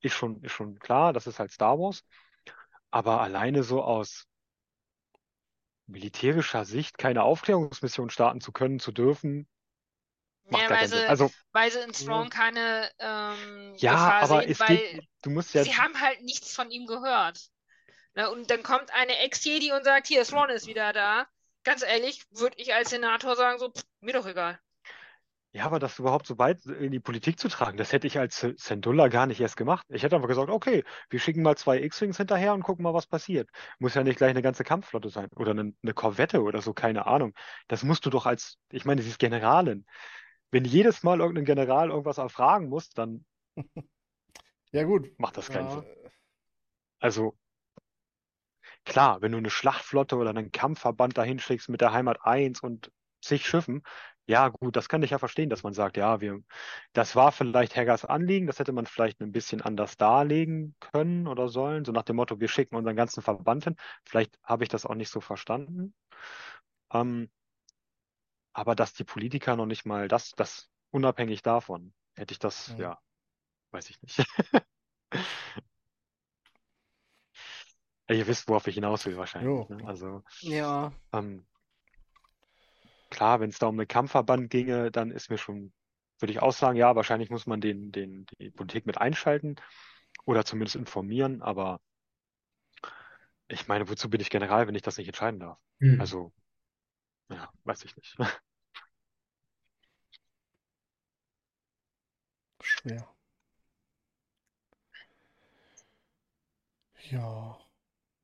[0.00, 2.04] ist schon, ist schon klar, das ist halt Star Wars.
[2.90, 4.26] Aber alleine so aus
[5.86, 9.48] militärischer Sicht keine Aufklärungsmission starten zu können, zu dürfen,
[10.50, 14.58] Ja, weil sie, Also, weil sie in Strong keine ähm, ja, Gefahr aber sehen, es
[14.58, 17.40] weil geht, du musst ja, sie haben halt nichts von ihm gehört.
[18.14, 21.26] Na, und dann kommt eine Ex-Jedi und sagt, hier, Thrawn ist wieder da.
[21.64, 24.60] Ganz ehrlich, würde ich als Senator sagen, so, pff, mir doch egal.
[25.56, 28.40] Ja, aber das überhaupt so weit in die Politik zu tragen, das hätte ich als
[28.56, 29.86] Syndulla gar nicht erst gemacht.
[29.88, 33.06] Ich hätte einfach gesagt, okay, wir schicken mal zwei X-Wings hinterher und gucken mal, was
[33.06, 33.48] passiert.
[33.78, 37.06] Muss ja nicht gleich eine ganze Kampfflotte sein oder eine, eine Korvette oder so, keine
[37.06, 37.34] Ahnung.
[37.68, 39.86] Das musst du doch als, ich meine, sie ist Generalin.
[40.50, 43.24] Wenn jedes Mal irgendein General irgendwas erfragen muss, dann
[44.72, 45.10] Ja, gut.
[45.18, 45.80] macht das keinen Ja.
[45.82, 46.10] Sinn.
[47.00, 47.36] Also,
[48.84, 52.90] klar, wenn du eine Schlachtflotte oder einen Kampfverband dahin schickst mit der Heimat 1 und
[53.20, 53.82] zig Schiffen,
[54.26, 56.40] ja gut, das kann ich ja verstehen, dass man sagt, ja, wir,
[56.92, 61.48] das war vielleicht Haggars Anliegen, das hätte man vielleicht ein bisschen anders darlegen können oder
[61.48, 63.76] sollen, so nach dem Motto, wir schicken unseren ganzen Verband hin.
[64.04, 65.94] Vielleicht habe ich das auch nicht so verstanden.
[66.92, 67.30] Ähm,
[68.52, 72.82] aber dass die Politiker noch nicht mal das, das unabhängig davon, hätte ich das, Mhm.
[72.82, 72.98] ja,
[73.72, 74.18] weiß ich nicht.
[78.08, 79.68] Ja, Ihr wisst, worauf ich hinaus will wahrscheinlich.
[79.70, 79.86] Ne?
[79.86, 81.46] Also Ja, ähm,
[83.14, 85.72] klar, wenn es da um einen Kampfverband ginge, dann ist mir schon,
[86.20, 89.56] würde ich auch sagen, ja, wahrscheinlich muss man den, den, die Politik mit einschalten
[90.26, 91.80] oder zumindest informieren, aber
[93.48, 95.58] ich meine, wozu bin ich General, wenn ich das nicht entscheiden darf?
[95.80, 96.00] Hm.
[96.00, 96.32] Also,
[97.30, 98.16] ja, weiß ich nicht.
[102.62, 103.06] Schwer.
[107.10, 107.58] Ja,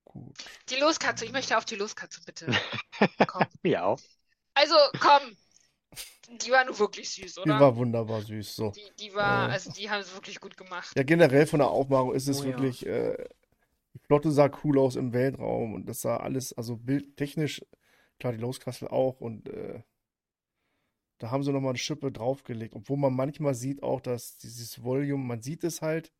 [0.05, 0.36] gut.
[0.70, 2.47] Die Loskatze, ich möchte auf die Loskatze bitte
[3.26, 3.49] kommen.
[3.62, 4.01] Mir auch.
[4.61, 5.37] Also, komm.
[6.43, 7.59] Die war nur wirklich süß, Die oder?
[7.59, 8.55] war wunderbar süß.
[8.55, 8.71] So.
[8.71, 9.53] Die, die war, Äh.
[9.53, 10.93] also die haben es wirklich gut gemacht.
[10.97, 12.51] Ja, generell von der Aufmachung ist es Oh ja.
[12.51, 13.17] wirklich, äh,
[13.95, 17.65] die Flotte sah cool aus im Weltraum und das sah alles, also bildtechnisch,
[18.21, 19.83] klar, die Loskastel auch und äh,
[21.19, 25.25] da haben sie nochmal eine Schippe draufgelegt, obwohl man manchmal sieht auch, dass dieses Volume,
[25.25, 26.13] man sieht es halt,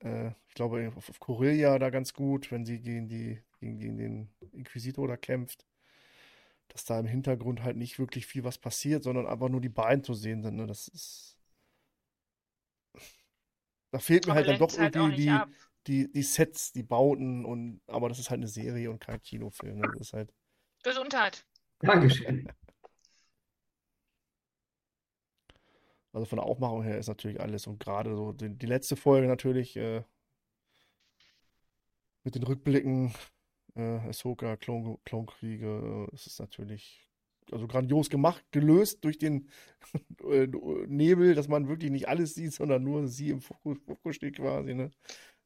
[0.00, 3.96] äh, ich glaube auf, auf Corellia da ganz gut, wenn sie gegen die, gegen, gegen
[3.98, 5.66] den Inquisitor da kämpft,
[6.68, 10.02] dass da im Hintergrund halt nicht wirklich viel was passiert, sondern einfach nur die Beine
[10.02, 10.66] zu sehen sind, ne?
[10.66, 11.38] Das ist,
[13.90, 15.48] da fehlt mir Aber halt dann doch halt irgendwie die, ab.
[15.86, 19.78] die, die Sets, die Bauten und aber das ist halt eine Serie und kein Kinofilm.
[19.78, 19.88] Ne?
[19.92, 20.32] Das ist halt,
[20.82, 21.46] Gesundheit.
[21.80, 22.48] Dankeschön.
[26.12, 29.26] also von der Aufmachung her ist natürlich alles und gerade so die, die letzte Folge
[29.26, 30.02] natürlich äh,
[32.24, 33.14] mit den Rückblicken,
[33.78, 37.08] äh, Ahsoka, Klon, Klonkriege, äh, es ist natürlich
[37.50, 39.48] also grandios gemacht, gelöst durch den
[40.30, 40.46] äh,
[40.86, 44.74] Nebel, dass man wirklich nicht alles sieht, sondern nur sie im Fokus, Fokus steht quasi,
[44.74, 44.90] ne?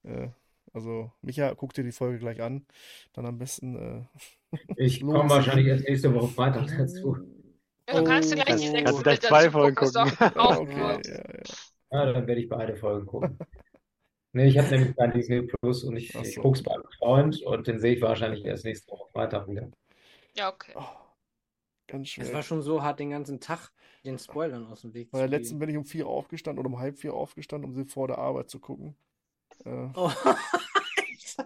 [0.03, 0.29] Äh,
[0.73, 2.67] also Micha, guck dir die Folge gleich an,
[3.13, 4.03] dann am besten äh,
[4.77, 7.17] Ich komme wahrscheinlich erst nächste Woche Freitag dazu.
[7.89, 8.45] Ja, du kannst dir Oh.
[8.45, 11.43] gleich die sechs Folgen gucken, okay, ja, ja.
[11.93, 13.39] Ja, dann werde ich beide Folgen gucken.
[14.33, 16.41] Nee, ich habe nämlich kein Disney Plus und ich, Ach ich so.
[16.41, 19.71] gucke es bei einem Freund und den sehe ich wahrscheinlich erst nächste Woche Freitag wieder.
[20.35, 20.73] Ja, okay.
[20.75, 20.85] Oh,
[21.87, 22.33] ganz es schwer.
[22.33, 23.71] war schon so hart, den ganzen Tag
[24.05, 25.59] den Spoilern aus dem Weg Bei zu der letzten gehen.
[25.61, 28.49] bin ich um vier aufgestanden oder um halb vier aufgestanden, um sie vor der Arbeit
[28.51, 28.97] zu gucken.
[29.65, 30.11] Äh, Oh.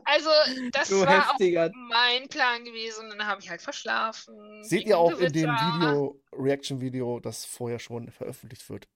[0.05, 0.31] Also,
[0.73, 1.71] das Du war auch heftiger.
[1.91, 3.09] mein Plan gewesen.
[3.11, 4.63] Dann habe ich halt verschlafen.
[4.65, 5.49] seht ihr auch in dem.
[5.51, 8.89] Video, Reaction-Video, das vorher schon veröffentlicht wird.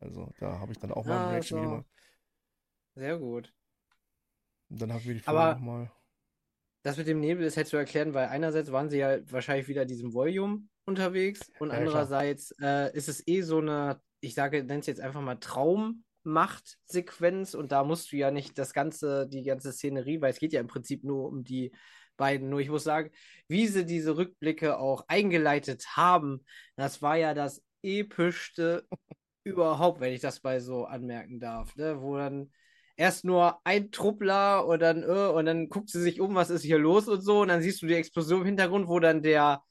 [0.00, 1.74] Also da habe ich dann auch mal ein Ah, Reaction-Video so.
[1.76, 1.90] gemacht.
[2.96, 3.52] Sehr gut.
[4.70, 5.92] Dann haben wir die Aber- nochmal.
[6.82, 9.84] Das mit dem Nebel ist halt zu erklären, weil einerseits waren sie ja wahrscheinlich wieder
[9.84, 14.78] diesem Volume unterwegs und Ja, andererseits äh, ist es eh so eine, ich sage, nenne
[14.80, 19.72] es jetzt einfach mal Traummacht-Sequenz und da musst du ja nicht das ganze, die ganze
[19.72, 21.74] Szenerie, weil es geht ja im Prinzip nur um die
[22.16, 22.50] beiden.
[22.50, 23.10] Nur ich muss sagen,
[23.48, 26.44] wie sie diese Rückblicke auch eingeleitet haben,
[26.76, 28.86] das war ja das epischste
[29.44, 32.00] überhaupt, wenn ich das mal so anmerken darf, ne?
[32.00, 32.52] Wo dann
[32.96, 36.62] erst nur ein Truppler und dann, äh, und dann guckt sie sich um, was ist
[36.62, 39.62] hier los und so, und dann siehst du die Explosion im Hintergrund, wo dann der,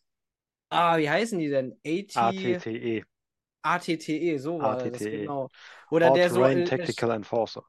[0.70, 1.74] ah, wie heißen die denn?
[1.86, 3.04] AT, ATTE.
[3.64, 5.12] ATTE, so war das, ATTE.
[5.20, 5.50] genau.
[5.90, 7.64] Oder der so, Tactical Enforcer.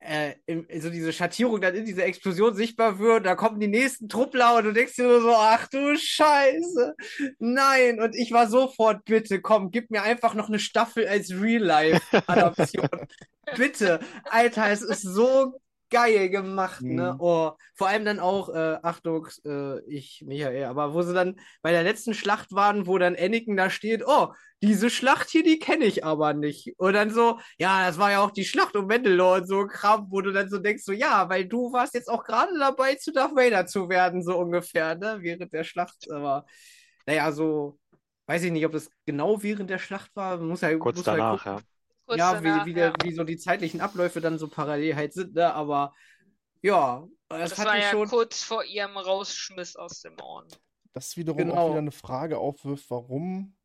[0.00, 0.34] Äh,
[0.78, 4.64] so diese Schattierung dann in dieser Explosion sichtbar wird, da kommen die nächsten Truppler und
[4.64, 6.94] du denkst dir nur so, ach du Scheiße,
[7.38, 12.88] nein, und ich war sofort, bitte, komm, gib mir einfach noch eine Staffel als Real-Life-Adaption,
[13.56, 17.14] bitte, Alter, es ist so geil gemacht, ne?
[17.14, 17.20] Mhm.
[17.20, 21.70] Oh, vor allem dann auch, äh, Achtung, äh, ich, Michael, aber wo sie dann bei
[21.70, 24.32] der letzten Schlacht waren, wo dann Anakin da steht, oh,
[24.62, 26.74] diese Schlacht hier, die kenne ich aber nicht.
[26.78, 30.06] Und dann so, ja, das war ja auch die Schlacht um Mandalore und so Kram,
[30.10, 33.12] wo du dann so denkst, so, ja, weil du warst jetzt auch gerade dabei, zu
[33.12, 35.18] Darth Vader zu werden, so ungefähr, ne?
[35.20, 36.44] Während der Schlacht, aber,
[37.06, 37.78] naja, so,
[38.26, 41.20] weiß ich nicht, ob das genau während der Schlacht war, muss ja, Kurz muss halt
[41.20, 41.58] danach, gucken.
[41.58, 41.77] ja.
[42.08, 42.94] Kurz Ja, danach, wie, wie, der, ja.
[43.04, 45.52] wie so die zeitlichen Abläufe dann so parallel halt sind, ne?
[45.54, 45.94] Aber
[46.62, 48.08] ja, das, Das hat war mich ja schon.
[48.08, 50.48] kurz vor ihrem Rausschmiss aus dem Orden.
[50.92, 51.68] Das wiederum auch Genau.
[51.70, 53.56] wieder eine Frage aufwirft, warum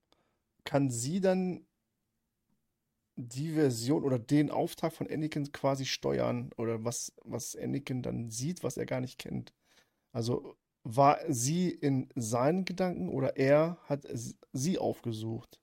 [0.66, 1.68] kann sie dann
[3.16, 8.64] die Version oder den Auftrag von Anakin quasi steuern oder was, was Anakin dann sieht,
[8.64, 9.54] was er gar nicht kennt.
[10.14, 14.08] Also war sie in seinen Gedanken oder er hat
[14.54, 15.62] sie aufgesucht?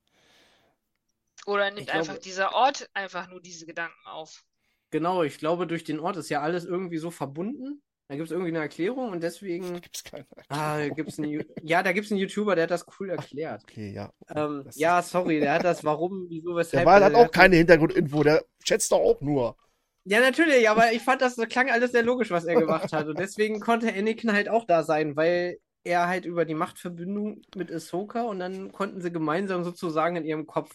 [1.51, 4.43] Oder nimmt Ich einfach glaube- dieser Ort einfach nur diese Gedanken auf?
[4.91, 7.83] Genau, ich glaube, durch den Ort ist ja alles irgendwie so verbunden.
[8.09, 9.81] Da gibt es irgendwie eine Erklärung und Da deswegen.
[9.81, 10.97] gibt es keine Ah, da Erklärung.
[10.97, 13.63] gibt's einen, ja, da gibt es einen YouTuber, der hat das cool erklärt.
[13.63, 14.13] Okay, ja.
[14.35, 16.83] Ähm, ja, sorry, der hat das warum, wieso, weshalb.
[16.85, 19.57] Der Wahl hat der auch keine Hintergrundinfo, der schätzt doch auch nur.
[20.05, 23.07] Ja, natürlich, aber ich fand, das klang alles sehr logisch, was er gemacht hat.
[23.07, 27.71] Und deswegen konnte Anakin halt auch da sein, weil er halt über die Machtverbindung mit
[27.71, 30.75] Ahsoka und dann konnten sie gemeinsam sozusagen in ihrem Kopf.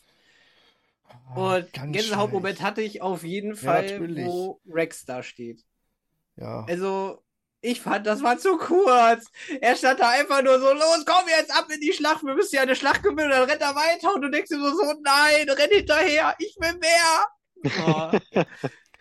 [1.09, 4.25] Ah, Und ganz Gänsehautmoment hatte ich auf jeden Fall, natürlich.
[4.25, 5.63] wo Rex da steht.
[6.37, 6.65] Ja.
[6.67, 7.23] Also,
[7.61, 9.25] ich fand, das war zu kurz.
[9.61, 12.55] Er stand da einfach nur so, los, komm jetzt ab in die Schlacht, wir müssen
[12.55, 13.25] ja eine Schlacht gewinnen.
[13.25, 16.55] Und dann rennt er weiter und du denkst dir so, so nein, renn hinterher, ich
[16.59, 17.25] will mehr.
[17.73, 18.13] Oh,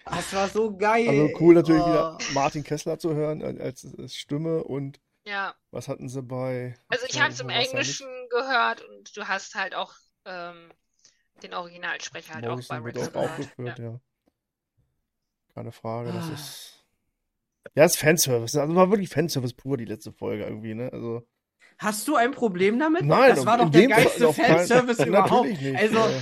[0.05, 1.09] das war so geil.
[1.09, 1.87] Also cool natürlich oh.
[1.87, 5.55] wieder Martin Kessler zu hören äh, als, als Stimme und Ja.
[5.71, 9.27] was hatten sie bei Also ich Ja, habe es im ja Englischen gehört und du
[9.29, 9.95] hast halt auch
[10.25, 10.73] ähm,
[11.43, 13.31] den Originalsprecher halt auch bei Morrison wird auch gehört.
[13.31, 13.85] aufgeführt, Ja.
[13.85, 14.01] ja.
[15.55, 16.35] Keine Frage, das Ah.
[16.35, 16.71] ist.
[17.75, 18.57] Ja, ist Fanservice.
[18.61, 20.91] Also war wirklich Fanservice pur, die letzte Folge irgendwie, ne?
[20.93, 21.27] Also.
[21.79, 23.03] Hast du ein Problem damit?
[23.03, 25.49] Nein, das war doch der geilste Fanservice überhaupt.
[25.49, 25.77] Natürlich nicht.
[25.79, 26.21] Also, äh,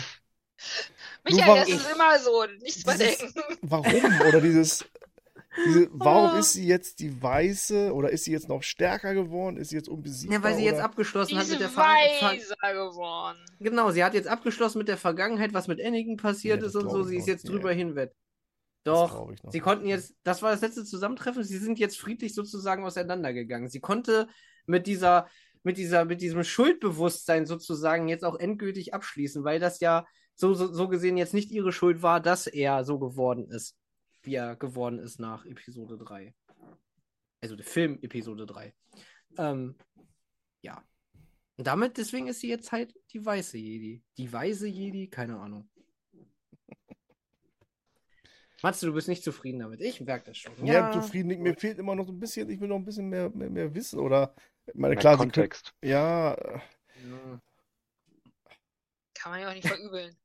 [1.24, 3.59] Michael, warum- das ist immer so, nichts Dieses- verdenken.
[3.62, 4.20] warum?
[4.28, 4.84] Oder dieses.
[5.66, 6.38] Diese, warum Ah.
[6.38, 7.92] ist sie jetzt die Weiße?
[7.92, 9.56] Oder ist sie jetzt noch stärker geworden?
[9.56, 10.38] Ist sie jetzt unbesiegbar?
[10.38, 10.84] ja, weil sie jetzt oder?
[10.84, 11.84] abgeschlossen hat Diese mit der Ver
[12.18, 13.38] Ver weiser geworden.
[13.60, 16.88] Genau, sie hat jetzt abgeschlossen mit der Vergangenheit, was mit Anakin passiert Nee, ist und
[16.90, 17.02] so.
[17.02, 17.76] Sie ist jetzt drüber Nee.
[17.76, 18.12] hinweg.
[18.84, 23.68] Doch, sie konnten jetzt, das war das letzte Zusammentreffen, sie sind jetzt friedlich sozusagen auseinandergegangen.
[23.68, 24.26] Sie konnte
[24.66, 25.28] mit dieser,
[25.62, 30.04] mit dieser, mit diesem Schuldbewusstsein sozusagen jetzt auch endgültig abschließen, weil das ja
[30.34, 33.76] so, so, so gesehen jetzt nicht ihre Schuld war, dass er so geworden ist,
[34.23, 36.35] wie er geworden ist nach Episode 3.
[37.40, 38.74] Also der Film Episode 3.
[39.39, 39.77] Ähm,
[40.62, 40.85] ja.
[41.57, 44.03] Und damit, deswegen ist sie jetzt halt die weiße Jedi.
[44.16, 45.69] Die weiße Jedi, keine Ahnung.
[48.62, 49.81] Matze, du bist nicht zufrieden damit.
[49.81, 50.65] Ich merke das schon.
[50.65, 51.43] Ja, zufrieden.
[51.43, 53.74] Mir fehlt immer noch so ein bisschen, ich will noch ein bisschen mehr, mehr, mehr
[53.74, 53.99] wissen.
[53.99, 54.35] Oder,
[54.66, 55.74] ich meine, Mehr klar, sie können, Kontext.
[55.82, 56.36] ja,
[56.94, 57.40] Ja.
[59.15, 60.16] Kann man ja auch nicht verübeln.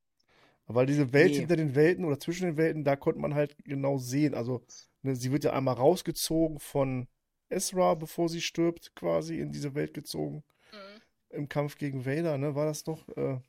[0.68, 1.40] Weil diese Welt Nee.
[1.40, 4.34] hinter den Welten oder zwischen den Welten, da konnte man halt genau sehen.
[4.36, 4.64] Also,
[5.02, 7.08] ne, sie wird ja einmal rausgezogen von
[7.50, 10.44] Ezra, bevor sie stirbt, quasi in diese Welt gezogen.
[10.72, 11.02] Mhm.
[11.38, 13.08] Im Kampf gegen Vader, ne, war das doch?
[13.18, 13.40] Äh,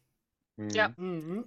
[0.59, 0.71] Mhm.
[0.71, 0.93] Ja.
[0.97, 1.45] Mhm.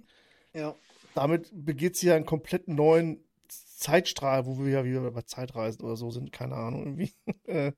[0.54, 0.74] Ja.
[1.14, 5.96] damit begeht sie ja einen komplett neuen Zeitstrahl, wo wir ja wieder bei Zeitreisen oder
[5.96, 7.12] so sind, keine Ahnung, irgendwie.
[7.46, 7.72] Äh,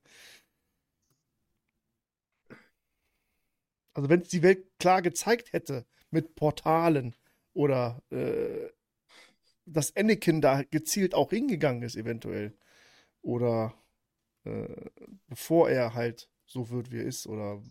[3.93, 7.15] Also wenn es die Welt klar gezeigt hätte mit Portalen
[7.55, 8.69] oder äh,
[9.65, 12.53] dass Anakin da gezielt auch hingegangen ist eventuell
[13.21, 13.73] oder
[14.45, 14.67] äh,
[15.27, 17.61] bevor er halt so wird, wie er ist oder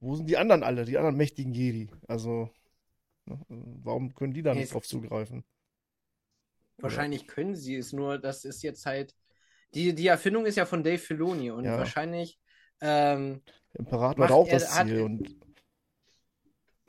[0.00, 1.90] wo sind die anderen alle, die anderen mächtigen Jedi?
[2.08, 2.50] Also
[3.26, 5.44] ne, warum können die da Hey, nicht drauf zugreifen?
[6.78, 9.14] Wahrscheinlich können sie es, nur das ist jetzt halt.
[9.74, 11.78] Die, die Erfindung ist ja von Dave Filoni und Ja.
[11.78, 12.40] wahrscheinlich.
[12.80, 13.42] Ähm,
[13.74, 15.36] Der Imperator hat auch das hat- Ziel und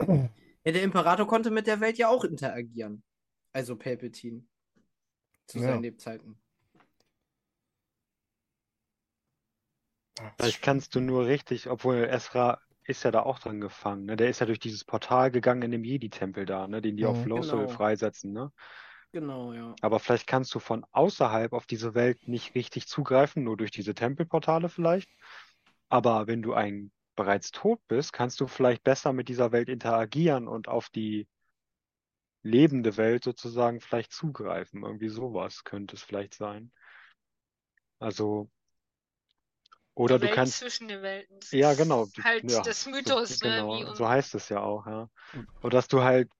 [0.64, 3.02] ja, der Imperator konnte mit der Welt ja auch interagieren.
[3.52, 4.44] Also Palpatine.
[5.46, 5.64] Zu Ja.
[5.66, 6.36] seinen Lebzeiten.
[10.36, 14.16] Vielleicht kannst du nur richtig, obwohl Ezra ist ja da auch dran gefangen, ne?
[14.16, 16.82] Der ist ja durch dieses Portal gegangen in dem Jedi-Tempel da, ne?
[16.82, 17.30] Den die auf Mhm.
[17.30, 17.68] Lothal Genau.
[17.68, 18.52] freisetzen, ne?
[19.12, 19.74] Genau, ja.
[19.80, 23.94] Aber vielleicht kannst du von außerhalb auf diese Welt nicht richtig zugreifen, nur durch diese
[23.94, 25.08] Tempelportale vielleicht.
[25.88, 30.48] Aber wenn du ein bereits tot bist, kannst du vielleicht besser mit dieser Welt interagieren
[30.48, 31.26] und auf die
[32.42, 34.82] lebende Welt sozusagen vielleicht zugreifen.
[34.82, 36.72] Irgendwie sowas könnte es vielleicht sein.
[38.00, 38.50] Also,
[39.94, 41.38] oder Die du Welt kannst, zwischen den Welten.
[41.38, 43.48] Das ja ist genau, die- Halt ja, das so, Mythos, ne?
[43.48, 45.08] genau, Wie so heißt es ja auch, ja.
[45.60, 46.30] Und dass du halt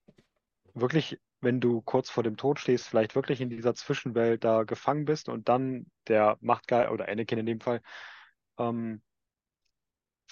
[0.75, 5.05] wirklich wenn du kurz vor dem Tod stehst, vielleicht wirklich in dieser Zwischenwelt da gefangen
[5.05, 7.83] bist und dann der Machtgeil oder Anakin in dem Fall
[8.59, 9.03] ähm,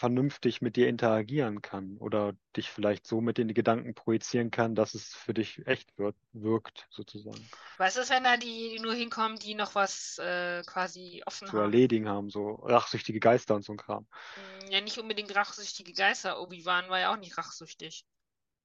[0.01, 4.75] vernünftig mit dir interagieren kann oder dich vielleicht so mit in die Gedanken projizieren kann,
[4.75, 7.51] dass es für dich echt wird, wirkt, sozusagen.
[7.77, 11.63] Was ist, wenn da die nur hinkommen, die noch was äh, quasi offen Zu haben?
[11.63, 14.07] erledigen haben, so rachsüchtige Geister und so ein Kram.
[14.35, 16.41] Hm, Ja, nicht unbedingt rachsüchtige Geister.
[16.41, 18.05] Obi-Wan war ja auch nicht rachsüchtig.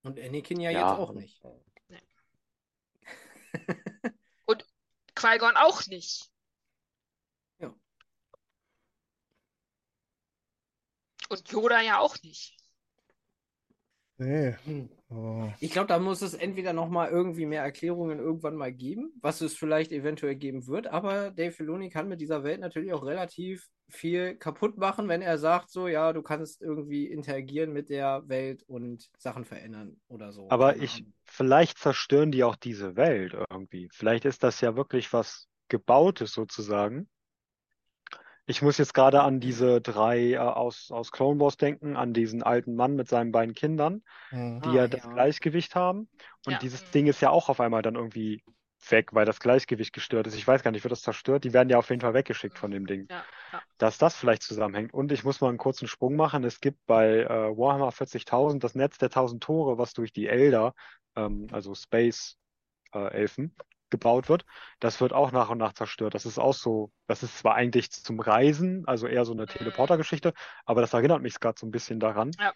[0.03, 0.89] Und Anakin ja, Ja.
[0.89, 1.41] jetzt auch nicht.
[5.15, 6.29] Qui-Gon auch nicht.
[11.29, 12.55] Und Yoda ja auch nicht.
[14.17, 14.55] Nee.
[14.65, 14.89] Hm.
[15.09, 15.49] Oh.
[15.59, 19.55] Ich glaube, da muss es entweder nochmal irgendwie mehr Erklärungen irgendwann mal geben, was es
[19.55, 24.35] vielleicht eventuell geben wird, aber Dave Filoni kann mit dieser Welt natürlich auch relativ viel
[24.35, 29.09] kaputt machen, wenn er sagt, so, ja, du kannst irgendwie interagieren mit der Welt und
[29.17, 30.49] Sachen verändern oder so.
[30.49, 33.89] Aber ich, vielleicht zerstören die auch diese Welt irgendwie.
[33.91, 37.07] Vielleicht ist das ja wirklich was Gebautes sozusagen.
[38.47, 42.43] Ich muss jetzt gerade an diese drei äh, aus, aus Clone Wars denken, an diesen
[42.43, 44.59] alten Mann mit seinen beiden Kindern, Hm.
[44.63, 45.09] die Ah, ja das ja.
[45.13, 46.09] Gleichgewicht haben.
[46.45, 46.59] Und Ja.
[46.61, 46.91] dieses Mhm.
[46.91, 48.43] Ding ist ja auch auf einmal dann irgendwie
[48.89, 50.35] weg, weil das Gleichgewicht gestört ist.
[50.35, 51.43] Ich weiß gar nicht, wird das zerstört?
[51.43, 53.09] Die werden ja auf jeden Fall weggeschickt von dem Ding.
[53.09, 53.61] Ja, ja.
[53.77, 54.93] Dass das vielleicht zusammenhängt.
[54.93, 56.43] Und ich muss mal einen kurzen Sprung machen.
[56.43, 60.73] Es gibt bei äh, Warhammer 40.000 das Netz der 1000 Tore, was durch die Elder,
[61.15, 62.37] ähm, also Space
[62.93, 63.55] äh, Elfen,
[63.95, 64.45] gebaut wird.
[64.79, 66.13] Das wird auch nach und nach zerstört.
[66.15, 69.47] Das ist auch so, das ist zwar eigentlich zum Reisen, also eher so eine Mhm.
[69.47, 70.33] Teleporter-Geschichte,
[70.65, 72.37] aber das erinnert mich gerade so ein bisschen daran.
[72.39, 72.53] Ja.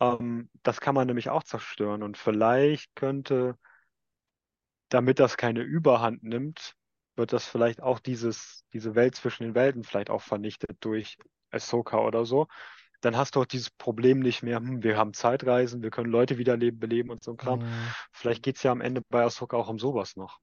[0.00, 2.02] Ähm, das kann man nämlich auch zerstören.
[2.02, 3.56] Und vielleicht könnte,
[4.88, 6.74] damit das keine Überhand nimmt,
[7.16, 11.18] wird das vielleicht auch dieses, diese Welt zwischen den Welten vielleicht auch vernichtet durch
[11.50, 12.46] Ahsoka oder so.
[13.02, 16.38] Dann hast du auch dieses Problem nicht mehr, hm, wir haben Zeitreisen, wir können Leute
[16.38, 17.60] wiederleben, beleben und so ein Kram.
[17.60, 17.68] Hm.
[18.12, 20.40] Vielleicht geht's ja am Ende bei Ahsoka auch um sowas noch.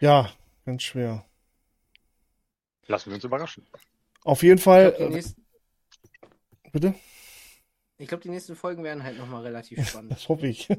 [0.00, 0.32] Ja,
[0.64, 1.24] ganz schwer.
[2.86, 3.66] Lassen wir uns überraschen.
[4.24, 4.90] Auf jeden Fall.
[4.90, 5.46] glaube, die, Äh, nächsten-
[6.72, 6.94] bitte?
[7.98, 10.12] ich glaub, die nächsten Folgen werden halt nochmal relativ spannend.
[10.12, 10.68] Das hoffe ich.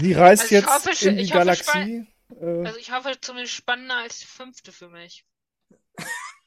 [0.00, 2.06] Die reist Also jetzt hoffe, in die ich hoffe, Galaxie.
[2.40, 5.24] Äh, Also ich hoffe zumindest spannender als die fünfte für mich.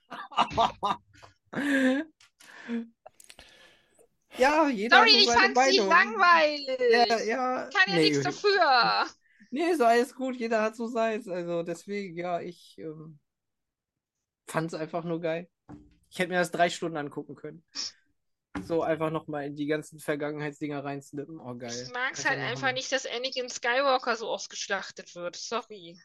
[4.38, 6.80] ja, jeder Sorry, ich fand sie langweilig.
[6.92, 7.70] Ja, ja.
[7.74, 9.08] Kann ja nee, nichts dafür.
[9.52, 11.28] Nee, ist alles gut, jeder hat so seins.
[11.28, 13.20] Also deswegen, ja, ich ähm,
[14.48, 15.50] fand es einfach nur geil.
[16.10, 17.64] Ich hätte mir das drei Stunden angucken können.
[18.64, 21.40] So einfach nochmal in die ganzen Vergangenheitsdinger reinsnippen.
[21.40, 21.72] Oh, geil.
[21.72, 22.74] Ich mag es halt einfach Hammer.
[22.74, 25.36] nicht, dass Anakin Skywalker so ausgeschlachtet wird.
[25.36, 26.00] Sorry.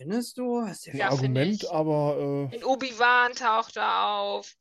[0.00, 0.62] Findest du?
[0.66, 1.70] Hast ein Ja, finde Argument, ich.
[1.70, 4.54] aber äh, In Obi-Wan taucht er auf.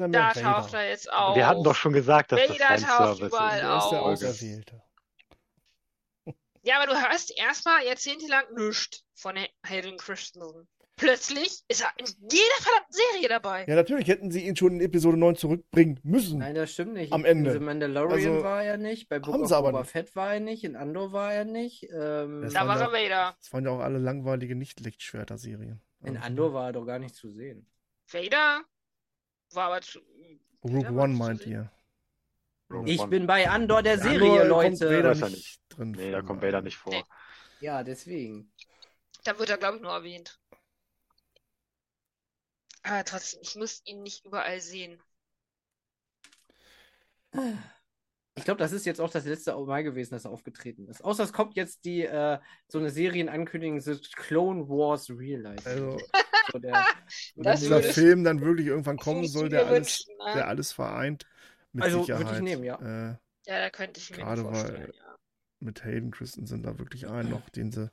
[0.00, 0.82] ja Da mehr taucht Vader.
[0.82, 1.34] er jetzt auf.
[1.34, 3.62] Wir hatten doch schon gesagt, dass das Vader taucht Fanservice überall ist.
[3.62, 4.06] Der ist der auf.
[4.12, 4.82] Auserwählte.
[6.62, 10.68] Ja, aber du hörst erstmal jahrzehntelang nichts von Hayden Christensen.
[10.96, 13.66] Plötzlich ist er in jeder verdammten Serie dabei.
[13.68, 16.38] Ja, natürlich hätten sie ihn schon in Episode 9 zurückbringen müssen.
[16.38, 17.12] Nein, das stimmt nicht.
[17.12, 17.50] Am Ende.
[17.50, 19.84] In The Mandalorian Also, war er nicht, bei Book of Boba.
[19.84, 22.92] Fett war er nicht, in Andor war er nicht, ähm, Da waren war ja- er
[22.92, 23.36] Vader.
[23.38, 25.82] Das waren ja auch alle langweilige Nicht-Lichtschwerter-Serien.
[26.02, 27.66] in Also, Andor war er doch gar nicht zu sehen.
[28.06, 28.62] Vader
[29.52, 30.00] war aber zu.
[30.64, 31.70] Rogue Vader One meint ihr.
[32.70, 33.10] Rogue Ich One.
[33.10, 34.88] bin bei Andor der Serie, kommt Leute.
[34.90, 36.92] Vader Weiß er nicht drin Nee, da kommt Vader nicht vor.
[36.92, 37.04] Nee.
[37.60, 38.50] Ja, deswegen.
[39.24, 40.38] Da wird er, glaube ich, nur erwähnt.
[42.86, 45.00] Aber trotzdem, ich muss ihn nicht überall sehen.
[48.38, 51.02] Ich glaube, das ist jetzt auch das letzte Mal gewesen, dass er aufgetreten ist.
[51.04, 52.38] Außer es kommt jetzt die äh,
[52.68, 55.68] so eine Serienankündigung, The Clone Wars Real Life.
[55.68, 55.98] Also,
[56.52, 56.84] so der,
[57.34, 60.32] wenn dieser würde ich- Film dann wirklich irgendwann kommen soll, der alles, wünschen, ne?
[60.34, 61.26] der alles vereint,
[61.72, 62.42] mit Also, würde ich Sicherheit.
[62.42, 62.76] nehmen, ja.
[62.76, 65.16] Äh, Ja, da könnte ich mir Gerade weil- ja.
[65.60, 67.90] mit Hayden Christensen da wirklich einen noch, den sie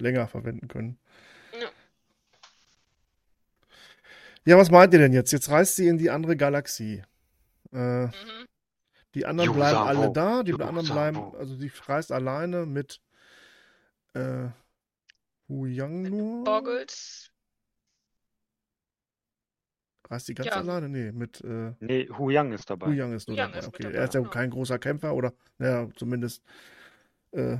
[0.00, 0.98] länger verwenden können.
[4.44, 4.56] Ja.
[4.58, 5.32] Was meint ihr denn jetzt?
[5.32, 7.02] Jetzt reist sie in die andere Galaxie.
[7.72, 8.10] Äh, Mhm.
[9.14, 13.00] die anderen bleiben alle da, die anderen bleiben, also sie reist alleine mit
[14.14, 14.48] äh,
[15.48, 16.44] Hu Yang nur.
[16.44, 17.30] Boggles.
[20.08, 20.52] Reist die ganz Ja.
[20.56, 20.88] alleine?
[20.88, 22.92] Nee, mit äh, Nee, Hu Yang ist Hu dabei.
[22.92, 23.58] Yang ist nur Hu Yang dabei.
[23.60, 24.30] ist Okay, dabei, er ist ja genau.
[24.32, 26.42] kein großer Kämpfer oder, naja, zumindest
[27.32, 27.56] äh,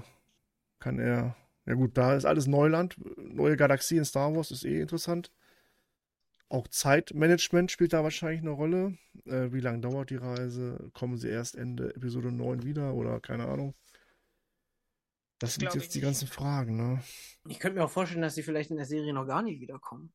[0.79, 1.37] kann er.
[1.65, 2.97] Ja gut, da ist alles Neuland.
[3.17, 5.31] Neue Galaxie in Star Wars ist eh interessant.
[6.53, 8.97] Auch Zeitmanagement spielt da wahrscheinlich eine Rolle.
[9.24, 10.91] Äh, wie lange dauert die Reise?
[10.93, 13.74] Kommen sie erst Ende Episode 9 wieder oder keine Ahnung?
[15.41, 16.07] Das Das sind jetzt die nicht.
[16.07, 17.03] ganzen Fragen, ne?
[17.47, 20.12] ich könnte mir auch vorstellen, dass sie vielleicht in der Serie noch gar nicht wiederkommen.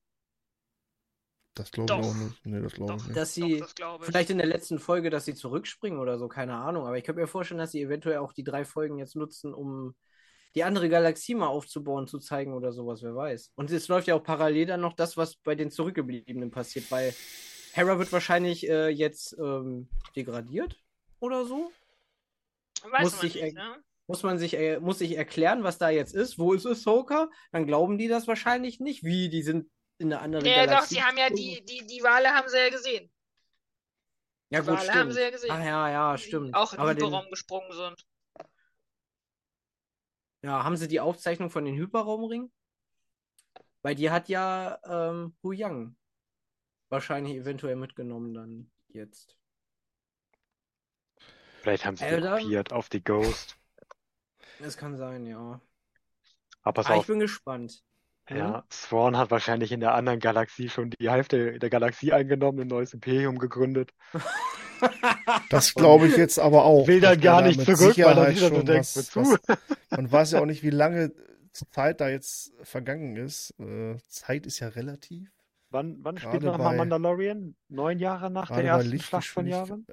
[1.56, 2.02] Das glaube ich Doch.
[2.02, 2.46] auch nicht.
[2.46, 3.08] Nee, das glaube ich Doch.
[3.08, 3.18] nicht.
[3.18, 4.12] Dass Doch, sie das glaube ich.
[4.12, 6.86] vielleicht in der letzten Folge, dass sie zurückspringen oder so, keine Ahnung.
[6.86, 9.96] Aber ich könnte mir vorstellen, dass sie eventuell auch die drei Folgen jetzt nutzen, um
[10.58, 13.52] die andere Galaxie mal aufzubauen, zu zeigen oder sowas, wer weiß.
[13.54, 17.14] Und es läuft ja auch parallel dann noch das, was bei den Zurückgebliebenen passiert, weil
[17.74, 20.76] Hera wird wahrscheinlich äh, jetzt ähm, degradiert
[21.20, 21.72] oder so.
[22.90, 23.84] Weiß muss man sich nicht, ne?
[24.08, 26.40] Muss man sich, äh, muss sich erklären, was da jetzt ist.
[26.40, 27.30] Wo ist Ahsoka?
[27.52, 29.04] Dann glauben die das wahrscheinlich nicht.
[29.04, 29.70] Wie, die sind
[30.00, 30.96] in einer anderen Ja, doch, Galaxie.
[30.96, 33.12] sie haben ja die, die, die Wale haben sie ja gesehen.
[34.50, 34.96] Ja, Die gut, Wale stimmt.
[34.98, 35.52] haben sie ja gesehen.
[35.52, 36.56] Ah, ja, ja, Die stimmt.
[36.56, 38.08] Auch in den den, Hyperraum gesprungen sind.
[40.42, 42.52] Ja, haben sie die Aufzeichnung von den Hyperraumringen?
[43.82, 45.96] Weil die hat ja ähm, Hu Yang
[46.90, 49.38] wahrscheinlich eventuell mitgenommen dann jetzt.
[51.62, 53.56] Vielleicht haben sie Äh, die dann- kopiert auf die Ghost.
[54.60, 55.62] Das kann sein, ja.
[56.64, 57.84] Aber Ah, ich auf, bin gespannt.
[58.26, 58.38] Hm?
[58.38, 62.68] ja, Thrawn hat wahrscheinlich in der anderen Galaxie schon die Hälfte der Galaxie eingenommen, ein
[62.68, 63.92] neues Imperium gegründet.
[65.50, 66.88] Das glaube ich jetzt aber auch.
[66.88, 69.58] Will dann gar nicht zurück, weil er Sicherheit sich dann so schon denkt, was, was,
[69.90, 71.12] man weiß ja auch nicht, wie lange
[71.52, 73.54] Zeit da jetzt vergangen ist.
[73.60, 75.32] Äh, Zeit ist ja relativ.
[75.70, 77.56] Wann, wann spielt nochmal Mandalorian?
[77.68, 79.48] Neun Jahre nach der ersten Schlacht von.
[79.48, 79.86] Jahren?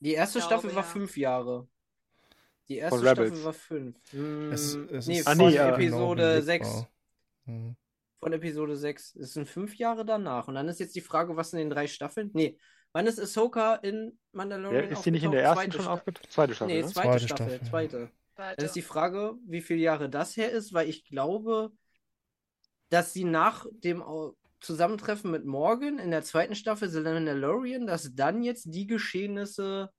[0.00, 0.88] Die erste Ich Staffel glaube, war ja.
[0.88, 1.68] fünf Jahre.
[2.68, 3.44] Die erste Von Staffel Rebels.
[3.44, 3.96] war fünf.
[4.12, 6.68] Hm, Es, es nee, ist von nee, äh, Episode genau 6.
[6.68, 6.88] belegbar.
[7.46, 7.76] Hm.
[8.18, 9.16] Von Episode 6.
[9.16, 10.48] Es sind fünf Jahre danach.
[10.48, 12.30] Und dann ist jetzt die Frage, was in den drei Staffeln?
[12.32, 12.58] Nee,
[12.92, 16.32] wann ist Ahsoka in Ja, Mandalorian ist die nicht in der ersten Zweite schon aufgetaucht?
[16.32, 16.88] Zweite Staffel, Nee, ne?
[16.88, 17.68] zweite, Zweite Staffel, Staffel.
[17.70, 18.12] zweite.
[18.36, 18.56] Weiter.
[18.56, 21.72] Dann ist die Frage, wie viele Jahre das her ist, weil ich glaube,
[22.88, 24.02] dass sie nach dem
[24.60, 29.90] Zusammentreffen mit Morgan in der zweiten Staffel The Mandalorian, dass dann jetzt die Geschehnisse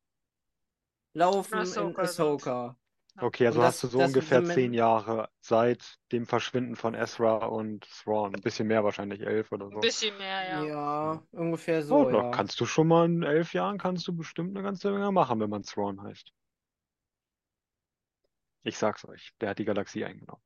[1.14, 2.26] laufen in Ahsoka sind.
[2.26, 2.78] Ahsoka.
[3.20, 6.96] Okay, also Und hast du das- so das ungefähr zehn Jahre seit dem Verschwinden von
[6.96, 8.34] Ezra und Thrawn.
[8.34, 9.76] Ein bisschen mehr wahrscheinlich, elf oder so.
[9.76, 10.64] Ein bisschen mehr, ja.
[10.66, 12.32] Ja, ungefähr Oh, so, da ja.
[12.32, 15.50] kannst du schon mal in elf Jahren kannst du bestimmt eine ganze Menge machen, wenn
[15.50, 16.32] man Thrawn heißt.
[18.64, 20.42] Ich sag's euch, der hat die Galaxie eingenommen.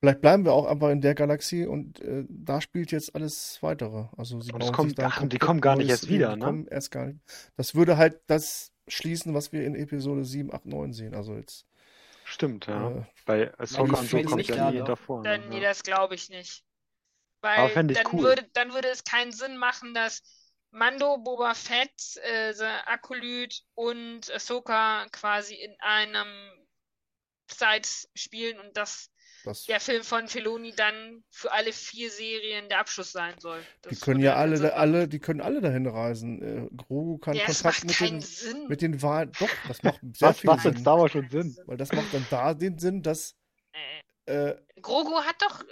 [0.00, 4.08] Vielleicht bleiben wir auch einfach in der Galaxie und äh, da spielt jetzt alles weitere.
[4.18, 6.08] Also sie Und es bauen kommt- sich da ein ach, die kommen gar nicht erst
[6.08, 6.44] wieder, ne?
[6.44, 7.20] kommen erst gar nicht.
[7.56, 11.14] Das würde halt das schließen, was wir in Episode 7, 8, 9 sehen.
[11.14, 11.66] Also jetzt
[12.24, 12.90] Stimmt, ja.
[12.90, 14.84] äh, Bei Ahsoka und so kommt nicht ja nie ne?
[14.84, 15.22] davor.
[15.22, 15.38] ne?
[15.38, 15.60] Dann, nee, Ja.
[15.60, 16.64] das glaube ich nicht.
[17.42, 18.22] Aber Weil fänd ich dann, cool.
[18.22, 20.22] würde, dann würde es keinen Sinn machen, dass
[20.70, 22.54] Mando, Boba Fett, äh,
[22.86, 26.28] Akolyt und Ahsoka quasi in einem
[27.48, 29.10] Zeit spielen und dass
[29.44, 33.60] das, der Film von Filoni dann für alle vier Serien der Abschluss sein soll.
[33.84, 34.70] die Das können würde ja alle, machen.
[34.72, 36.42] alle, die können alle dahin reisen.
[36.42, 38.66] Äh, Grogu kann Ja, Kontakt macht mit den, Sinn.
[38.68, 39.32] mit den Wahlen.
[39.38, 40.80] Doch, das macht sehr Was viel macht in Sinn.
[40.80, 41.56] Star Wars schon Sinn?
[41.66, 43.34] Weil das macht dann da den Sinn, dass
[44.26, 45.62] Äh, äh, Grogu hat doch,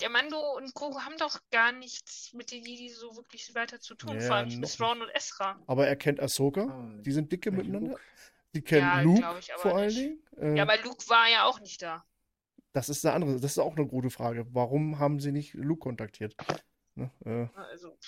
[0.00, 3.94] der Mando und Grogu haben doch gar nichts mit den Jedi so wirklich weiter zu
[3.94, 5.58] tun, Ja, vor allem nicht mit Thrawn und Ezra.
[5.68, 6.62] aber er kennt Ahsoka.
[6.62, 7.62] Ah, Die sind dicke Luke.
[7.62, 7.96] miteinander.
[8.52, 9.98] Die kennen Ja, Luke ich vor allen nicht.
[9.98, 10.22] Dingen.
[10.40, 12.04] Äh, Ja, aber Luke war ja auch nicht da.
[12.72, 14.46] Das ist eine andere, das ist auch eine gute Frage.
[14.54, 16.36] Warum haben sie nicht Luke kontaktiert?
[16.94, 17.10] Ne?
[17.24, 17.98] Äh, Also,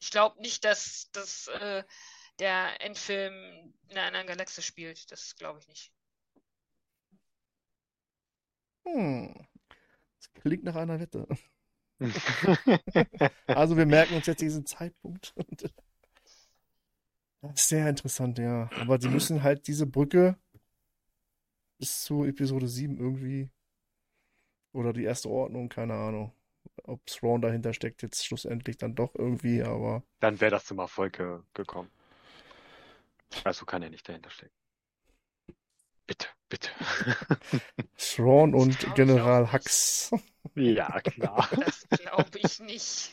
[0.00, 1.84] ich glaube nicht, dass, dass äh,
[2.38, 5.10] der Endfilm in einer anderen Galaxie spielt.
[5.12, 5.92] Das glaube ich nicht.
[8.84, 9.34] hm.
[10.18, 11.26] Das klingt nach einer Wette.
[13.46, 15.34] Also wir merken uns jetzt diesen Zeitpunkt.
[17.40, 18.70] Das ist sehr interessant, ja.
[18.80, 20.36] Aber sie müssen halt diese Brücke
[21.78, 23.50] bis zu Episode 7 irgendwie
[24.72, 26.32] oder die erste Ordnung, keine Ahnung.
[26.84, 31.14] Ob Thrawn dahinter steckt jetzt schlussendlich dann doch irgendwie, aber Dann wäre das zum Erfolg
[31.16, 31.90] ge gekommen.
[33.44, 34.54] Also kann er nicht dahinter stecken.
[36.06, 36.70] Bitte, bitte.
[37.96, 39.52] Thrawn und General.
[39.52, 40.10] Hux.
[40.54, 41.48] Ja, klar.
[41.64, 43.12] Das glaube ich nicht.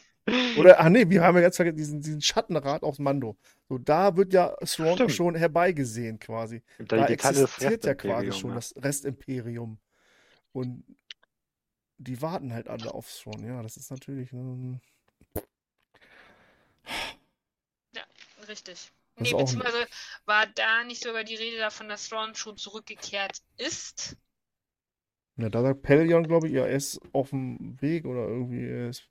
[0.58, 3.38] Oder, ach nee, wir haben ja jetzt vergessen, diesen, diesen Schattenrat aus Mando.
[3.68, 5.12] So, da wird ja Thrawn Stimmt.
[5.12, 6.62] schon herbeigesehen, quasi.
[6.78, 8.56] Da Da existiert ja quasi schon ja.
[8.56, 9.80] das Restimperium.
[10.52, 10.84] Und
[12.00, 13.46] die warten halt alle auf Thrawn.
[13.46, 14.34] Ja, das ist natürlich.
[14.34, 14.80] ähm,
[18.48, 18.92] Richtig.
[19.16, 19.88] Das Nee, beziehungsweise
[20.26, 24.16] war da nicht sogar die Rede davon, dass Thrawn schon zurückgekehrt ist?
[25.38, 28.66] Ja, da sagt Pelion, glaube ich, ja, er ist auf dem Weg oder irgendwie.
[28.66, 29.08] Er ist,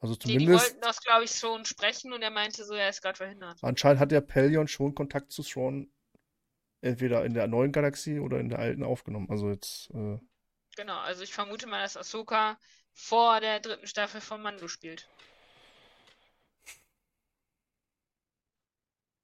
[0.00, 0.70] also Nee, die zumindest.
[0.70, 3.58] wollten das, glaube ich, schon sprechen und er meinte so, er ist gerade verhindert.
[3.62, 5.90] Anscheinend hat der Pelion schon Kontakt zu Thrawn
[6.82, 9.28] entweder in der neuen Galaxie oder in der alten aufgenommen.
[9.30, 9.90] Also jetzt.
[9.94, 10.18] Äh,
[10.76, 12.58] Genau, also ich vermute mal, dass Ahsoka
[12.92, 15.08] vor der dritten Staffel von Mando spielt.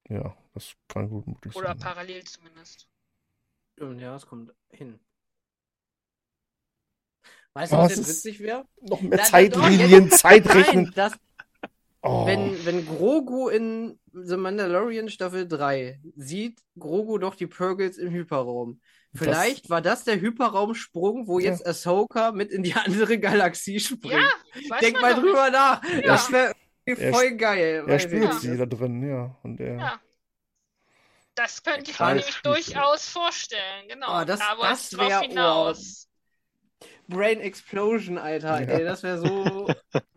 [0.09, 1.79] ja, das kann gut möglich Oder sein.
[1.79, 2.87] parallel zumindest.
[3.73, 4.99] Stimmt, ja, es kommt hin.
[7.53, 8.65] Weißt du, was ist- witzig wäre?
[8.81, 10.85] Noch mehr Zeitlinien, doch, Zeitrechnen.
[10.85, 11.13] Nein, das,
[12.03, 12.25] Oh.
[12.25, 18.81] wenn, wenn Grogu in The Mandalorian Staffel 3 sieht Grogu doch die Purgles im Hyperraum.
[19.13, 21.51] Das- Vielleicht war das der Hyperraumsprung, wo Ja.
[21.51, 24.13] jetzt Ahsoka mit in die andere Galaxie springt.
[24.15, 25.83] Ja, Denk mal drüber nach.
[25.83, 26.01] Ja.
[26.01, 26.53] Das wäre
[26.85, 27.83] Er voll geil.
[27.87, 28.33] Er nicht.
[28.41, 29.37] sie da drin, ja.
[29.43, 29.99] Und er, Ja.
[31.35, 34.21] Das könnte ich mir durchaus vorstellen, genau.
[34.21, 35.27] Oh, das- Aber das es drauf wär- oh.
[35.27, 36.07] hinaus.
[37.07, 38.61] Brain Explosion, Alter.
[38.61, 38.67] Ja.
[38.67, 39.67] Ey, das wäre so.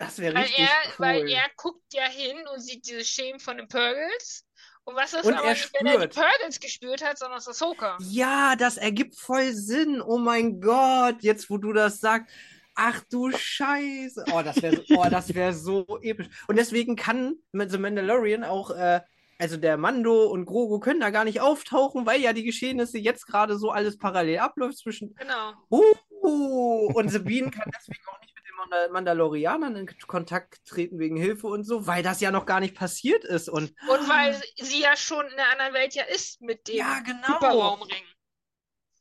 [0.00, 0.94] Das wäre richtig er, cool.
[0.98, 4.46] weil er guckt ja hin und sieht diese Schemen von den Purgles.
[4.84, 6.18] Und was ist Und aber er nicht, wenn er die.
[6.18, 7.98] Purgles gespürt hat, sondern das Ahsoka?
[8.00, 10.00] Ja, das ergibt voll Sinn.
[10.00, 12.34] Oh mein Gott, jetzt wo du das sagst.
[12.74, 14.24] Ach du Scheiße.
[14.32, 16.28] Oh, das wäre oh, das wär so episch.
[16.48, 19.02] Und deswegen kann The Mandalorian auch, äh,
[19.38, 23.26] also der Mando und Grogu können da gar nicht auftauchen, weil ja die Geschehnisse jetzt
[23.26, 25.14] gerade so alles parallel abläuft zwischen.
[25.16, 25.52] Genau.
[25.68, 28.29] Uh, und Sabine kann deswegen auch nicht
[28.64, 32.46] mit den Manda Mandalorianern in Kontakt treten wegen Hilfe und so, weil das ja noch
[32.46, 33.48] gar nicht passiert ist.
[33.48, 37.00] Und Und weil sie ja schon in einer anderen Welt ja ist mit dem ja,
[37.00, 37.28] genau.
[37.28, 38.02] Hyperraumring.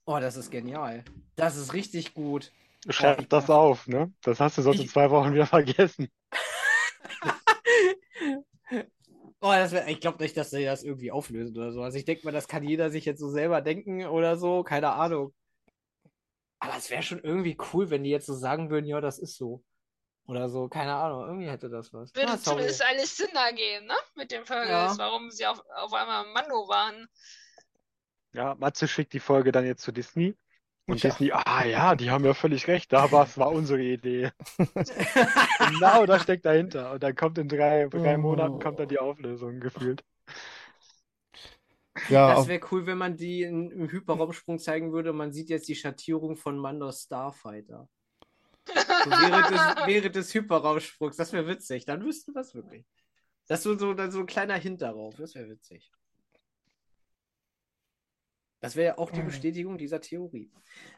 [0.06, 1.04] Oh, das ist genial.
[1.36, 2.52] Das ist richtig gut.
[2.90, 4.12] Schreib ich das auf, ne?
[4.22, 6.10] Das hast du sonst in zwei Wochen wieder vergessen.
[9.42, 11.82] Oh, das wär, ich glaube nicht, dass sie das irgendwie auflösen oder so.
[11.82, 14.92] Also ich denke mal, das kann jeder sich jetzt so selber denken oder so, keine
[14.92, 15.34] Ahnung.
[16.60, 19.38] Aber es wäre schon irgendwie cool, wenn die jetzt so sagen würden, ja, das ist
[19.38, 19.64] so.
[20.26, 22.14] Oder so, keine Ahnung, irgendwie hätte das was.
[22.14, 23.96] Würde Ah, zumindest alles Sinn ergeben, ne?
[24.16, 24.98] Mit den Purgles, Ja.
[24.98, 27.08] warum sie auf, auf einmal Mando waren.
[28.34, 30.36] Ja, Matze schickt die Folge dann jetzt zu Disney.
[30.88, 31.10] Und Ja.
[31.10, 34.32] Disney, ah ja, die haben ja völlig recht, da war es war unsere Idee.
[35.60, 36.92] Genau, das steckt dahinter.
[36.94, 38.18] Und dann kommt in drei, drei Oh.
[38.18, 40.04] Monaten kommt dann die Auflösung gefühlt.
[42.08, 45.14] Ja, Das wäre cool, wenn man die in, im Hyperraumsprung zeigen würde.
[45.14, 47.90] Man sieht jetzt die Schattierung von Mandos Starfighter.
[48.66, 48.76] So
[49.10, 51.18] während, des, während des Hyperraumsprungs.
[51.18, 51.86] Das wäre witzig.
[51.86, 52.86] Dann wüssten wir es wirklich.
[53.48, 55.16] Das ist so, so, so ein kleiner Hint darauf.
[55.16, 55.92] Das wäre witzig.
[58.60, 60.52] Das wäre ja auch die Bestätigung dieser Theorie.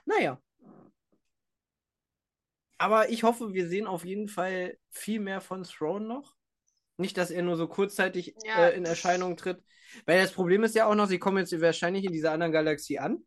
[0.05, 0.41] Naja.
[2.77, 6.35] Aber ich hoffe, wir sehen auf jeden Fall viel mehr von Throne noch.
[7.01, 8.67] Nicht, dass er nur so kurzzeitig Ja.
[8.67, 9.61] äh, in Erscheinung tritt.
[10.05, 12.99] Weil das Problem ist ja auch noch, sie kommen jetzt wahrscheinlich in dieser anderen Galaxie
[12.99, 13.17] an.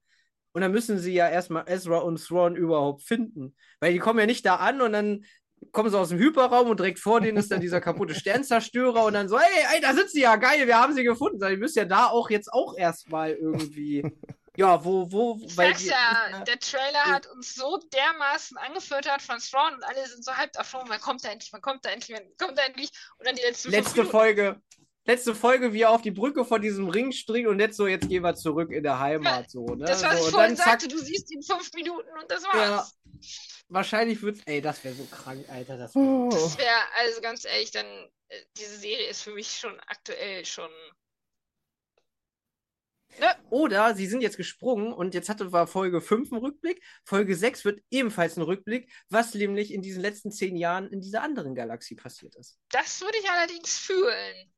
[0.52, 3.54] Und dann müssen sie ja erstmal Ezra und Thrawn überhaupt finden.
[3.80, 5.24] Weil die kommen ja nicht da an und dann
[5.72, 9.14] kommen sie aus dem Hyperraum und direkt vor denen ist dann dieser kaputte Sternzerstörer und
[9.14, 11.44] dann so, hey, ey, da sind sie ja, geil, wir haben sie gefunden.
[11.44, 14.02] Die müssen ja da auch jetzt auch erstmal irgendwie.
[14.56, 19.20] Ja, wo, wo, Ich weil sag's die- ja, der Trailer hat uns so dermaßen angefüttert
[19.20, 21.92] von Thrawn und alle sind so auf Thrawn, wann kommt er endlich, wann kommt er
[21.92, 22.90] endlich, wann kommt er endlich?
[23.18, 24.06] Und dann die letzte Minuten.
[24.06, 24.60] Folge.
[25.06, 28.08] Letzte Folge, wie er auf die Brücke von diesem Ring springt und jetzt so, jetzt
[28.08, 29.50] gehen wir zurück in der Heimat.
[29.50, 29.84] So, ne?
[29.84, 32.30] Das, was so, ich und vorhin dann zack, sagte, du siehst ihn fünf Minuten und
[32.30, 32.52] das Ja.
[32.70, 32.98] war's.
[33.68, 34.40] wahrscheinlich wird's.
[34.46, 35.76] Ey, das wäre so krank, Alter.
[35.76, 37.84] Das wär, oh, Das wäre, also ganz ehrlich, dann,
[38.28, 40.70] äh, diese Serie ist für mich schon aktuell schon.
[43.50, 46.82] Oder sie sind jetzt gesprungen und jetzt hatte war Folge 5 einen Rückblick.
[47.04, 51.22] Folge 6 wird ebenfalls ein Rückblick, was nämlich in diesen letzten zehn Jahren in dieser
[51.22, 52.58] anderen Galaxie passiert ist.
[52.70, 54.50] Das würde ich allerdings fühlen.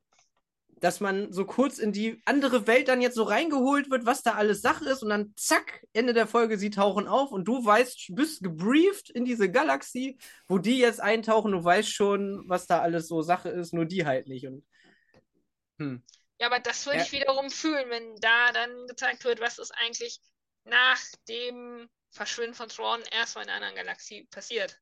[0.79, 4.33] Dass man so kurz in die andere Welt dann jetzt so reingeholt wird, was da
[4.33, 8.11] alles Sache ist und dann zack, Ende der Folge, sie tauchen auf und du weißt,
[8.15, 10.19] bist gebrieft in diese Galaxie,
[10.49, 14.05] wo die jetzt eintauchen, du weißt schon, was da alles so Sache ist, nur die
[14.05, 14.47] halt nicht.
[14.47, 14.65] Und
[15.79, 16.03] hm.
[16.41, 17.05] Ja, aber das würde Ja.
[17.05, 20.21] ich wiederum fühlen, wenn da dann gezeigt wird, was ist eigentlich
[20.65, 24.79] nach dem Verschwinden von Thrawn erstmal in einer anderen Galaxie passiert.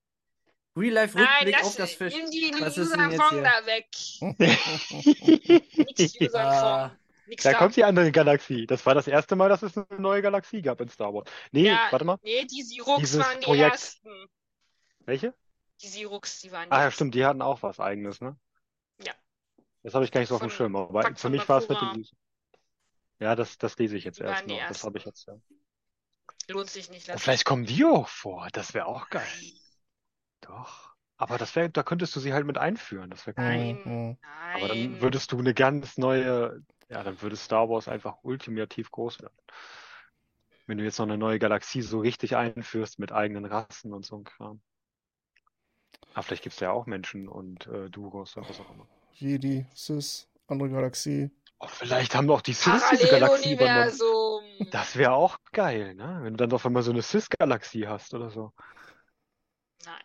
[0.77, 2.17] Real Life Nein, Rückblick das, auf das Fest.
[2.17, 3.43] nimm die hier?
[3.43, 3.87] da weg.
[5.99, 6.97] Nix Yuuzhan Ah.
[7.43, 7.59] Da da.
[7.59, 8.67] kommt die andere Galaxie.
[8.67, 11.29] Das war das erste Mal, dass es eine neue Galaxie gab in Star Wars.
[11.53, 12.19] Nee, Ja, warte mal.
[12.23, 13.73] Nee, die Siruks waren die Projekt.
[13.73, 14.27] ersten.
[15.07, 15.33] Welche?
[15.81, 18.37] Die Siruks, die waren die Ah ja, stimmt, die hatten auch was eigenes, ne?
[19.85, 21.69] Das habe ich gar nicht so auf dem Schirm, aber Pax für mich war es
[21.69, 22.05] mit dem.
[23.20, 24.59] Ja, das, das lese ich jetzt Die erst noch.
[24.66, 25.35] Das habe ich jetzt ja.
[26.48, 27.06] Lohnt sich nicht.
[27.06, 28.48] Lass vielleicht kommen die auch vor.
[28.52, 29.23] Das wäre auch geil.
[29.40, 29.52] Nein,
[30.40, 30.94] Doch.
[31.16, 33.11] Aber das wäre, da könntest du sie halt mit einführen.
[33.11, 33.44] Das wäre cool.
[33.44, 34.19] Nein.
[34.55, 39.20] Aber dann würdest du eine ganz neue, ja, dann würde Star Wars einfach ultimativ groß
[39.20, 39.36] werden.
[40.66, 44.16] Wenn du jetzt noch eine neue Galaxie so richtig einführst mit eigenen Rassen und so
[44.16, 44.62] ein Kram.
[46.15, 48.89] Aber vielleicht gibt es ja auch Menschen und äh, Duros oder was auch immer.
[49.15, 51.31] Jedi, Sis, andere Galaxie.
[51.61, 53.99] Oh, vielleicht haben auch die Sith diese Galaxie übernommen.
[54.70, 56.19] Das wäre auch geil, ne?
[56.23, 58.53] Wenn du dann auf einmal so eine Cis-Galaxie hast oder so.
[59.85, 60.03] Nein,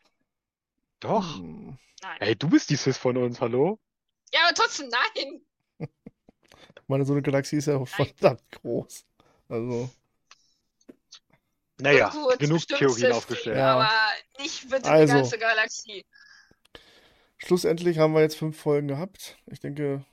[0.99, 1.37] Doch.
[1.37, 1.77] Hm.
[2.01, 2.17] nein.
[2.19, 3.79] Ey, du bist die Cis von uns, hallo?
[4.33, 5.41] Ja, aber trotzdem nein.
[5.79, 8.07] Ich meine, so eine Galaxie ist ja auch Nein.
[8.07, 9.05] verdammt groß.
[9.49, 9.89] Also,
[11.79, 13.57] Naja, ist genug Theorien Sith aufgestellt.
[13.57, 13.75] Ja.
[13.75, 13.91] Aber
[14.39, 15.13] nicht bitte Also.
[15.13, 16.05] die ganze Galaxie.
[17.41, 19.37] Schlussendlich haben wir jetzt fünf Folgen gehabt.
[19.47, 20.05] Ich denke,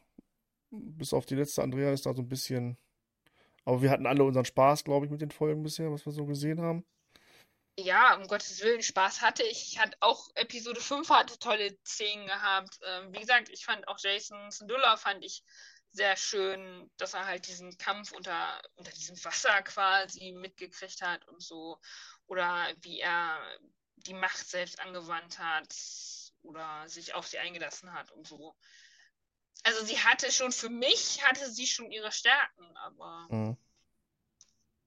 [0.70, 2.78] bis auf die letzte Andrea ist da so ein bisschen.
[3.64, 6.24] Aber wir hatten alle unseren Spaß, glaube ich, mit den Folgen bisher, was wir so
[6.24, 6.86] gesehen haben.
[7.78, 9.72] Ja, um Gottes Willen, Spaß hatte ich.
[9.72, 12.78] Ich hatte auch Episode 5 hatte tolle Szenen gehabt.
[12.86, 15.42] Ähm, wie gesagt, ich fand auch Jason Syndulla fand ich
[15.90, 21.42] sehr schön, dass er halt diesen Kampf unter, unter diesem Wasser quasi mitgekriegt hat und
[21.42, 21.78] so.
[22.28, 23.38] Oder wie er
[23.96, 25.74] die Macht selbst angewandt hat
[26.46, 28.56] oder sich auf sie eingelassen hat und so.
[29.62, 33.56] Also sie hatte schon, für mich hatte sie schon ihre Stärken, aber Mhm.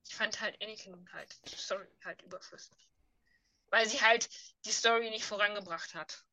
[0.06, 2.90] ich fand halt Anakin halt, die Story halt überflüssig.
[3.72, 4.30] Weil sie halt
[4.66, 6.26] die Story nicht vorangebracht hat.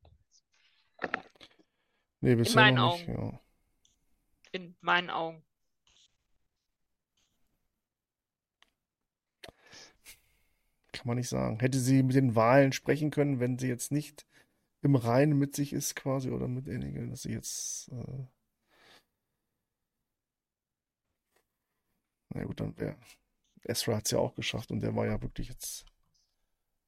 [2.21, 3.09] Nee, bisher meinen nicht.
[3.09, 3.31] Augen.
[3.33, 3.39] Ja.
[4.53, 5.43] In meinen Augen.
[10.93, 11.59] Kann man nicht sagen.
[11.59, 14.25] Hätte sie mit den Wahlen sprechen können, wenn sie jetzt nicht
[14.87, 17.89] im Reinen mit sich ist, quasi, oder mit Anakin, dass sie jetzt.
[17.89, 18.23] Äh...
[22.29, 22.95] Na gut, dann wäre.
[23.63, 25.85] Ezra hat es ja auch geschafft und der war ja wirklich jetzt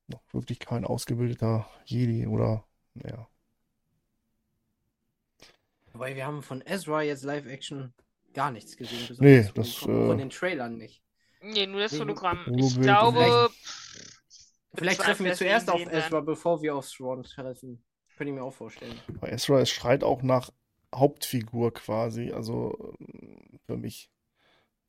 [0.07, 3.27] noch wirklich kein ausgebildeter Jedi oder, naja.
[5.93, 7.93] Weil wir haben von Ezra jetzt Live-Action
[8.33, 9.07] gar nichts gesehen.
[9.07, 11.03] besonders Nee, von das, den- Von äh, den Trailern nicht.
[11.41, 12.45] Nee, nur das Hologramm.
[12.55, 13.49] Ich glaube.
[14.75, 15.81] Vielleicht treffen wir zuerst auf.
[15.81, 17.83] Ezra, bevor wir auf Thrawn treffen.
[18.19, 18.99] Könnte ich mir auch vorstellen.
[19.21, 20.51] Bei Ezra, es schreit auch nach
[20.93, 24.11] Hauptfigur quasi, also ähm, für mich,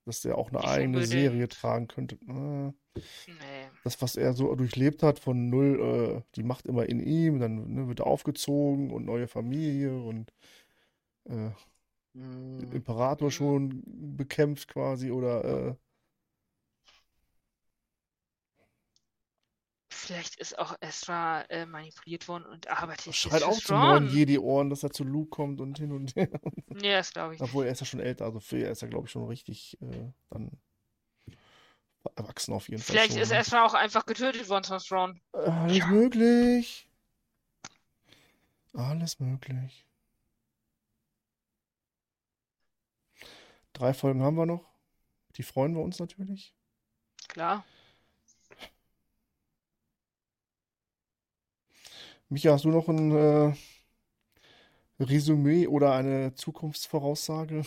[0.05, 1.07] dass der auch eine Nicht eigene.
[1.07, 2.17] Serie tragen könnte.
[2.29, 2.73] Äh,
[3.29, 3.71] Nee.
[3.85, 7.73] das, was er so durchlebt hat, von null, äh, die Macht immer in ihm, dann
[7.73, 10.33] ne, wird er aufgezogen und neue Familie und
[11.27, 11.51] äh,
[12.13, 12.73] den Hm.
[12.73, 13.83] Imperator schon
[14.17, 15.77] bekämpft quasi oder
[20.01, 24.09] Vielleicht ist auch Ezra äh, manipuliert worden und arbeitet jetzt schreit auch zu neuen.
[24.09, 26.29] Jedi-Ohren, dass er zu Luke kommt und hin und her.
[26.69, 27.41] Nee, das glaube ich.
[27.43, 29.77] Obwohl er ist ja schon älter, also für er ist er, glaube ich, schon richtig
[29.83, 30.51] äh, dann
[32.17, 33.39] erwachsen auf jeden Fall Vielleicht ist ne?
[33.39, 35.21] Ezra auch einfach getötet worden von Thrawn.
[35.33, 35.87] Alles Ja.
[35.89, 36.89] möglich.
[38.73, 39.87] Alles möglich.
[43.75, 44.65] Drei Folgen haben wir noch.
[45.37, 46.55] Die freuen wir uns natürlich.
[47.29, 47.65] Klar.
[52.31, 53.53] Micha, hast du noch ein äh,
[55.01, 57.63] Resümee oder eine Zukunftsvoraussage,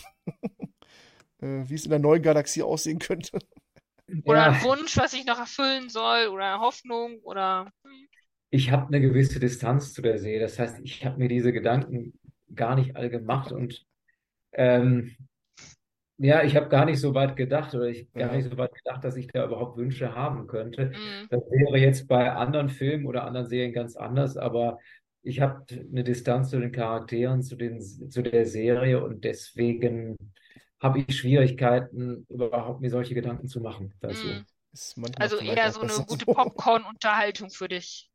[1.41, 3.39] äh, wie es in der neuen Galaxie aussehen könnte?
[4.25, 7.71] Oder Ja, ein Wunsch, was ich noch erfüllen soll, oder eine Hoffnung, oder.
[8.49, 10.39] ich habe eine gewisse Distanz zu der Serie.
[10.39, 12.13] Das heißt, ich habe mir diese Gedanken
[12.53, 13.85] gar nicht alle gemacht und
[14.53, 15.15] ähm,
[16.17, 18.35] ja, ich habe gar nicht so weit gedacht oder ich gar Ja.
[18.35, 20.87] nicht so weit gedacht, dass ich da überhaupt Wünsche haben könnte.
[20.87, 21.27] Mhm.
[21.29, 24.79] Das wäre jetzt bei anderen Filmen oder anderen Serien ganz anders, aber
[25.23, 30.17] ich habe eine Distanz zu den Charakteren, zu den, zu der Serie und deswegen
[30.79, 34.27] habe ich Schwierigkeiten, überhaupt mir solche Gedanken zu machen dazu.
[34.27, 34.45] Mhm.
[35.17, 36.25] Also eher so eine gute.
[36.25, 38.09] Popcorn-Unterhaltung für dich.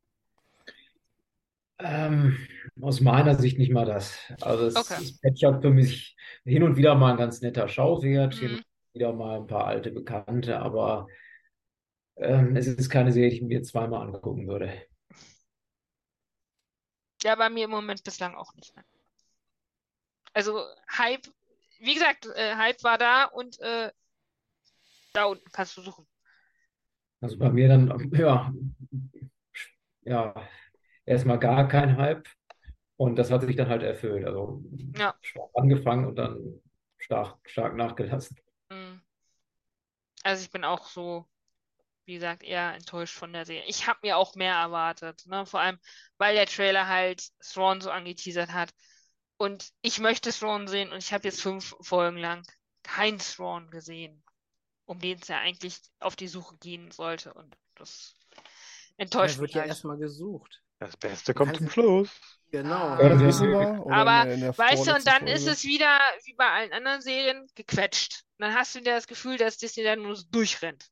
[1.81, 2.37] Ähm,
[2.81, 4.19] aus meiner Sicht nicht mal das.
[4.41, 4.99] Also es Okay.
[4.99, 8.57] ist Pet für mich hin und wieder mal ein ganz netter Schauwert, hin Mhm.
[8.57, 8.65] und
[8.95, 11.07] wieder mal ein paar alte Bekannte, aber
[12.17, 14.73] ähm, es ist keine Serie, die ich mir zweimal angucken würde.
[17.23, 18.75] Ja, bei mir im Moment bislang auch nicht.
[18.77, 18.85] ne?
[20.33, 20.65] Also
[20.97, 21.27] Hype,
[21.81, 23.93] wie gesagt, äh, Hype war da und äh,
[25.13, 26.07] da unten kannst du suchen.
[27.21, 28.53] Also bei mir dann, ja,
[30.05, 30.35] ja,
[31.09, 32.29] erstmal gar kein Hype
[32.97, 34.27] und das hat sich dann halt erfüllt.
[34.27, 34.63] Also
[34.97, 35.15] Ja.
[35.23, 36.61] stark angefangen und dann
[36.99, 38.37] stark, stark nachgelassen.
[38.71, 39.01] Mhm.
[40.25, 41.27] Also ich bin auch so,
[42.05, 43.65] wie gesagt, eher enttäuscht von der Serie.
[43.67, 45.47] Ich habe mir auch mehr erwartet, ne?
[45.47, 45.79] Vor allem,
[46.19, 48.71] weil der Trailer halt Thrawn so angeteasert hat.
[49.37, 52.43] Und ich möchte Thrawn sehen und ich habe jetzt fünf Folgen lang
[52.83, 54.23] keinen Thrawn gesehen,
[54.87, 57.33] um den es ja eigentlich auf die Suche gehen sollte.
[57.35, 58.17] Und das
[58.97, 59.71] Er enttäuscht wird mich ja halt.
[59.71, 60.63] erstmal gesucht.
[60.81, 62.09] Das Beste kommt zum Schluss.
[62.51, 62.99] Genau.
[63.01, 63.85] Ja, das wissen wir.
[63.91, 65.51] Aber in der, in der Weißt du, und dann ist Folge.
[65.53, 68.23] es wieder wie bei allen anderen Serien gequetscht.
[68.39, 70.87] Dann hast du wieder das Gefühl, dass Disney dann nur so durchrennt.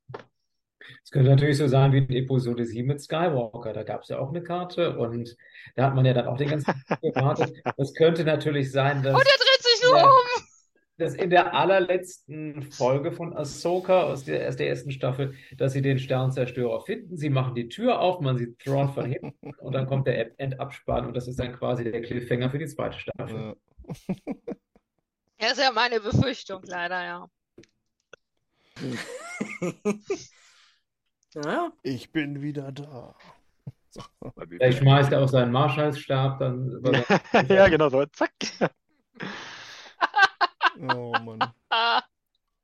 [1.03, 3.73] Es könnte natürlich so sein wie in Episode 7 mit Skywalker.
[3.73, 5.35] Da gab es ja auch eine Karte und
[5.75, 7.55] da hat man ja dann auch den ganzen Tag gewartet.
[7.77, 10.05] Das könnte natürlich sein, dass, Und er dreht sich nur Ja.
[10.05, 10.36] um.
[10.97, 15.81] Dass in der allerletzten Folge von Ahsoka aus der, aus der ersten Staffel, dass sie
[15.81, 17.17] den Sternzerstörer finden.
[17.17, 21.05] Sie machen die Tür auf, man sieht Thrawn von hinten und dann kommt der Endabspann
[21.05, 23.35] und das ist dann quasi der Cliffhanger für die zweite Staffel.
[23.35, 23.55] Ja.
[25.39, 27.29] Das ist ja meine Befürchtung, leider, ja.
[31.43, 33.13] Ja, Ich bin wieder da.
[33.91, 34.01] So.
[34.47, 36.81] Vielleicht schmeißt er auch seinen Marschallstab dann.
[37.47, 38.03] Ja, genau so.
[38.07, 38.31] Zack.
[40.81, 41.53] Oh Mann.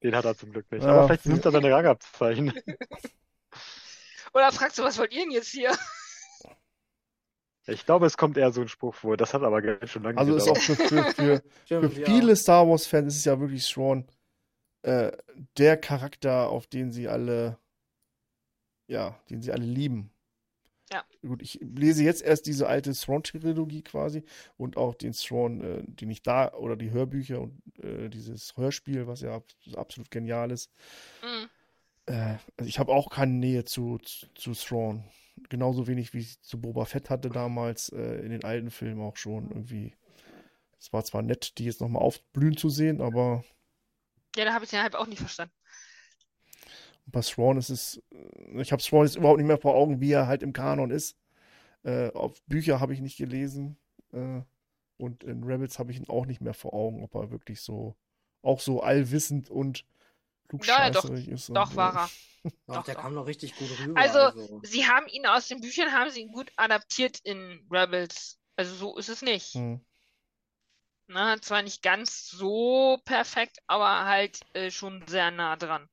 [0.04, 0.84] Den hat er zum Glück nicht.
[0.84, 0.92] Ja.
[0.92, 2.54] Aber vielleicht nimmt er seine Rangabzeichen.
[4.34, 5.72] Oder fragst du, was wollt ihr denn jetzt hier?
[7.66, 9.16] Ich glaube, es kommt eher so ein Spruch vor.
[9.16, 11.14] Das hat aber schön lange Also ist auch gedauert.
[11.14, 12.06] für, für, für, für ja.
[12.06, 14.06] viele Star Wars-Fans ist es ja wirklich Thrawn
[14.82, 15.12] äh,
[15.58, 17.58] der Charakter, auf den sie alle,
[18.88, 20.13] ja, den sie alle lieben.
[20.94, 21.04] Ja.
[21.22, 24.24] Gut, ich lese jetzt erst diese alte Thrawn-Trilogie quasi
[24.58, 29.08] und auch den Thrawn, äh, den ich da, oder die Hörbücher und äh, dieses Hörspiel,
[29.08, 30.70] was ja ab- absolut genial ist.
[31.22, 31.50] Hm.
[32.06, 35.04] Äh, also ich habe auch keine Nähe zu, zu, zu Thrawn.
[35.50, 39.18] Genauso wenig wie ich zu Boba Fett hatte damals äh, in den alten Filmen auch
[39.18, 39.96] schon irgendwie.
[40.80, 43.44] Es war zwar nett, die jetzt nochmal aufblühen zu sehen, aber
[44.36, 45.54] Ja, da habe ich den halb auch nicht verstanden.
[47.06, 48.02] Bei Thrawn ist es.
[48.14, 50.92] äh, Ich habe Thrawn jetzt überhaupt nicht mehr vor Augen, wie er halt im Kanon
[50.92, 51.18] ist.
[51.84, 53.78] Äh, auf Bücher habe ich nicht gelesen.
[54.14, 54.42] Äh,
[54.98, 57.96] und in Rebels habe ich ihn auch nicht mehr vor Augen, ob er wirklich so,
[58.44, 59.86] auch so allwissend und
[60.58, 61.08] Ja, doch.
[61.08, 61.50] klugscheißerig ist.
[61.52, 62.12] und, Doch, äh, war er.
[62.68, 63.04] Doch, Doch, der doch.
[63.04, 64.04] kam noch richtig gut rüber.
[64.04, 64.32] Also,
[64.64, 68.40] Sie haben ihn aus den Büchern, haben sie ihn gut adaptiert in Rebels.
[68.58, 69.56] Also so ist es nicht.
[69.56, 69.76] hm.
[71.08, 75.88] Na, zwar nicht ganz so perfekt, aber halt äh, schon sehr nah dran.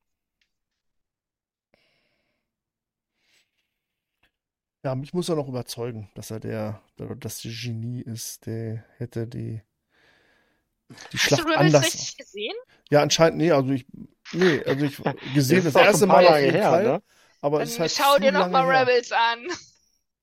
[4.82, 9.26] Ja, mich muss er noch überzeugen, dass er der, der das Genie ist, der hätte
[9.26, 9.60] die,
[11.12, 11.82] die Hast du Rebels anders.
[11.82, 12.54] richtig gesehen?
[12.90, 13.86] Ja, anscheinend, nee, also ich,
[14.32, 14.96] nee, also ich
[15.34, 17.02] gesehen Das das erste Mal auf jeden her, Fall, ne?
[17.40, 18.80] aber Dann es ist halt schau dir noch lange mal her.
[18.80, 19.46] Rebels an.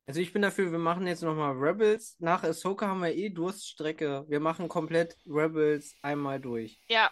[0.08, 2.16] Also ich bin dafür, wir machen jetzt nochmal Rebels.
[2.20, 4.26] Nach Ahsoka haben wir eh Durststrecke.
[4.28, 6.82] Wir machen komplett Rebels einmal durch.
[6.88, 7.12] Ja,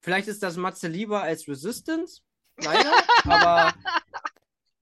[0.00, 2.22] Vielleicht ist das Matze lieber als Resistance,
[2.56, 2.92] leider,
[3.24, 3.74] aber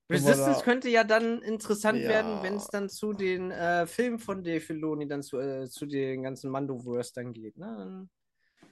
[0.09, 2.09] Resistance könnte ja dann interessant Ja.
[2.09, 5.87] werden, wenn es dann zu den äh, Filmen von Dave Filoni, dann zu, äh, zu
[5.87, 7.57] den ganzen Mandoverse dann geht.
[7.59, 8.09] Ne?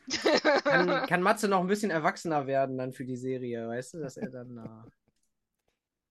[0.07, 3.99] Dann kann, kann Matze noch ein bisschen erwachsener werden dann für die Serie, weißt du,
[4.01, 4.59] dass er dann...
[4.59, 4.91] Äh,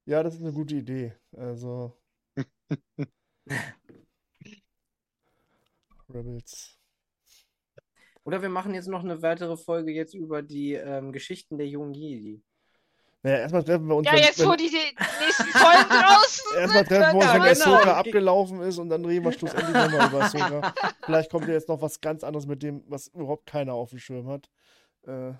[0.05, 1.13] Ja, das ist eine gute Idee.
[1.31, 1.97] Also
[6.09, 6.77] Rebels.
[8.25, 11.93] Oder wir machen jetzt noch eine weitere Folge jetzt über die ähm, Geschichten der jungen
[11.93, 12.41] Jedi.
[13.25, 16.43] Naja, erstmal treffen wir uns, ja, wenn, jetzt wenn, wo die, die nächsten Folgen draußen
[16.57, 17.75] erstmal treffen wir uns, wenn können genau.
[17.75, 20.73] Ahsoka abgelaufen ist und dann reden wir schlussendlich nochmal über Ahsoka.
[21.05, 23.99] Vielleicht kommt ja jetzt noch was ganz anderes mit dem, was überhaupt keiner auf dem
[23.99, 24.49] Schirm hat.
[25.07, 25.31] Äh,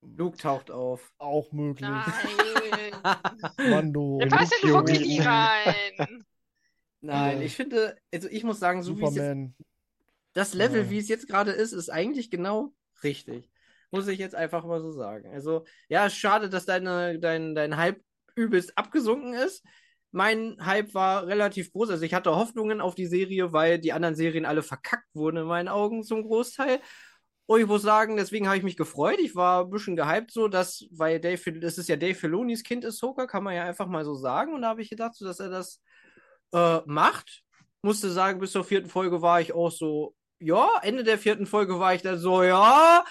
[0.00, 1.12] Luke taucht auf.
[1.18, 1.88] auch möglich.
[1.88, 3.12] Nein.
[3.70, 6.24] Mando, Der passt ja Luke nie rein.
[7.02, 7.44] Nein, Ja.
[7.44, 9.54] ich finde, also ich muss sagen, so wie es jetzt, Superman.
[10.32, 10.90] das Level, Ja.
[10.90, 12.72] wie es jetzt gerade ist, ist eigentlich genau
[13.02, 13.50] richtig.
[13.92, 15.30] Muss ich jetzt einfach mal so sagen.
[15.32, 18.02] Also, ja, schade, dass deine, dein, dein Hype
[18.34, 19.64] übelst abgesunken ist.
[20.10, 21.90] Mein Hype war relativ groß.
[21.90, 25.46] Also, ich hatte Hoffnungen auf die Serie, weil die anderen Serien alle verkackt wurden in
[25.46, 26.80] meinen Augen zum Großteil.
[27.46, 29.18] Und ich muss sagen, deswegen habe ich mich gefreut.
[29.20, 32.84] Ich war ein bisschen gehypt, so dass, weil Dave, das ist ja Dave Filonis Kind
[32.84, 34.54] ist Ahsoka, kann man ja einfach mal so sagen.
[34.54, 35.82] Und da habe ich gedacht, so, dass er das
[36.54, 37.42] äh, macht.
[37.82, 40.66] Musste sagen, bis zur vierten Folge war ich auch so, ja.
[40.82, 43.04] Ende der vierten Folge war ich dann so, ja.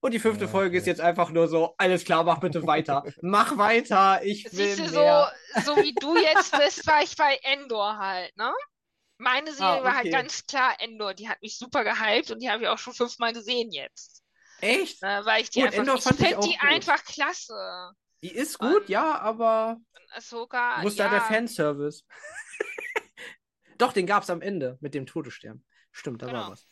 [0.00, 0.88] Und die fünfte Ja, Folge ist okay.
[0.88, 3.04] jetzt einfach nur so, alles klar, mach bitte weiter.
[3.20, 5.32] mach weiter, ich will Siehst du, so, mehr.
[5.56, 8.52] so wie du jetzt bist, war ich bei Endor halt, ne?
[9.18, 10.10] Meine Serie Ah, war halt okay.
[10.10, 11.14] ganz klar Endor.
[11.14, 14.22] Die hat mich super gehypt und die habe ich auch schon fünfmal gesehen jetzt.
[14.58, 15.02] Echt?
[15.02, 16.70] Ne, weil ich die Gut, einfach, Endor ich fand ich auch die gut.
[16.70, 17.92] einfach klasse.
[18.22, 19.80] Die ist gut, Ähm, ja, aber
[20.16, 22.04] Ahsoka, wo ist da der ja, Fanservice?
[23.78, 25.64] Doch, den gab's am Ende mit dem Todesstern.
[25.92, 26.48] Stimmt, da war Genau.
[26.48, 26.66] was.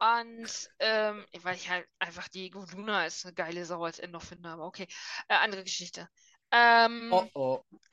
[0.00, 4.48] Und ähm, weil ich halt einfach die Luna ist eine geile Sau als Endor finde,
[4.48, 4.86] aber okay.
[5.28, 6.08] Äh, andere Geschichte.
[6.52, 7.62] Ähm, Oh oh.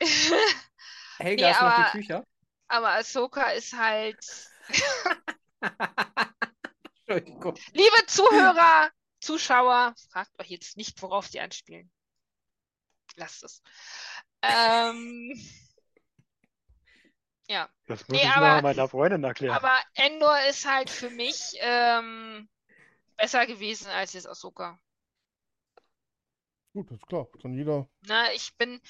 [1.18, 2.24] Helga Nee, ist noch aber- die Tücher.
[2.68, 4.24] aber Ahsoka ist halt.
[7.06, 7.54] Entschuldigung.
[7.72, 11.90] Liebe Zuhörer, Zuschauer, fragt euch jetzt nicht, worauf sie anspielen.
[13.16, 13.62] Lasst es.
[14.42, 15.32] Ähm,
[17.48, 19.56] ja, Das muss Nee, ich aber- mal meiner Freundin erklären.
[19.56, 22.48] aber Endor ist halt für mich ähm,
[23.16, 24.78] besser gewesen als jetzt Ahsoka.
[26.72, 27.26] Gut, ist klar.
[27.40, 27.88] Kann jeder.
[28.02, 28.80] Na, ich bin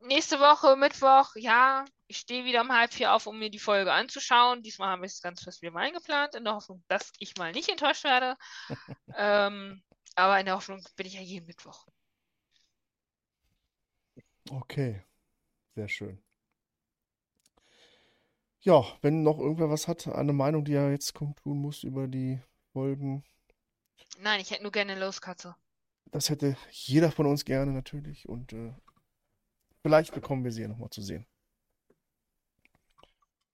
[0.00, 3.92] nächste Woche Mittwoch, ja, ich stehe wieder um halb vier auf, um mir die Folge
[3.92, 4.62] anzuschauen.
[4.62, 7.52] Diesmal haben wir es ganz fest wieder mal eingeplant, in der Hoffnung, dass ich mal
[7.52, 8.36] nicht enttäuscht werde.
[9.16, 9.82] ähm,
[10.16, 11.86] aber in der Hoffnung bin ich ja jeden Mittwoch.
[14.50, 15.04] Okay.
[15.76, 16.20] Sehr schön.
[18.62, 22.40] Ja, wenn noch irgendwer was hat, eine Meinung, die er jetzt kundtun muss über die
[22.72, 23.24] Folgen,
[24.22, 25.54] Nein, ich hätte nur gerne eine Loskatze.
[26.10, 28.28] das hätte jeder von uns gerne natürlich.
[28.28, 28.72] Und äh,
[29.82, 31.26] Vielleicht bekommen wir sie ja nochmal zu sehen.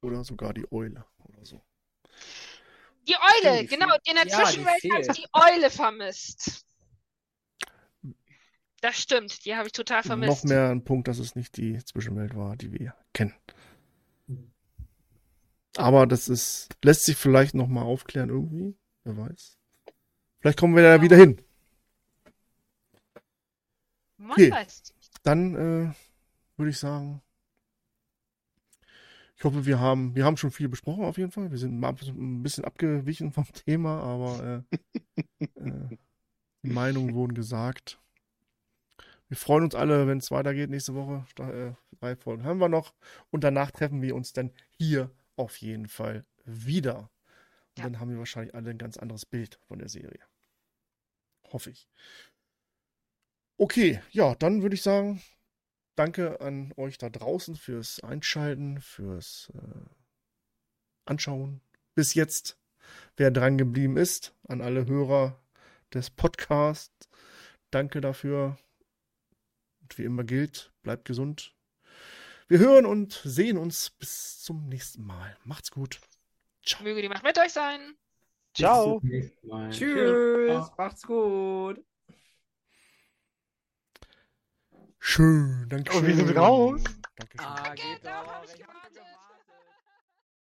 [0.02, 1.62] Oder sogar die Eule oder so.
[3.08, 3.94] Die Eule, die genau.
[4.06, 5.18] In der Ja, die Zwischenwelt habe ich fehlt.
[5.18, 6.64] die Eule vermisst.
[8.80, 10.44] Das stimmt, die habe ich total Noch vermisst.
[10.44, 13.34] mehr ein Punkt, dass es nicht die Zwischenwelt war, die wir kennen.
[15.76, 18.76] Aber das ist, lässt sich vielleicht nochmal aufklären irgendwie.
[19.04, 19.58] Wer weiß.
[20.40, 21.40] Vielleicht kommen wir da wieder hin.
[24.30, 24.52] Okay.
[25.22, 25.92] Dann äh,
[26.56, 27.22] würde ich sagen,
[29.36, 31.50] ich hoffe, wir haben, wir haben schon viel besprochen auf jeden Fall.
[31.50, 34.64] Wir sind mal ein bisschen abgewichen vom Thema, aber
[35.40, 35.96] äh, äh,
[36.62, 38.00] die Meinungen wurden gesagt.
[39.28, 41.26] Wir freuen uns alle, wenn es weitergeht nächste Woche.
[41.38, 42.94] Äh, drei Folgen haben wir noch.
[43.30, 47.10] Und danach treffen wir uns dann hier auf jeden Fall wieder.
[47.70, 47.84] Und Ja.
[47.84, 50.20] dann haben wir wahrscheinlich alle ein ganz anderes Bild von der Serie.
[51.52, 51.88] Hoffe ich.
[53.58, 55.22] Okay, ja, dann würde ich sagen,
[55.94, 59.88] danke an euch da draußen fürs Einschalten, fürs äh,
[61.06, 61.60] Anschauen.
[61.94, 62.58] Bis jetzt,
[63.16, 65.40] wer dran geblieben ist, an alle Hörer
[65.94, 67.08] des Podcasts,
[67.70, 68.58] danke dafür.
[69.80, 71.55] Und wie immer gilt, bleibt gesund.
[72.48, 75.36] Wir hören und sehen uns bis zum nächsten Mal.
[75.44, 76.00] Macht's gut.
[76.64, 76.82] Ciao.
[76.82, 77.96] Möge die Macht mit euch sein.
[78.54, 79.00] Ciao.
[79.42, 79.70] Mal.
[79.70, 81.84] Tschüss, macht's gut.
[84.98, 86.82] Schön, danke Oh, wir sind raus.
[87.16, 87.46] Dankeschön.
[87.46, 88.26] Ah, Geht doch.
[88.26, 88.75] hab ich gemacht.